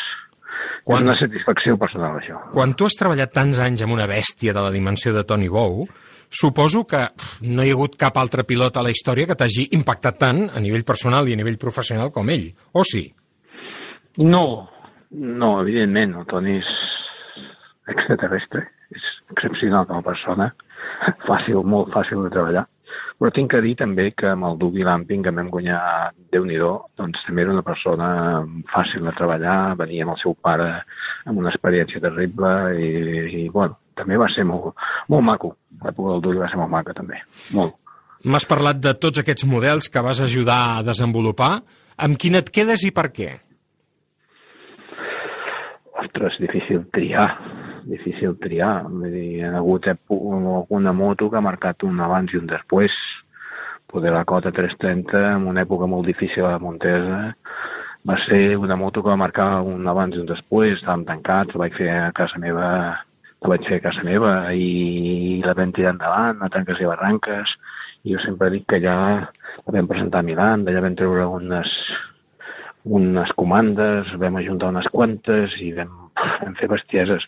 [0.85, 2.39] Quan- És una satisfacció personal, això.
[2.53, 5.87] Quan tu has treballat tants anys amb una bèstia de la dimensió de Tony Bow,
[6.31, 7.07] suposo que
[7.43, 10.61] no hi ha hagut cap altre pilot a la història que t'hagi impactat tant a
[10.61, 13.07] nivell personal i a nivell professional com ell, o sí?
[14.19, 14.69] No,
[15.11, 16.67] no, evidentment, el Toni és
[17.89, 18.65] extraterrestre,
[18.95, 20.51] és excepcional com a persona,
[21.29, 22.67] fàcil, molt fàcil de treballar.
[23.19, 25.81] Però tinc que dir també que amb el Doug i Lamping, que vam guanyar
[26.33, 28.09] déu nhi doncs també era una persona
[28.73, 30.69] fàcil de treballar, venia amb el seu pare
[31.27, 32.93] amb una experiència terrible i,
[33.43, 34.79] i bueno, també va ser molt,
[35.09, 35.55] molt maco.
[35.83, 37.21] L'època del Doug va ser molt maca també,
[37.57, 37.77] molt.
[38.27, 41.61] M'has parlat de tots aquests models que vas ajudar a desenvolupar.
[41.99, 43.31] Amb quin et quedes i per què?
[45.99, 47.33] Ostres, difícil triar,
[47.91, 48.85] difícil triar.
[48.87, 52.95] Vull dir, hi ha hagut alguna moto que ha marcat un abans i un després.
[53.91, 57.19] Poder la Cota 330, en una època molt difícil a la Montesa,
[58.07, 61.65] va ser una moto que va marcar un abans i un després, estàvem tancats, la
[61.65, 62.69] vaig fer a casa meva,
[63.43, 67.57] la vaig fer a casa meva i la vam tirar endavant, a tanques i barranques,
[68.05, 68.99] i jo sempre dic que allà
[69.65, 71.75] la vam presentar a Milan, d'allà vam treure unes,
[72.89, 77.27] unes comandes, vam ajuntar unes quantes i vam, vam fer bestieses.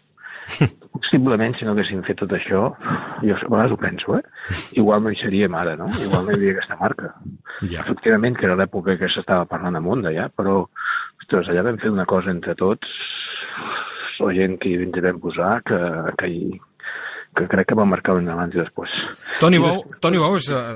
[0.96, 2.62] Possiblement, si no haguéssim fet tot això,
[3.22, 4.56] jo a vegades ho penso, eh?
[4.80, 5.86] Igual no hi seríem ara, no?
[6.02, 7.12] Igual no hi havia aquesta marca.
[7.62, 7.84] Ja.
[7.84, 10.64] Efectivament, que era l'època que s'estava parlant amunt d'allà, però,
[11.22, 12.90] ostres, allà vam fer una cosa entre tots,
[14.20, 15.78] la gent que ens hi vam posar, que,
[16.20, 16.60] que, hi,
[17.36, 18.92] que crec que va marcar un abans i després.
[19.40, 20.70] Tony Bow, Tony Bow és uh,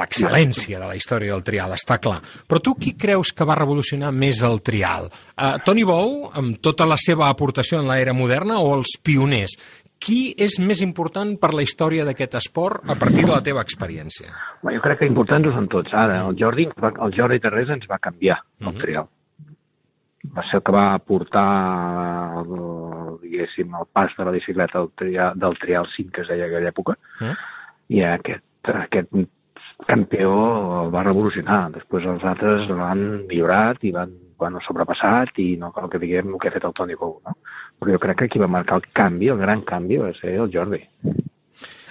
[0.00, 2.18] l'excel·lència de la història del trial, està clar.
[2.48, 5.10] Però tu qui creus que va revolucionar més el trial?
[5.34, 9.54] Uh, Tony Bow, amb tota la seva aportació en l'era moderna, o els pioners?
[9.98, 14.30] Qui és més important per la història d'aquest esport a partir de la teva experiència?
[14.62, 15.94] Bé, jo crec que importants ho són tots.
[15.94, 19.10] Ara, el Jordi, el Jordi Terrés ens va canviar el trial.
[20.34, 21.46] Va ser el que va portar,
[22.42, 22.52] el,
[23.22, 26.48] diguéssim, el pas de la bicicleta del trial, del trial 5, que es deia a
[26.50, 27.34] aquella època, Eh?
[27.88, 29.14] i aquest, aquest
[29.86, 30.32] campió
[30.82, 31.60] el va revolucionar.
[31.76, 36.38] Després els altres l'han millorat i l'han bueno, sobrepassat i no cal que diguem el
[36.42, 37.34] que ha fet el Toni Bou, no?
[37.78, 40.52] Però jo crec que qui va marcar el canvi, el gran canvi, va ser el
[40.54, 40.82] Jordi.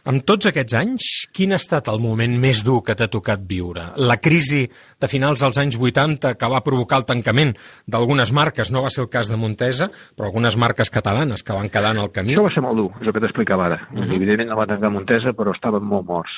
[0.08, 1.06] Amb tots aquests anys,
[1.36, 3.90] quin ha estat el moment més dur que t'ha tocat viure?
[4.00, 7.52] La crisi de finals dels anys 80 que va provocar el tancament
[7.92, 11.68] d'algunes marques, no va ser el cas de Montesa, però algunes marques catalanes que van
[11.74, 12.38] quedar en el camí.
[12.38, 13.82] Això va ser molt dur, és el que t'explicava ara.
[13.92, 14.16] Uh -huh.
[14.16, 16.32] Evidentment no va tancar Montesa, però estaven molt morts.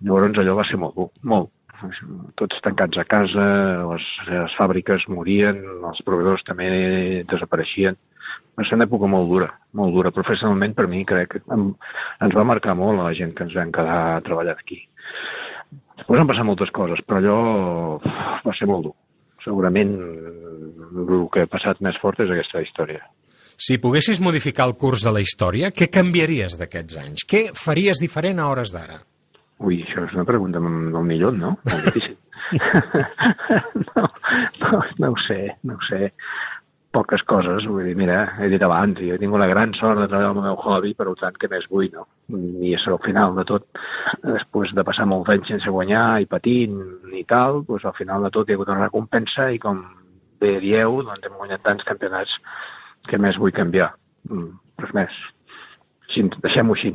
[0.00, 1.50] Llavors allò va ser molt dur, molt.
[2.34, 3.46] Tots tancats a casa,
[3.92, 7.94] les, les fàbriques morien, els proveïdors també desapareixien.
[8.56, 10.12] Va ser una època molt dura, molt dura.
[10.16, 11.66] Professionalment, per mi, crec que em,
[12.24, 14.80] ens va marcar molt a la gent que ens vam quedar a treballar aquí.
[15.98, 17.36] Després han passat moltes coses, però allò
[18.46, 18.94] va ser molt dur.
[19.44, 23.04] Segurament el que ha passat més fort és aquesta història.
[23.56, 27.24] Si poguessis modificar el curs de la història, què canviaries d'aquests anys?
[27.28, 28.98] Què faries diferent a hores d'ara?
[29.64, 31.54] Ui, això és una pregunta del millor, no?
[31.64, 32.18] Molt difícil.
[33.86, 34.02] no,
[34.60, 36.10] no, no ho sé, no ho sé.
[36.96, 40.06] Poques coses, vull dir, mira, he dit abans, jo he tingut la gran sort de
[40.08, 42.06] treballar el meu hobby, per tant, què més vull, no?
[42.32, 43.66] I és al final de tot,
[44.24, 46.80] després de passar molts anys sense guanyar i patint
[47.12, 49.84] i tal, doncs al final de tot hi ha hagut una recompensa i com
[50.40, 52.32] bé dieu, doncs hem guanyat tants campionats,
[53.10, 53.92] què més vull canviar?
[54.30, 55.20] Mm, Res més.
[56.06, 56.92] Així, deixem-ho així.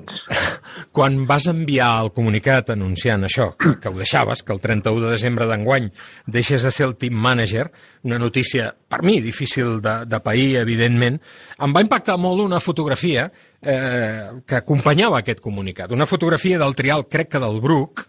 [0.95, 5.47] Quan vas enviar el comunicat anunciant això, que ho deixaves, que el 31 de desembre
[5.49, 5.89] d'enguany
[6.31, 7.67] deixes de ser el team manager,
[8.07, 11.19] una notícia, per mi, difícil de, de pair, evidentment,
[11.59, 15.91] em va impactar molt una fotografia eh, que acompanyava aquest comunicat.
[15.91, 18.07] Una fotografia del trial, crec que del Bruc,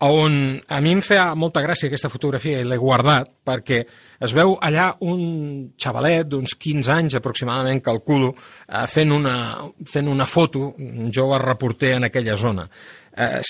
[0.00, 3.82] on a mi em feia molta gràcia aquesta fotografia i l'he guardat perquè
[4.24, 8.32] es veu allà un xavalet d'uns 15 anys aproximadament, calculo,
[8.66, 9.36] eh, fent, una,
[9.84, 12.64] fent una foto, un jove reporter en aquella zona.
[13.12, 13.42] Eh,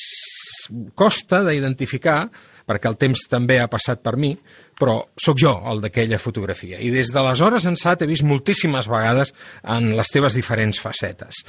[0.98, 2.18] costa d'identificar,
[2.66, 4.34] perquè el temps també ha passat per mi,
[4.80, 6.80] però sóc jo el d'aquella fotografia.
[6.82, 11.44] I des d'aleshores ençà t'he vist moltíssimes vegades en les teves diferents facetes.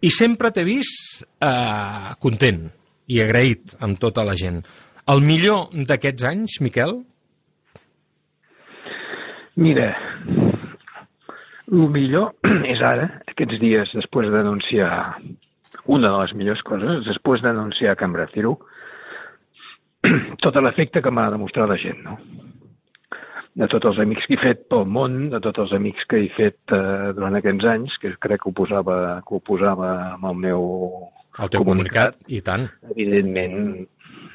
[0.00, 2.70] I sempre t'he vist eh, content,
[3.10, 4.62] i agraït amb tota la gent.
[5.10, 7.00] El millor d'aquests anys, Miquel?
[9.60, 9.88] Mira,
[11.70, 12.32] el millor
[12.72, 14.92] és ara, aquests dies, després d'anunciar
[15.90, 18.56] una de les millors coses, després d'anunciar Can Braciro,
[20.44, 22.18] tot l'efecte que m'ha demostrat la gent, no?
[23.60, 26.28] De tots els amics que he fet pel món, de tots els amics que he
[26.36, 28.94] fet eh, durant aquests anys, que crec que ho posava,
[29.26, 30.62] que ho posava amb el meu
[31.38, 32.66] el teu comunicat, comunicat, i tant.
[32.90, 33.84] Evidentment,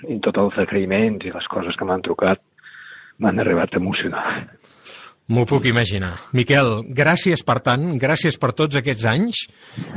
[0.08, 2.42] i tots els agraïments i les coses que m'han trucat
[3.20, 4.26] m'han arribat a emocionar.
[5.26, 6.14] M'ho puc imaginar.
[6.38, 9.46] Miquel, gràcies per tant, gràcies per tots aquests anys,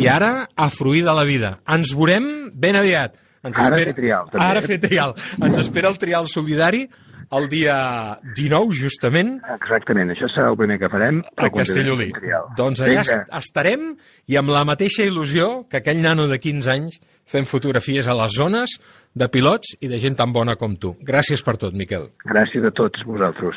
[0.00, 1.58] i ara a fruir de la vida.
[1.68, 3.18] Ens veurem ben aviat.
[3.44, 3.92] Ens ara espera...
[3.92, 4.46] fer trial, també.
[4.46, 5.12] Ara fer trial.
[5.44, 6.86] Ens espera el trial solidari
[7.30, 7.76] el dia
[8.36, 9.36] 19, justament.
[9.56, 11.22] Exactament, això serà el primer que farem.
[11.36, 12.10] A Castellolí.
[12.56, 13.24] Doncs allà Vinga.
[13.40, 13.90] estarem
[14.26, 18.32] i amb la mateixa il·lusió que aquell nano de 15 anys fent fotografies a les
[18.36, 18.78] zones
[19.14, 20.94] de pilots i de gent tan bona com tu.
[21.04, 22.10] Gràcies per tot, Miquel.
[22.28, 23.56] Gràcies a tots vosaltres.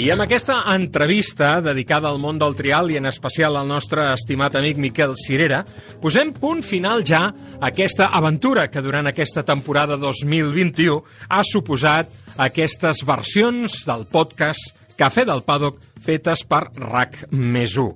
[0.00, 4.54] I amb aquesta entrevista dedicada al món del trial i en especial al nostre estimat
[4.56, 5.58] amic Miquel Cirera,
[6.00, 10.96] posem punt final ja a aquesta aventura que durant aquesta temporada 2021
[11.28, 17.92] ha suposat aquestes versions del podcast Cafè del Paddock fetes per RAC més 1.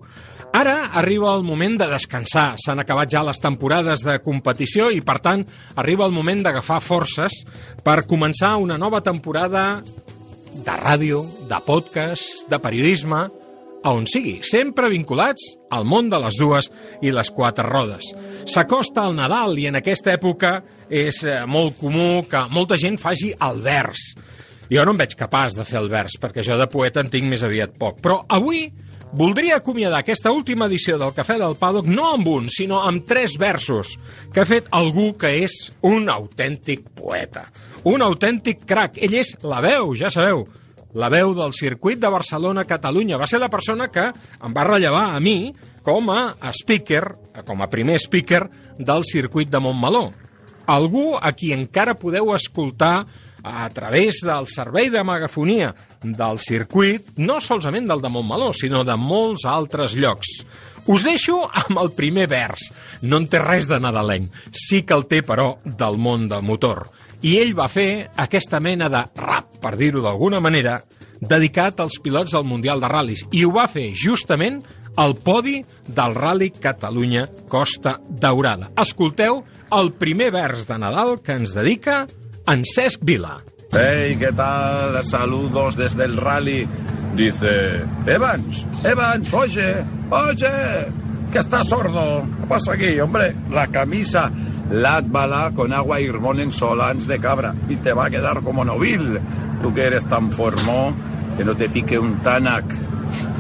[0.55, 2.53] Ara arriba el moment de descansar.
[2.63, 5.41] S'han acabat ja les temporades de competició i, per tant,
[5.81, 7.41] arriba el moment d'agafar forces
[7.83, 9.81] per començar una nova temporada
[10.55, 13.25] de ràdio, de podcast, de periodisme,
[13.85, 16.71] a on sigui, sempre vinculats al món de les dues
[17.05, 18.13] i les quatre rodes.
[18.49, 20.57] S'acosta el Nadal i en aquesta època
[20.89, 24.15] és eh, molt comú que molta gent faci el vers.
[24.71, 27.29] Jo no em veig capaç de fer el vers, perquè jo de poeta en tinc
[27.29, 28.01] més aviat poc.
[28.01, 28.71] Però avui
[29.15, 33.39] voldria acomiadar aquesta última edició del Cafè del Paddock no amb un, sinó amb tres
[33.39, 33.95] versos
[34.35, 35.55] que ha fet algú que és
[35.87, 37.49] un autèntic poeta
[37.85, 38.99] un autèntic crac.
[38.99, 40.45] Ell és la veu, ja sabeu,
[40.97, 43.21] la veu del circuit de Barcelona-Catalunya.
[43.21, 45.53] Va ser la persona que em va rellevar a mi
[45.85, 47.05] com a speaker,
[47.45, 48.47] com a primer speaker
[48.79, 50.09] del circuit de Montmeló.
[50.73, 53.05] Algú a qui encara podeu escoltar
[53.45, 55.75] a través del servei de megafonia
[56.05, 60.37] del circuit, no solament del de Montmeló, sinó de molts altres llocs.
[60.85, 62.69] Us deixo amb el primer vers.
[63.03, 64.37] No en té res de nadalenc.
[64.53, 66.85] Sí que el té, però, del món del motor
[67.25, 70.77] i ell va fer aquesta mena de rap, per dir-ho d'alguna manera,
[71.25, 73.25] dedicat als pilots del Mundial de Ral·lis.
[73.33, 74.61] I ho va fer justament
[75.01, 75.57] al podi
[75.89, 78.71] del Rally Catalunya Costa Daurada.
[78.85, 79.41] Escolteu
[79.73, 82.05] el primer vers de Nadal que ens dedica
[82.51, 83.39] en Cesc Vila.
[83.77, 85.03] Hey, ¿qué tal?
[85.03, 86.69] Saludos desde el rally.
[87.17, 90.47] Dice, Evans, Evans, oye, oye,
[91.33, 92.25] que estás sordo.
[92.41, 93.35] ¿Qué pasa aquí, hombre?
[93.51, 94.31] La camisa
[94.71, 99.19] Látvala con agua y en solans de cabra y te va a quedar como novil.
[99.61, 100.95] Tú que eres tan formó,
[101.37, 102.65] que no te pique un Tanak.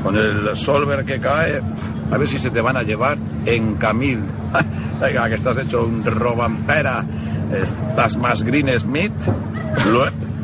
[0.02, 1.62] Con el solver que cae,
[2.10, 3.16] a ver si se te van a llevar
[3.46, 4.20] en Camil.
[5.00, 7.04] Venga, que estás hecho un robampera.
[7.52, 9.12] Estás más Green Smith.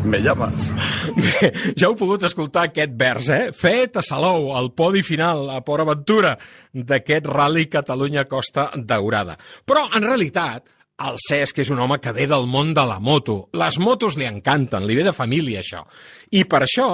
[0.05, 0.71] Me llames.
[1.17, 3.43] Bé, ja heu pogut escoltar aquest vers, eh?
[3.57, 6.35] Fet a Salou, al podi final, a Port Aventura,
[6.73, 9.37] d'aquest Rally Catalunya Costa Daurada.
[9.69, 10.73] Però, en realitat,
[11.05, 13.43] el Cesc és un home que ve del món de la moto.
[13.57, 15.85] Les motos li encanten, li ve de família, això.
[16.33, 16.91] I per això,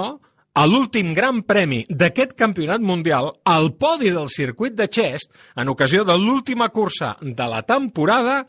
[0.57, 6.03] a l'últim gran premi d'aquest campionat mundial, al podi del circuit de Chest, en ocasió
[6.03, 8.41] de l'última cursa de la temporada,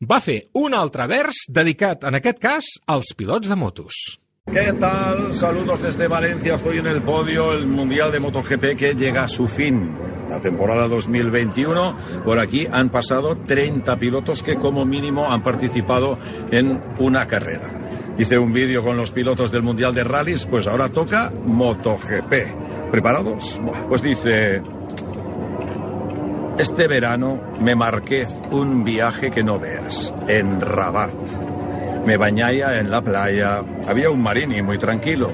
[0.00, 4.18] va fer un altre vers dedicat, en aquest cas, als pilots de motos.
[4.50, 5.34] ¿Qué tal?
[5.34, 6.54] Saludos desde Valencia.
[6.54, 9.94] Estoy en el podio, el Mundial de MotoGP que llega a su fin.
[10.30, 11.96] La temporada 2021.
[12.24, 16.18] Por aquí han pasado 30 pilotos que como mínimo han participado
[16.50, 18.14] en una carrera.
[18.16, 22.90] Hice un vídeo con los pilotos del Mundial de Rallys, pues ahora toca MotoGP.
[22.90, 23.60] ¿Preparados?
[23.88, 24.62] Pues dice,
[26.58, 31.14] este verano me marqué un viaje que no veas, en Rabat.
[32.04, 35.32] Me bañaba en la playa, había un marini muy tranquilo.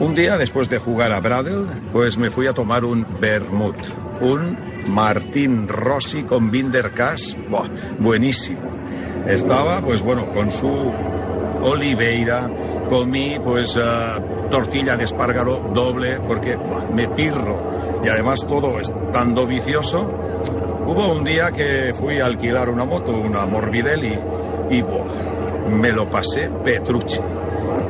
[0.00, 3.76] Un día, después de jugar a Bradel, pues me fui a tomar un vermut.
[4.20, 4.56] Un
[4.88, 7.36] Martín Rossi con Binder Cash.
[7.98, 8.68] Buenísimo.
[9.26, 10.68] Estaba, pues bueno, con su
[11.62, 12.48] Oliveira.
[12.88, 14.18] Comí, pues, ah,
[14.50, 16.56] tortilla de espárgalo doble porque
[16.94, 18.00] me pirro.
[18.04, 20.27] Y además todo estando vicioso.
[20.88, 24.18] Hubo un día que fui a alquilar una moto, una Morbidelli,
[24.70, 24.82] y
[25.70, 27.20] me lo pasé Petrucci.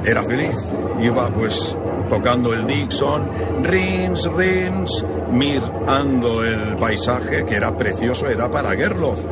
[0.04, 0.58] Era feliz.
[0.98, 1.78] Iba pues
[2.10, 9.24] tocando el Dixon, rins, rins, mirando el paisaje que era precioso, era para Gerloff.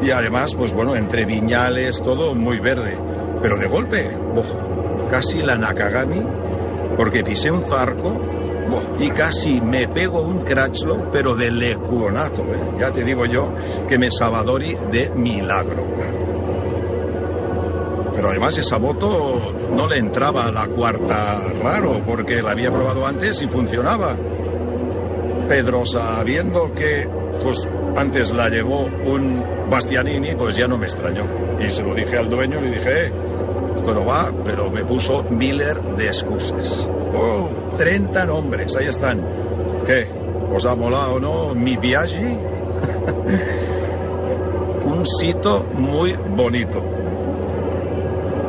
[0.00, 2.98] Y además, pues bueno, entre viñales, todo muy verde.
[3.42, 6.22] Pero de golpe, buah, casi la Nakagami,
[6.96, 8.31] porque pisé un zarco
[8.98, 12.60] y casi me pego un crachlo, pero de lecuonato, ¿eh?
[12.78, 13.52] Ya te digo yo
[13.88, 15.84] que me sabadori de milagro.
[18.14, 23.06] Pero además esa moto no le entraba a la cuarta raro, porque la había probado
[23.06, 24.16] antes y funcionaba.
[25.48, 27.08] Pedro, sabiendo que
[27.42, 31.24] pues antes la llevó un Bastianini, pues ya no me extrañó.
[31.58, 33.12] Y se lo dije al dueño, le dije, eh,
[34.06, 36.88] va, pero me puso Miller de excusas.
[37.14, 39.24] Oh, 30 nombres, ahí están.
[39.86, 40.08] ¿Qué?
[40.52, 42.38] ¿Os ha molado o no mi viaje?
[44.84, 46.80] un sitio muy bonito.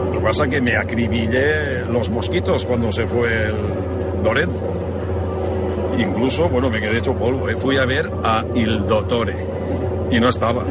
[0.06, 4.84] Lo que pasa es que me acribillé los mosquitos cuando se fue el Lorenzo.
[5.98, 7.50] Incluso, bueno, me quedé hecho polvo.
[7.50, 7.56] ¿eh?
[7.56, 9.48] Fui a ver a Il Dottore
[10.12, 10.66] y no estaba.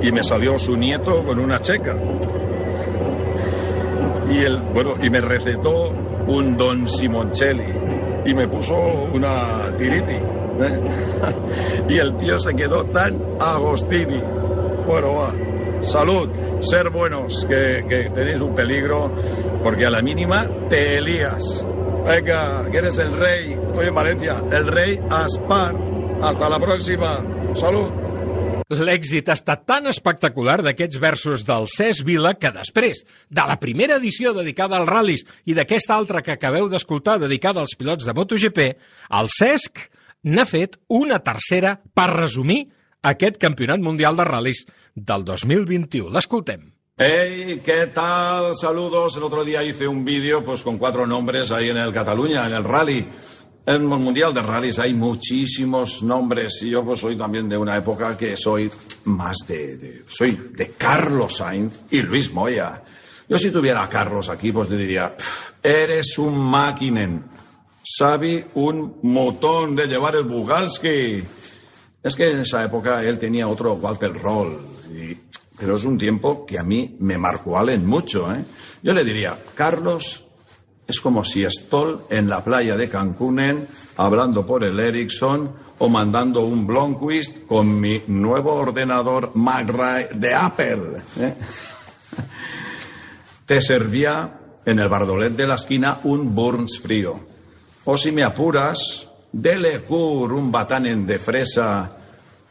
[0.00, 1.94] Y me salió su nieto con una checa.
[4.30, 5.92] Y el, bueno, y me recetó
[6.28, 7.72] un Don Simoncelli
[8.24, 8.76] y me puso
[9.12, 10.12] una tiriti.
[10.12, 10.80] ¿eh?
[11.88, 14.20] y el tío se quedó tan agostini.
[14.86, 15.34] Bueno, va.
[15.80, 16.28] Salud,
[16.60, 19.12] ser buenos, que, que tenéis un peligro,
[19.62, 21.64] porque a la mínima te lías.
[22.04, 23.52] Venga, que eres el rey.
[23.52, 24.42] Estoy en Valencia.
[24.50, 25.74] El rei Aspar.
[26.22, 27.22] Hasta la próxima.
[27.54, 27.97] Salud.
[28.68, 33.00] L'èxit ha estat tan espectacular d'aquests versos del Cesc Vila que després
[33.32, 37.72] de la primera edició dedicada als ral·lis i d'aquesta altra que acabeu d'escoltar dedicada als
[37.80, 38.58] pilots de MotoGP,
[39.20, 39.88] el Cesc
[40.28, 42.66] n'ha fet una tercera per resumir
[43.00, 46.12] aquest campionat mundial de ral·lis del 2021.
[46.12, 46.68] L'escoltem.
[47.00, 48.54] Hey, ¿qué tal?
[48.54, 49.16] Saludos.
[49.16, 52.52] El otro día hice un vídeo pues con cuatro nombres ahí en el Cataluña, en
[52.52, 53.06] el rally.
[53.68, 57.76] En el Mundial de Rallys hay muchísimos nombres y yo pues soy también de una
[57.76, 58.70] época que soy
[59.04, 62.82] más de, de- soy de Carlos Sainz y Luis Moya.
[63.28, 67.24] Yo si tuviera a Carlos aquí pues le diría, "Pff, eres un máquinen,
[67.84, 71.22] sabe un motón de llevar el Bugalski.
[72.02, 74.56] Es que en esa época él tenía otro Walter Roll,
[74.94, 75.14] y-
[75.58, 78.32] pero es un tiempo que a mí me marcó Allen mucho.
[78.32, 78.42] ¿eh?
[78.82, 80.24] Yo le diría, Carlos,
[80.88, 86.40] es como si Stoll en la playa de Cancún hablando por el Ericsson o mandando
[86.40, 91.02] un Blomqvist con mi nuevo ordenador MacRae de Apple.
[91.20, 91.34] ¿eh?
[93.46, 97.20] Te servía en el bardolet de la esquina un Burns frío.
[97.84, 101.96] O si me apuras, dele cur un batanen de fresa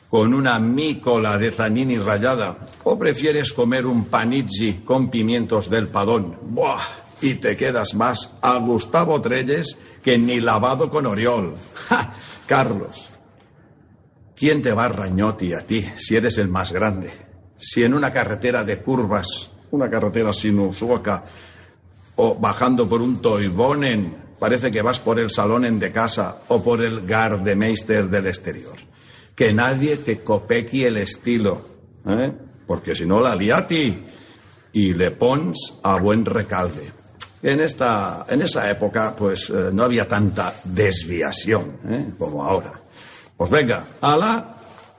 [0.09, 2.55] con una mícola de zanini rallada.
[2.83, 6.37] O prefieres comer un panizzi con pimientos del padón.
[6.43, 7.06] ¡Buah!
[7.21, 11.55] Y te quedas más a Gustavo Trelles que ni lavado con Oriol.
[12.47, 13.09] Carlos,
[14.35, 17.11] ¿quién te va a Rañotti a ti si eres el más grande?
[17.57, 21.23] Si en una carretera de curvas, una carretera sinuosa,
[22.15, 26.83] o bajando por un Toivonen, parece que vas por el salón de casa o por
[26.83, 28.77] el Gardemeister del exterior.
[29.35, 31.61] Que nadie te copequi el estilo,
[32.05, 32.31] ¿eh?
[32.65, 34.03] porque si no la liati
[34.73, 36.96] y le pons a buen recalde.
[37.43, 42.05] En, esta, en esa época, pues eh, no había tanta desviación ¿eh?
[42.17, 42.81] como ahora.
[43.35, 44.57] Pues venga, a la,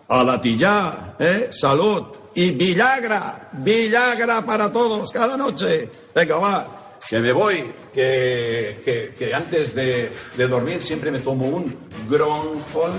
[0.08, 1.48] a la tilla, ¿eh?
[1.50, 5.90] salud y Villagra, Villagra para todos cada noche.
[6.14, 6.78] Venga, va,
[7.08, 10.12] que me voy, que, que, antes de,
[10.48, 11.76] dormir siempre me tomo un
[12.08, 12.92] Gronfol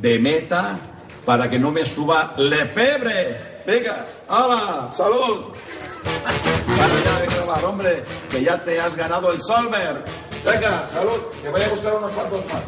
[0.00, 0.78] de meta
[1.26, 3.62] para que no me suba lefebre.
[3.66, 4.90] Venga, ¡hala!
[4.94, 5.52] ¡Salud!
[7.46, 10.04] Para hombre, que ya te has ganado el Solver.
[10.44, 12.62] Venga, salud, que voy a buscar unos cuantos más.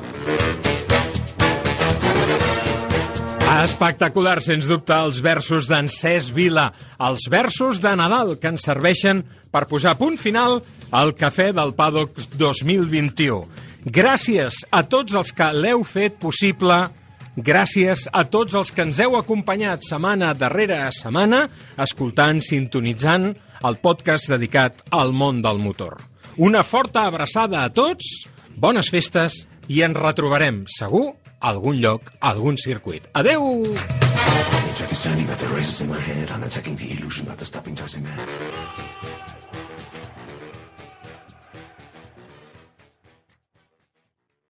[3.63, 9.21] Espectacular, sens dubte, els versos d'en Cesc Vila, els versos de Nadal que ens serveixen
[9.53, 13.45] per posar punt final al Cafè del Paddock 2021.
[13.85, 16.89] Gràcies a tots els que l'heu fet possible,
[17.37, 21.47] gràcies a tots els que ens heu acompanyat setmana darrere setmana,
[21.81, 23.33] escoltant, sintonitzant
[23.63, 26.01] el podcast dedicat al món del motor.
[26.37, 28.27] Una forta abraçada a tots,
[28.57, 33.09] bones festes i ens retrobarem, segur, a algun lloc, a algun circuit.
[33.13, 33.65] Adeu!
[34.75, 36.31] Jackie standing at the races in my head.
[36.31, 38.92] I'm attacking the illusion the stopping Jesse man.